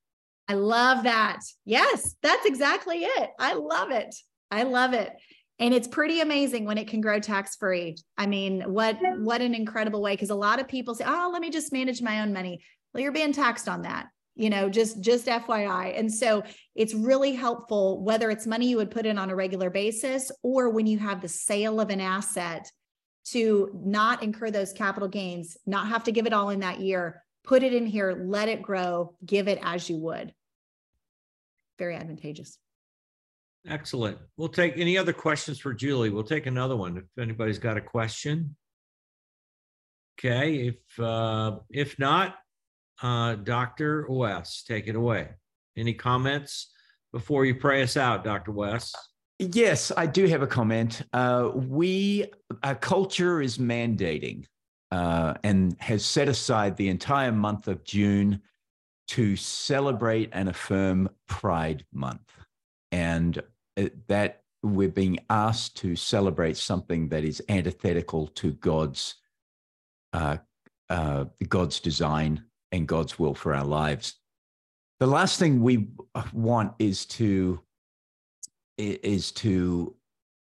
I 0.49 0.55
love 0.55 1.05
that. 1.05 1.41
Yes, 1.65 2.17
that's 2.23 2.47
exactly 2.47 2.99
it. 2.99 3.31
I 3.39 3.55
love 3.55 3.91
it. 3.91 4.15
I 4.51 4.63
love 4.65 4.93
it 4.93 5.11
and 5.59 5.73
it's 5.73 5.89
pretty 5.89 6.21
amazing 6.21 6.65
when 6.65 6.79
it 6.79 6.89
can 6.89 7.01
grow 7.01 7.19
tax 7.21 7.57
free 7.57 7.97
i 8.19 8.27
mean 8.27 8.63
what 8.63 8.97
what 9.19 9.41
an 9.41 9.55
incredible 9.55 10.03
way 10.03 10.15
because 10.15 10.31
a 10.31 10.35
lot 10.35 10.61
of 10.61 10.69
people 10.69 10.95
say 10.95 11.05
oh 11.07 11.31
let 11.33 11.41
me 11.41 11.51
just 11.51 11.73
manage 11.73 12.03
my 12.03 12.21
own 12.21 12.33
money. 12.33 12.63
Well 12.93 13.03
you're 13.03 13.13
being 13.13 13.33
taxed 13.33 13.69
on 13.69 13.83
that 13.83 14.07
you 14.35 14.51
know 14.51 14.69
just 14.69 15.01
just 15.01 15.27
fyi 15.27 15.99
and 15.99 16.13
so 16.13 16.43
it's 16.75 16.95
really 16.95 17.35
helpful 17.35 18.03
whether 18.03 18.31
it's 18.31 18.47
money 18.47 18.69
you 18.69 18.77
would 18.77 18.91
put 18.91 19.07
in 19.07 19.19
on 19.19 19.31
a 19.31 19.37
regular 19.37 19.71
basis 19.71 20.31
or 20.43 20.71
when 20.71 20.87
you 20.87 20.99
have 20.99 21.21
the 21.21 21.29
sale 21.29 21.81
of 21.81 21.91
an 21.91 22.01
asset 22.01 22.71
to 23.25 23.71
not 23.83 24.23
incur 24.23 24.51
those 24.51 24.73
capital 24.73 25.09
gains 25.09 25.57
not 25.67 25.89
have 25.89 26.05
to 26.05 26.13
give 26.13 26.27
it 26.27 26.33
all 26.33 26.51
in 26.51 26.61
that 26.61 26.81
year 26.81 27.23
put 27.45 27.63
it 27.63 27.75
in 27.75 27.87
here 27.87 28.25
let 28.27 28.49
it 28.49 28.63
grow 28.63 29.15
give 29.25 29.49
it 29.49 29.59
as 29.63 29.89
you 29.89 29.99
would. 29.99 30.33
Very 31.79 31.97
advantageous 31.97 32.59
Excellent. 33.69 34.19
We'll 34.37 34.49
take 34.49 34.79
any 34.79 34.99
other 34.99 35.13
questions 35.13 35.59
for 35.59 35.73
Julie. 35.73 36.11
We'll 36.11 36.23
take 36.23 36.47
another 36.47 36.77
one 36.77 36.99
if 36.99 37.05
anybody's 37.23 37.59
got 37.59 37.77
a 37.77 37.81
question. 37.81 38.57
Okay, 40.19 40.69
if 40.69 41.01
uh, 41.01 41.59
if 41.71 41.99
not, 41.99 42.37
uh, 43.03 43.37
Dr. 43.37 44.07
West, 44.09 44.67
take 44.67 44.87
it 44.87 44.97
away. 44.97 45.29
Any 45.77 45.95
comments 45.95 46.73
before 47.13 47.45
you 47.45 47.55
pray 47.55 47.83
us 47.83 47.97
out, 47.97 48.23
Dr. 48.23 48.53
West? 48.53 48.97
Yes, 49.39 49.91
I 49.97 50.07
do 50.07 50.27
have 50.27 50.43
a 50.43 50.47
comment. 50.47 51.03
Uh, 51.13 51.51
we, 51.55 52.27
our 52.63 52.77
culture 52.77 53.41
is 53.41 53.59
mandating 53.59 54.47
uh, 54.93 55.35
and 55.43 55.77
has 55.81 56.05
set 56.05 56.29
aside 56.29 56.77
the 56.77 56.89
entire 56.89 57.33
month 57.33 57.67
of 57.67 57.83
June 57.85 58.41
to 59.09 59.35
celebrate 59.37 60.31
and 60.33 60.49
affirm 60.49 61.11
Pride 61.27 61.85
Month. 61.93 62.31
And 62.93 63.43
that 64.09 64.43
we're 64.63 64.89
being 64.89 65.19
asked 65.29 65.77
to 65.77 65.95
celebrate 65.95 66.57
something 66.57 67.09
that 67.09 67.25
is 67.25 67.43
antithetical 67.49 68.29
to 68.29 68.53
God's 68.53 69.17
uh, 70.13 70.39
uh, 70.91 71.25
God's 71.49 71.81
design 71.81 72.45
and 72.73 72.87
God's 72.87 73.19
will 73.19 73.35
for 73.35 73.55
our 73.55 73.65
lives. 73.65 74.15
The 75.01 75.07
last 75.07 75.39
thing 75.39 75.61
we 75.61 75.89
want 76.33 76.73
is 76.79 77.05
to 77.07 77.61
is 78.79 79.33
to 79.33 79.95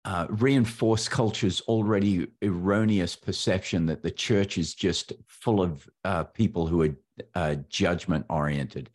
uh, 0.06 0.26
reinforce 0.30 1.08
culture's 1.08 1.62
already 1.62 2.28
erroneous 2.42 3.16
perception 3.16 3.86
that 3.86 4.02
the 4.02 4.12
church 4.12 4.58
is 4.58 4.74
just 4.74 5.14
full 5.28 5.62
of 5.62 5.88
uh, 6.04 6.24
people 6.24 6.66
who 6.66 6.84
are 6.84 6.96
uh, 7.36 7.56
judgment 7.70 8.26
oriented. 8.30 8.90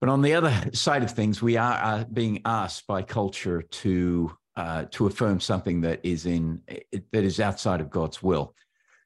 But 0.00 0.10
on 0.10 0.22
the 0.22 0.34
other 0.34 0.52
side 0.72 1.02
of 1.02 1.10
things, 1.10 1.42
we 1.42 1.56
are, 1.56 2.04
being 2.12 2.42
asked 2.44 2.86
by 2.86 3.02
culture 3.02 3.62
to 3.62 4.32
uh, 4.56 4.86
to 4.90 5.06
affirm 5.06 5.38
something 5.38 5.80
that 5.82 6.00
is 6.02 6.26
in 6.26 6.60
that 6.66 7.24
is 7.24 7.38
outside 7.38 7.80
of 7.80 7.90
God's 7.90 8.22
will. 8.22 8.54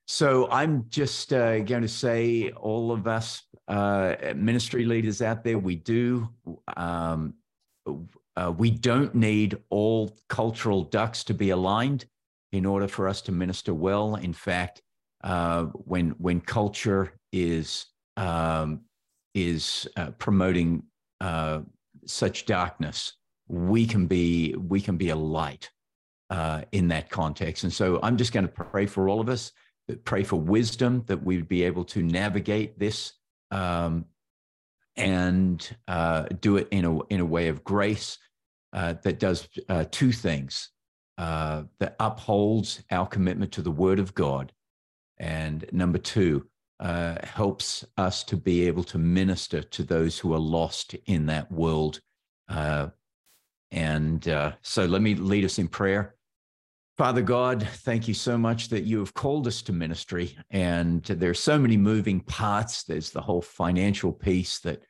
So 0.07 0.51
I'm 0.51 0.87
just 0.89 1.33
uh, 1.33 1.61
going 1.61 1.83
to 1.83 1.89
say, 1.89 2.51
all 2.53 2.91
of 2.91 3.07
us 3.07 3.43
uh, 3.69 4.17
ministry 4.35 4.85
leaders 4.85 5.23
out 5.23 5.45
there, 5.45 5.59
we 5.59 5.77
do. 5.77 6.29
Um, 6.77 7.35
uh, 8.37 8.53
we 8.57 8.71
don't 8.71 9.15
need 9.15 9.59
all 9.71 10.17
cultural 10.29 10.85
ducks 10.85 11.25
to 11.25 11.35
be 11.35 11.51
aligned 11.51 12.07
in 12.53 12.67
order 12.67 12.89
for 12.89 13.09
us 13.09 13.21
to 13.23 13.33
minister 13.33 13.75
well. 13.75 14.17
In 14.17 14.33
fact, 14.33 14.83
uh, 15.23 15.65
when 15.65 16.11
when 16.19 16.41
culture 16.41 17.13
is 17.33 17.87
um, 18.17 18.81
is 19.35 19.89
uh, 19.97 20.11
promoting 20.13 20.83
uh, 21.21 21.61
such 22.07 22.47
darkness, 22.47 23.15
we 23.49 23.87
can 23.87 24.07
be 24.07 24.55
we 24.57 24.81
can 24.81 24.97
be 24.97 25.11
a 25.11 25.17
light 25.17 25.71
uh, 26.31 26.63
in 26.73 26.89
that 26.89 27.11
context. 27.11 27.65
And 27.65 27.73
so 27.73 28.01
I'm 28.03 28.17
just 28.17 28.33
going 28.33 28.47
to 28.47 28.53
pray 28.53 28.87
for 28.87 29.09
all 29.09 29.21
of 29.21 29.29
us, 29.29 29.53
pray 30.05 30.25
for 30.25 30.37
wisdom 30.37 31.05
that 31.07 31.23
we 31.23 31.37
would 31.37 31.49
be 31.49 31.63
able 31.65 31.85
to 31.85 32.03
navigate 32.03 32.79
this 32.79 33.13
um, 33.51 34.07
and 34.97 35.77
uh, 35.89 36.25
do 36.41 36.57
it 36.57 36.69
in 36.71 36.85
a 36.85 36.99
in 37.05 37.21
a 37.21 37.25
way 37.25 37.49
of 37.49 37.65
grace 37.65 38.19
uh, 38.73 38.95
that 39.03 39.19
does 39.19 39.49
uh, 39.69 39.85
two 39.91 40.13
things 40.13 40.71
that 41.19 41.95
upholds 42.01 42.83
our 42.91 43.07
commitment 43.07 43.53
to 43.53 43.63
the 43.63 43.71
Word 43.71 44.01
of 44.01 44.15
God, 44.15 44.53
and 45.19 45.65
number 45.73 45.99
two 45.99 46.47
uh, 46.83 47.17
helps 47.25 47.85
us 47.97 48.25
to 48.25 48.37
be 48.37 48.67
able 48.67 48.85
to 48.85 48.99
minister 48.99 49.63
to 49.63 49.83
those 49.83 50.19
who 50.19 50.35
are 50.35 50.39
lost 50.39 50.95
in 51.07 51.25
that 51.27 51.51
world. 51.51 52.01
Uh, 52.49 52.89
and 53.71 54.27
so, 54.61 54.85
let 54.85 55.01
me 55.01 55.15
lead 55.15 55.47
us 55.47 55.59
in 55.59 55.69
prayer. 55.69 56.17
Father 56.99 57.23
God, 57.23 57.67
thank 57.67 58.07
you 58.07 58.15
so 58.15 58.37
much 58.37 58.69
that 58.69 58.85
you 58.85 58.99
have 58.99 59.15
called 59.15 59.47
us 59.47 59.63
to 59.63 59.73
ministry. 59.73 60.37
And 60.51 61.03
there 61.05 61.31
are 61.31 61.35
so 61.35 61.59
many 61.59 61.79
moving 61.79 62.21
parts. 62.21 62.85
There's 62.85 63.11
the 63.11 63.23
whole 63.23 63.41
financial 63.41 64.13
piece 64.13 64.59
that, 64.61 64.83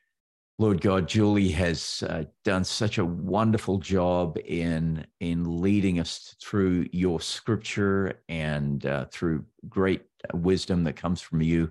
Lord 0.62 0.80
God, 0.80 1.08
Julie 1.08 1.48
has 1.48 2.04
uh, 2.08 2.22
done 2.44 2.62
such 2.62 2.98
a 2.98 3.04
wonderful 3.04 3.78
job 3.78 4.38
in, 4.44 5.04
in 5.18 5.60
leading 5.60 5.98
us 5.98 6.36
through 6.40 6.86
your 6.92 7.20
scripture 7.20 8.20
and 8.28 8.86
uh, 8.86 9.06
through 9.06 9.44
great 9.68 10.02
wisdom 10.32 10.84
that 10.84 10.94
comes 10.94 11.20
from 11.20 11.42
you. 11.42 11.68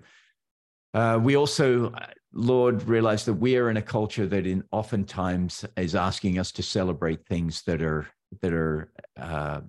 Uh, 0.93 1.17
we 1.23 1.37
also, 1.37 1.93
Lord, 2.33 2.83
realize 2.83 3.23
that 3.23 3.35
we 3.35 3.55
are 3.55 3.69
in 3.69 3.77
a 3.77 3.81
culture 3.81 4.27
that 4.27 4.45
in 4.45 4.61
oftentimes 4.71 5.63
is 5.77 5.95
asking 5.95 6.37
us 6.37 6.51
to 6.51 6.61
celebrate 6.61 7.25
things 7.25 7.61
that 7.61 7.81
are 7.81 8.09
that 8.41 8.51
are 8.51 8.91
uh, 9.15 9.61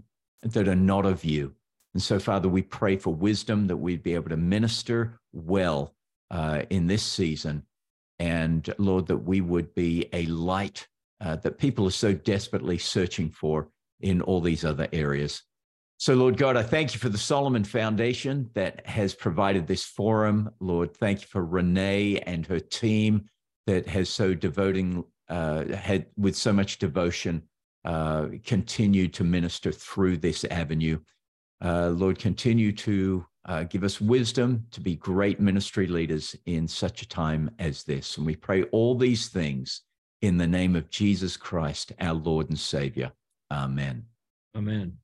that 0.42 0.66
are 0.66 0.74
not 0.74 1.06
of 1.06 1.24
you. 1.24 1.54
And 1.94 2.02
so, 2.02 2.18
Father, 2.18 2.48
we 2.48 2.62
pray 2.62 2.96
for 2.96 3.14
wisdom 3.14 3.68
that 3.68 3.76
we'd 3.76 4.02
be 4.02 4.16
able 4.16 4.30
to 4.30 4.36
minister 4.36 5.20
well 5.32 5.94
uh, 6.32 6.62
in 6.70 6.88
this 6.88 7.04
season. 7.04 7.62
And 8.18 8.72
Lord, 8.78 9.06
that 9.08 9.18
we 9.18 9.40
would 9.40 9.74
be 9.74 10.08
a 10.12 10.26
light 10.26 10.86
uh, 11.20 11.36
that 11.36 11.58
people 11.58 11.86
are 11.86 11.90
so 11.90 12.12
desperately 12.12 12.78
searching 12.78 13.30
for 13.30 13.68
in 14.00 14.20
all 14.22 14.40
these 14.40 14.64
other 14.64 14.88
areas. 14.92 15.42
So, 15.98 16.14
Lord 16.14 16.36
God, 16.36 16.56
I 16.56 16.64
thank 16.64 16.94
you 16.94 16.98
for 16.98 17.08
the 17.08 17.18
Solomon 17.18 17.62
Foundation 17.62 18.50
that 18.54 18.84
has 18.86 19.14
provided 19.14 19.66
this 19.66 19.84
forum. 19.84 20.50
Lord, 20.58 20.96
thank 20.96 21.20
you 21.20 21.28
for 21.28 21.44
Renee 21.44 22.18
and 22.18 22.44
her 22.46 22.58
team 22.58 23.26
that 23.68 23.86
has 23.86 24.08
so 24.08 24.34
devoting, 24.34 25.04
uh, 25.28 25.66
had 25.66 26.06
with 26.16 26.36
so 26.36 26.52
much 26.52 26.78
devotion 26.78 27.42
uh, 27.84 28.26
continue 28.44 29.08
to 29.08 29.24
minister 29.24 29.72
through 29.72 30.16
this 30.16 30.44
avenue. 30.44 30.98
Uh, 31.64 31.90
Lord, 31.90 32.18
continue 32.18 32.72
to 32.72 33.24
uh, 33.44 33.64
give 33.64 33.84
us 33.84 34.00
wisdom 34.00 34.66
to 34.70 34.80
be 34.80 34.96
great 34.96 35.40
ministry 35.40 35.86
leaders 35.86 36.36
in 36.46 36.68
such 36.68 37.02
a 37.02 37.08
time 37.08 37.50
as 37.58 37.82
this. 37.82 38.16
And 38.16 38.26
we 38.26 38.36
pray 38.36 38.64
all 38.64 38.96
these 38.96 39.28
things 39.28 39.82
in 40.20 40.36
the 40.36 40.46
name 40.46 40.76
of 40.76 40.90
Jesus 40.90 41.36
Christ, 41.36 41.92
our 42.00 42.14
Lord 42.14 42.48
and 42.48 42.58
Savior. 42.58 43.10
Amen. 43.50 44.06
Amen. 44.56 45.01